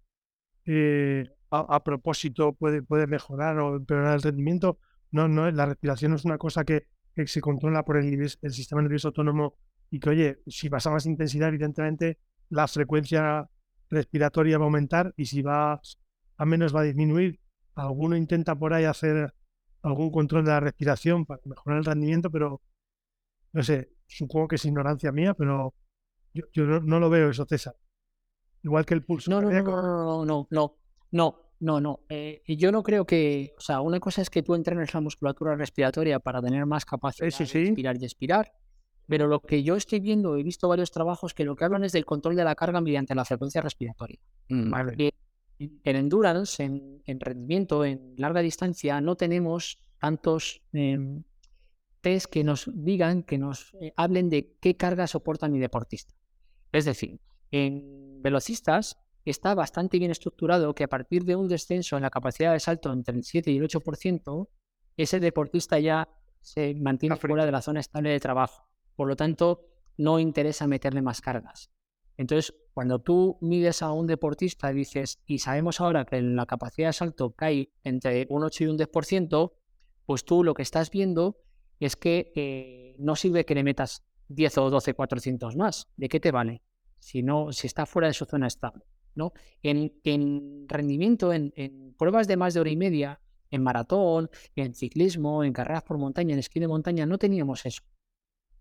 eh, 0.65 1.29
a, 1.49 1.83
propósito 1.83 2.53
puede, 2.53 2.81
puede 2.81 3.07
mejorar 3.07 3.59
o 3.59 3.75
empeorar 3.77 4.15
el 4.15 4.21
rendimiento? 4.21 4.79
No, 5.11 5.27
no, 5.27 5.49
la 5.51 5.67
respiración 5.67 6.11
no 6.11 6.17
es 6.17 6.25
una 6.25 6.37
cosa 6.37 6.63
que, 6.63 6.87
que 7.15 7.27
se 7.27 7.41
controla 7.41 7.85
por 7.85 7.97
el, 7.97 8.21
el 8.21 8.51
sistema 8.51 8.81
nervioso 8.81 9.09
autónomo 9.09 9.57
y 9.91 9.99
que, 9.99 10.09
oye, 10.09 10.39
si 10.47 10.69
vas 10.69 10.87
a 10.87 10.91
más 10.91 11.05
intensidad, 11.05 11.49
evidentemente 11.49 12.17
la 12.49 12.67
frecuencia 12.67 13.47
respiratoria 13.89 14.57
va 14.57 14.63
a 14.63 14.67
aumentar 14.67 15.13
y 15.17 15.25
si 15.25 15.43
va 15.43 15.79
a 16.37 16.45
menos 16.45 16.75
va 16.75 16.81
a 16.81 16.83
disminuir. 16.83 17.39
Alguno 17.75 18.15
intenta 18.15 18.55
por 18.55 18.73
ahí 18.73 18.85
hacer 18.85 19.33
algún 19.81 20.11
control 20.11 20.45
de 20.45 20.51
la 20.51 20.59
respiración 20.59 21.25
para 21.25 21.41
mejorar 21.45 21.79
el 21.79 21.85
rendimiento, 21.85 22.29
pero 22.29 22.61
no 23.51 23.63
sé, 23.63 23.91
supongo 24.07 24.47
que 24.47 24.55
es 24.55 24.65
ignorancia 24.65 25.11
mía, 25.11 25.33
pero 25.33 25.73
yo, 26.33 26.65
no, 26.65 26.99
lo 26.99 27.09
veo 27.09 27.29
eso, 27.29 27.45
César. 27.45 27.75
Igual 28.63 28.85
que 28.85 28.93
el 28.93 29.03
pulso. 29.03 29.29
No, 29.29 29.41
no, 29.41 29.51
no, 29.51 29.61
no, 29.61 30.25
no, 30.25 30.47
no, 30.49 30.77
no, 31.11 31.39
no, 31.59 31.81
no. 31.81 31.99
Eh, 32.09 32.41
yo 32.47 32.71
no 32.71 32.81
creo 32.81 33.05
que, 33.05 33.53
o 33.57 33.61
sea, 33.61 33.81
una 33.81 33.99
cosa 33.99 34.21
es 34.21 34.29
que 34.29 34.41
tú 34.41 34.55
entrenes 34.55 34.93
la 34.93 35.01
musculatura 35.01 35.55
respiratoria 35.55 36.19
para 36.19 36.41
tener 36.41 36.65
más 36.65 36.85
capacidad 36.85 37.27
de 37.27 37.45
respirar 37.45 37.97
y 38.01 38.05
expirar, 38.05 38.53
pero 39.07 39.27
lo 39.27 39.41
que 39.41 39.63
yo 39.63 39.75
estoy 39.75 39.99
viendo, 39.99 40.37
he 40.37 40.43
visto 40.43 40.67
varios 40.67 40.91
trabajos 40.91 41.33
que 41.33 41.43
lo 41.43 41.55
que 41.55 41.65
hablan 41.65 41.83
es 41.83 41.91
del 41.91 42.05
control 42.05 42.35
de 42.35 42.45
la 42.45 42.55
carga 42.55 42.81
mediante 42.81 43.13
la 43.13 43.25
frecuencia 43.25 43.61
respiratoria. 43.61 44.19
Mm, 44.49 44.73
en 45.83 45.95
endurance, 45.95 46.63
en, 46.63 47.19
rendimiento, 47.19 47.85
en 47.85 48.13
larga 48.17 48.41
distancia, 48.41 49.01
no 49.01 49.15
tenemos 49.15 49.79
tantos 49.99 50.61
em, 50.73 51.23
test 52.01 52.25
que 52.27 52.43
nos 52.43 52.69
digan, 52.73 53.23
que 53.23 53.37
nos 53.37 53.73
eh, 53.81 53.93
hablen 53.95 54.29
de 54.29 54.55
qué 54.59 54.75
carga 54.75 55.07
soporta 55.07 55.47
mi 55.47 55.59
deportista. 55.59 56.13
Es 56.71 56.85
decir, 56.85 57.19
en 57.51 58.21
velocistas 58.21 58.97
está 59.25 59.55
bastante 59.55 59.99
bien 59.99 60.11
estructurado 60.11 60.73
que 60.75 60.83
a 60.83 60.89
partir 60.89 61.23
de 61.23 61.35
un 61.35 61.47
descenso 61.47 61.95
en 61.95 62.03
la 62.03 62.09
capacidad 62.09 62.53
de 62.53 62.59
salto 62.59 62.91
entre 62.91 63.15
el 63.15 63.23
7 63.23 63.51
y 63.51 63.57
el 63.57 63.67
8%, 63.67 64.49
ese 64.97 65.19
deportista 65.19 65.79
ya 65.79 66.09
se 66.41 66.75
mantiene 66.75 67.15
fuera 67.15 67.45
de 67.45 67.51
la 67.51 67.61
zona 67.61 67.79
estable 67.79 68.09
de 68.09 68.19
trabajo. 68.19 68.67
Por 68.95 69.07
lo 69.07 69.15
tanto, 69.15 69.65
no 69.97 70.19
interesa 70.19 70.67
meterle 70.67 71.01
más 71.01 71.21
cargas. 71.21 71.71
Entonces, 72.17 72.53
cuando 72.73 72.99
tú 72.99 73.37
mides 73.41 73.81
a 73.81 73.91
un 73.91 74.07
deportista 74.07 74.71
y 74.71 74.75
dices, 74.75 75.19
y 75.25 75.39
sabemos 75.39 75.79
ahora 75.79 76.05
que 76.05 76.21
la 76.21 76.45
capacidad 76.45 76.89
de 76.89 76.93
salto 76.93 77.31
cae 77.31 77.71
entre 77.83 78.27
un 78.29 78.43
8 78.43 78.63
y 78.63 78.67
un 78.67 78.77
10%, 78.77 79.53
pues 80.05 80.25
tú 80.25 80.43
lo 80.43 80.53
que 80.53 80.61
estás 80.61 80.89
viendo 80.89 81.37
es 81.79 81.95
que 81.95 82.31
eh, 82.35 82.95
no 82.99 83.15
sirve 83.15 83.45
que 83.45 83.55
le 83.55 83.63
metas 83.63 84.03
10 84.29 84.57
o 84.59 84.69
12 84.69 84.93
400 84.93 85.55
más. 85.55 85.87
¿De 85.97 86.09
qué 86.09 86.19
te 86.19 86.31
vale? 86.31 86.61
Si, 86.99 87.23
no, 87.23 87.51
si 87.51 87.67
está 87.67 87.85
fuera 87.85 88.07
de 88.07 88.13
su 88.13 88.25
zona 88.25 88.47
estable. 88.47 88.83
¿no? 89.15 89.33
En, 89.61 89.93
en 90.03 90.67
rendimiento, 90.67 91.33
en, 91.33 91.53
en, 91.55 91.93
pruebas 91.93 92.27
de 92.27 92.37
más 92.37 92.53
de 92.53 92.59
hora 92.59 92.71
y 92.71 92.77
media, 92.77 93.19
en 93.51 93.61
maratón, 93.61 94.29
en 94.55 94.73
ciclismo, 94.73 95.43
en 95.43 95.53
carreras 95.53 95.83
por 95.83 95.97
montaña, 95.99 96.33
en 96.33 96.39
esquí 96.39 96.59
de 96.59 96.67
montaña, 96.67 97.05
no 97.05 97.19
teníamos 97.19 97.65
eso 97.65 97.83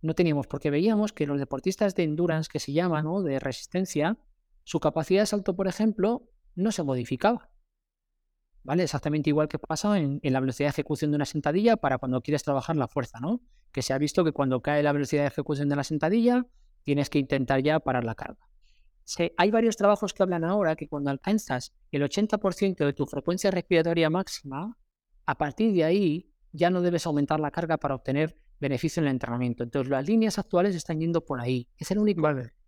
no 0.02 0.14
teníamos, 0.14 0.48
porque 0.48 0.70
veíamos 0.70 1.12
que 1.12 1.26
los 1.26 1.38
deportistas 1.38 1.94
de 1.94 2.02
endurance, 2.02 2.50
que 2.52 2.58
se 2.58 2.72
llaman, 2.72 3.04
¿no? 3.04 3.22
de 3.22 3.38
resistencia, 3.38 4.18
su 4.64 4.80
capacidad 4.80 5.22
de 5.22 5.26
salto, 5.26 5.56
por 5.56 5.68
ejemplo, 5.68 6.28
no 6.54 6.72
se 6.72 6.82
modificaba. 6.82 7.50
¿Vale? 8.64 8.84
Exactamente 8.84 9.30
igual 9.30 9.48
que 9.48 9.58
pasa 9.58 9.98
en, 9.98 10.20
la 10.22 10.40
velocidad 10.40 10.68
de 10.68 10.70
ejecución 10.70 11.10
de 11.10 11.16
una 11.16 11.24
sentadilla 11.24 11.76
para 11.76 11.98
cuando 11.98 12.20
quieres 12.20 12.44
trabajar 12.44 12.76
la 12.76 12.86
fuerza, 12.86 13.18
¿no? 13.20 13.40
Que 13.72 13.82
se 13.82 13.92
ha 13.92 13.98
visto 13.98 14.24
que 14.24 14.32
cuando 14.32 14.60
cae 14.60 14.82
la 14.84 14.92
velocidad 14.92 15.22
de 15.22 15.28
ejecución 15.28 15.68
de 15.68 15.76
la 15.76 15.82
sentadilla, 15.82 16.46
tienes 16.84 17.10
que 17.10 17.18
intentar 17.18 17.60
ya 17.62 17.80
parar 17.80 18.04
la 18.04 18.14
carga. 18.14 18.48
hay 19.36 19.50
varios 19.50 19.76
trabajos 19.76 20.14
que 20.14 20.22
hablan 20.22 20.44
ahora 20.44 20.76
que 20.76 20.88
cuando 20.88 21.10
alcanzas 21.10 21.72
el 21.90 22.02
80% 22.02 22.84
de 22.84 22.92
tu 22.92 23.06
frecuencia 23.06 23.50
respiratoria 23.50 24.10
máxima, 24.10 24.78
a 25.26 25.38
partir 25.38 25.72
de 25.72 25.84
ahí 25.84 26.32
ya 26.52 26.70
no 26.70 26.82
debes 26.82 27.06
aumentar 27.06 27.40
la 27.40 27.50
carga 27.50 27.78
para 27.78 27.96
obtener 27.96 28.38
beneficio 28.62 29.00
en 29.00 29.08
el 29.08 29.12
entrenamiento. 29.12 29.62
Entonces, 29.64 29.90
las 29.90 30.06
líneas 30.06 30.38
actuales 30.38 30.74
están 30.74 31.00
yendo 31.00 31.24
por 31.24 31.40
ahí. 31.40 31.68
Es 31.76 31.90
el 31.90 31.98
único, 31.98 32.22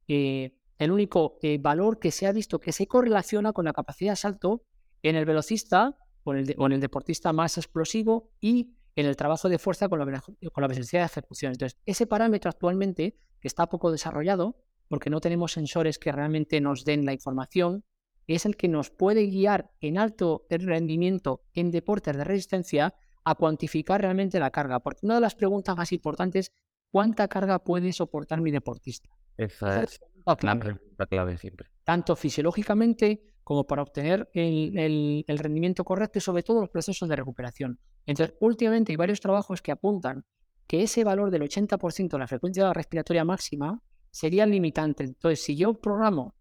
eh, 0.09 0.55
el 0.78 0.90
único 0.90 1.38
eh, 1.40 1.59
valor 1.59 1.99
que 1.99 2.11
se 2.11 2.26
ha 2.26 2.32
visto 2.32 2.59
que 2.59 2.72
se 2.72 2.86
correlaciona 2.86 3.53
con 3.53 3.64
la 3.64 3.72
capacidad 3.72 4.12
de 4.12 4.16
salto 4.16 4.62
en 5.03 5.16
el 5.16 5.24
velocista 5.24 5.97
o 6.24 6.34
en 6.34 6.40
el, 6.40 6.72
el 6.72 6.80
deportista 6.80 7.32
más 7.32 7.57
explosivo 7.57 8.30
y 8.40 8.74
en 8.97 9.07
el 9.07 9.16
trabajo 9.16 9.49
de 9.49 9.59
fuerza 9.59 9.88
con 9.88 9.99
la, 9.99 10.20
con 10.20 10.61
la 10.61 10.68
velocidad 10.68 11.03
de 11.03 11.07
ejecución. 11.07 11.53
Entonces, 11.53 11.78
ese 11.86 12.07
parámetro 12.07 12.51
actualmente, 12.51 13.16
que 13.40 13.49
está 13.49 13.68
poco 13.68 13.90
desarrollado, 13.90 14.57
porque 14.88 15.11
no 15.11 15.20
tenemos 15.20 15.53
sensores 15.53 15.99
que 15.99 16.12
realmente 16.12 16.61
nos 16.61 16.84
den 16.84 17.05
la 17.05 17.12
información, 17.12 17.84
es 18.26 18.47
el 18.47 18.57
que 18.57 18.68
nos 18.68 18.90
puede 18.90 19.26
guiar 19.26 19.70
en 19.80 19.99
alto 19.99 20.47
rendimiento 20.49 21.42
en 21.53 21.70
deportes 21.70 22.16
de 22.16 22.24
resistencia 22.24 22.95
a 23.25 23.35
cuantificar 23.35 24.01
realmente 24.01 24.39
la 24.39 24.51
carga. 24.51 24.81
Porque 24.81 25.07
una 25.07 25.16
de 25.16 25.20
las 25.20 25.35
preguntas 25.35 25.77
más 25.77 25.93
importantes, 25.93 26.53
¿cuánta 26.91 27.29
carga 27.29 27.59
puede 27.59 27.93
soportar 27.93 28.41
mi 28.41 28.51
deportista? 28.51 29.09
Esa 29.37 29.83
es 29.83 30.01
la 30.25 30.37
pregunta 30.37 31.07
clave 31.07 31.37
siempre. 31.39 31.68
Tanto 31.83 32.16
fisiológicamente 32.16 33.35
como 33.43 33.66
para 33.66 33.83
obtener 33.83 34.31
el, 34.33 35.25
rendimiento 35.29 35.85
correcto 35.85 36.18
y 36.18 36.22
sobre 36.22 36.43
todo 36.43 36.61
los 36.61 36.70
procesos 36.70 37.09
de 37.09 37.16
recuperación. 37.16 37.79
Entonces, 38.07 38.35
últimamente 38.41 38.93
hay 38.93 38.97
varios 38.97 39.20
trabajos 39.20 39.61
que 39.61 39.70
apuntan 39.70 40.25
que 40.66 40.83
ese 40.83 41.05
valor 41.05 41.31
del 41.31 41.43
80% 41.43 42.09
de 42.09 42.18
la 42.18 42.27
frecuencia 42.27 42.72
respiratoria 42.72 43.25
máxima 43.25 43.83
sería 44.11 44.47
limitante. 44.47 45.05
Entonces, 45.05 45.43
si 45.43 45.57
yo 45.57 45.75
programo, 45.75 46.35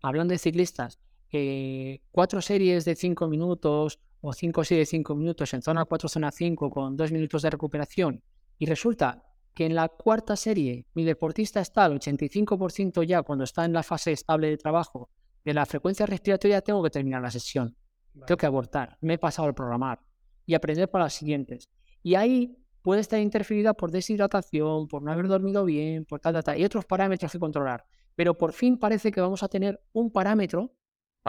hablando 0.00 0.32
de 0.32 0.38
ciclistas, 0.38 1.00
eh, 1.32 2.02
cuatro 2.12 2.40
series 2.40 2.84
de 2.84 2.94
cinco 2.94 3.26
minutos 3.26 3.98
o 4.20 4.32
5 4.32 4.60
o 4.60 4.64
6 4.64 4.78
de 4.78 4.86
5 4.86 5.14
minutos 5.14 5.54
en 5.54 5.62
zona 5.62 5.84
4, 5.84 6.08
zona 6.08 6.30
5 6.30 6.70
con 6.70 6.96
2 6.96 7.12
minutos 7.12 7.42
de 7.42 7.50
recuperación 7.50 8.22
y 8.58 8.66
resulta 8.66 9.22
que 9.54 9.66
en 9.66 9.74
la 9.74 9.88
cuarta 9.88 10.36
serie 10.36 10.86
mi 10.94 11.04
deportista 11.04 11.60
está 11.60 11.84
al 11.84 11.98
85% 11.98 13.02
ya 13.02 13.22
cuando 13.22 13.44
está 13.44 13.64
en 13.64 13.72
la 13.72 13.82
fase 13.82 14.12
estable 14.12 14.48
de 14.48 14.56
trabajo 14.56 15.10
de 15.44 15.54
la 15.54 15.66
frecuencia 15.66 16.06
respiratoria, 16.06 16.60
tengo 16.60 16.82
que 16.82 16.90
terminar 16.90 17.22
la 17.22 17.30
sesión. 17.30 17.76
Tengo 18.26 18.36
que 18.36 18.46
abortar. 18.46 18.98
Me 19.00 19.14
he 19.14 19.18
pasado 19.18 19.48
al 19.48 19.54
programar 19.54 20.00
y 20.44 20.54
aprender 20.54 20.90
para 20.90 21.04
las 21.04 21.14
siguientes. 21.14 21.70
Y 22.02 22.14
ahí 22.14 22.56
puede 22.82 23.00
estar 23.00 23.20
interferida 23.20 23.74
por 23.74 23.90
deshidratación, 23.90 24.88
por 24.88 25.02
no 25.02 25.12
haber 25.12 25.28
dormido 25.28 25.64
bien, 25.64 26.04
por 26.04 26.20
tal, 26.20 26.34
tal, 26.34 26.44
tal, 26.44 26.60
y 26.60 26.64
otros 26.64 26.84
parámetros 26.84 27.32
que 27.32 27.38
controlar. 27.38 27.84
Pero 28.14 28.36
por 28.36 28.52
fin 28.52 28.78
parece 28.78 29.12
que 29.12 29.20
vamos 29.20 29.42
a 29.42 29.48
tener 29.48 29.80
un 29.92 30.10
parámetro 30.10 30.74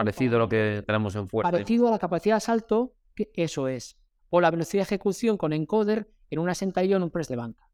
Parecido 0.04 0.38
a 0.38 0.40
lo 0.40 0.50
que 0.50 0.84
tenemos 0.86 1.16
en 1.16 1.28
fuerte. 1.28 1.52
Parecido 1.52 1.88
a 1.88 1.92
la 1.92 2.00
capacidad 2.00 2.36
de 2.38 2.42
salto, 2.42 2.94
que 3.16 3.30
eso 3.36 3.68
es. 3.68 3.98
O 4.30 4.42
la 4.42 4.52
velocidad 4.52 4.82
de 4.82 4.96
ejecución 4.96 5.38
con 5.38 5.54
encoder 5.54 6.10
en 6.30 6.40
una 6.40 6.56
sentadilla 6.56 6.96
o 6.96 6.98
en 6.98 7.04
un 7.04 7.10
press 7.10 7.28
de 7.28 7.36
banca. 7.36 7.70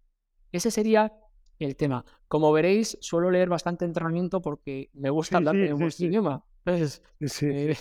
Ese 0.51 0.71
sería 0.71 1.13
el 1.59 1.75
tema. 1.75 2.05
Como 2.27 2.51
veréis, 2.51 2.97
suelo 3.01 3.31
leer 3.31 3.49
bastante 3.49 3.85
entrenamiento 3.85 4.41
porque 4.41 4.89
me 4.93 5.09
gusta 5.09 5.37
hablar 5.37 5.55
en 5.55 5.73
un 5.73 5.91
idioma. 5.99 6.43
Entonces, 6.65 7.03
eh, 7.43 7.75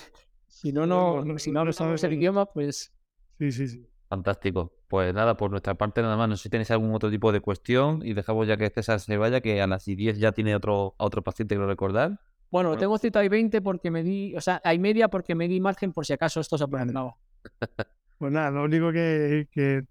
si 0.46 0.72
no, 0.72 0.86
no, 0.86 1.38
si 1.38 1.50
no, 1.50 1.72
sabes 1.72 2.04
el 2.04 2.12
idioma, 2.12 2.46
pues... 2.46 2.92
Sí, 3.38 3.50
sí, 3.50 3.68
sí. 3.68 3.86
Fantástico. 4.08 4.72
Pues 4.88 5.12
nada, 5.14 5.36
por 5.36 5.50
nuestra 5.50 5.74
parte 5.74 6.02
nada 6.02 6.16
más. 6.16 6.28
No 6.28 6.36
sé 6.36 6.44
si 6.44 6.50
tenéis 6.50 6.70
algún 6.70 6.94
otro 6.94 7.10
tipo 7.10 7.32
de 7.32 7.40
cuestión 7.40 8.00
y 8.04 8.14
dejamos 8.14 8.46
ya 8.46 8.56
que 8.56 8.70
César 8.70 9.00
se 9.00 9.16
vaya, 9.16 9.40
que 9.40 9.60
a 9.60 9.66
las 9.66 9.84
10 9.84 10.18
ya 10.18 10.32
tiene 10.32 10.54
otro, 10.54 10.94
otro 10.98 11.22
paciente 11.22 11.54
que 11.54 11.58
lo 11.58 11.66
recordar. 11.66 12.20
Bueno, 12.54 12.76
tengo 12.76 12.98
cita 12.98 13.18
hay 13.18 13.28
20 13.28 13.60
porque 13.62 13.90
me 13.90 14.04
di, 14.04 14.32
o 14.36 14.40
sea, 14.40 14.60
hay 14.62 14.78
media 14.78 15.08
porque 15.08 15.34
me 15.34 15.48
di 15.48 15.60
margen 15.60 15.92
por 15.92 16.06
si 16.06 16.12
acaso 16.12 16.38
esto 16.38 16.56
se 16.56 16.64
de 16.64 16.92
nuevo. 16.92 17.18
Pues 18.16 18.32
nada, 18.32 18.52
lo 18.52 18.62
único 18.62 18.92
que, 18.92 19.48
que 19.50 19.82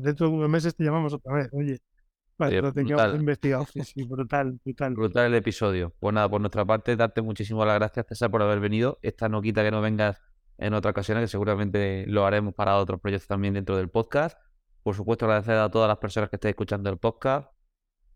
dentro 0.00 0.28
de 0.28 0.32
unos 0.32 0.48
meses 0.48 0.76
te 0.76 0.84
llamamos 0.84 1.12
otra 1.12 1.34
vez, 1.34 1.48
oye. 1.52 1.80
Para 2.36 2.60
lo 2.60 2.72
tengamos 2.72 3.16
investigado. 3.16 3.66
Sí, 3.82 4.04
brutal, 4.08 4.60
brutal. 4.64 4.94
Brutal 4.94 5.26
el 5.26 5.34
episodio. 5.34 5.92
Pues 5.98 6.14
nada, 6.14 6.28
por 6.28 6.40
nuestra 6.40 6.64
parte, 6.64 6.94
darte 6.94 7.20
muchísimas 7.20 7.66
las 7.66 7.74
gracias, 7.74 8.06
César, 8.06 8.30
por 8.30 8.42
haber 8.42 8.60
venido. 8.60 9.00
Esta 9.02 9.28
no 9.28 9.42
quita 9.42 9.64
que 9.64 9.72
no 9.72 9.80
vengas 9.80 10.22
en 10.58 10.72
otra 10.72 10.92
ocasión, 10.92 11.18
que 11.18 11.26
seguramente 11.26 12.04
lo 12.06 12.26
haremos 12.26 12.54
para 12.54 12.76
otros 12.76 13.00
proyectos 13.00 13.26
también 13.26 13.54
dentro 13.54 13.76
del 13.76 13.90
podcast. 13.90 14.38
Por 14.84 14.94
supuesto, 14.94 15.24
agradecer 15.24 15.56
a 15.56 15.68
todas 15.68 15.88
las 15.88 15.98
personas 15.98 16.30
que 16.30 16.36
estéis 16.36 16.50
escuchando 16.50 16.88
el 16.90 16.98
podcast 16.98 17.55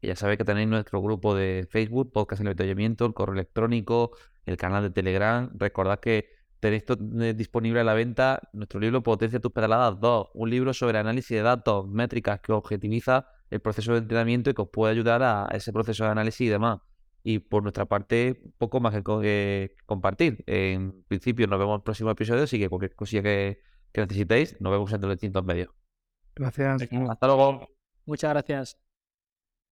Y 0.01 0.09
ya 0.09 0.17
sabéis 0.17 0.39
que 0.39 0.45
tenéis 0.45 0.69
nuestro 0.69 1.01
grupo 1.03 1.35
de 1.35 1.67
Facebook, 1.71 2.13
Podcast 2.13 2.41
El 2.41 2.49
Avituallamiento, 2.49 3.05
el 3.07 3.15
correo 3.15 3.35
electrónico, 3.35 4.13
el 4.47 4.57
canal 4.57 4.83
de 4.83 4.91
Telegram. 4.91 5.51
Recordad 5.55 6.01
que 6.01 6.31
tenéis 6.61 6.85
eh, 7.21 7.35
disponible 7.35 7.81
a 7.81 7.85
la 7.85 7.95
venta 7.95 8.41
nuestro 8.53 8.81
libro 8.81 9.03
Potencia 9.03 9.41
tus 9.41 9.53
pedaladas 9.53 10.01
2, 10.01 10.31
un 10.35 10.51
libro 10.51 10.73
sobre 10.73 10.99
análisis 10.99 11.37
de 11.37 11.43
datos, 11.43 11.89
métricas 11.89 12.41
que 12.41 12.53
objetiviza 12.53 13.27
el 13.51 13.61
proceso 13.61 13.93
de 13.93 13.99
entrenamiento 13.99 14.51
y 14.51 14.55
que 14.55 14.63
os 14.63 14.69
puede 14.69 14.93
ayudar 14.93 15.23
a 15.23 15.49
ese 15.53 15.73
proceso 15.73 16.05
de 16.05 16.11
análisis 16.11 16.43
y 16.43 16.49
demás. 16.49 16.81
Y 17.23 17.41
por 17.41 17.63
nuestra 17.63 17.85
parte, 17.85 18.41
poco 18.57 18.81
más 18.81 18.95
que, 18.95 19.77
compartir. 19.85 20.43
En 20.47 21.03
principio, 21.05 21.47
nos 21.47 21.59
vemos 21.59 21.75
en 21.75 21.81
el 21.81 21.83
próximo 21.83 22.11
episodio, 22.11 22.45
así 22.45 22.59
que 22.59 22.69
cualquier 22.69 22.95
cosilla 22.95 23.23
que, 23.23 23.61
que 23.93 24.01
necesitéis, 24.01 24.59
nos 24.61 24.73
vemos 24.73 24.93
en 24.93 25.01
los 25.03 25.11
distintos 25.11 25.45
medios. 25.45 25.69
Gracias. 26.35 26.89
Hasta 27.11 27.27
luego. 27.27 27.69
Muchas 28.07 28.31
gracias. 28.31 28.90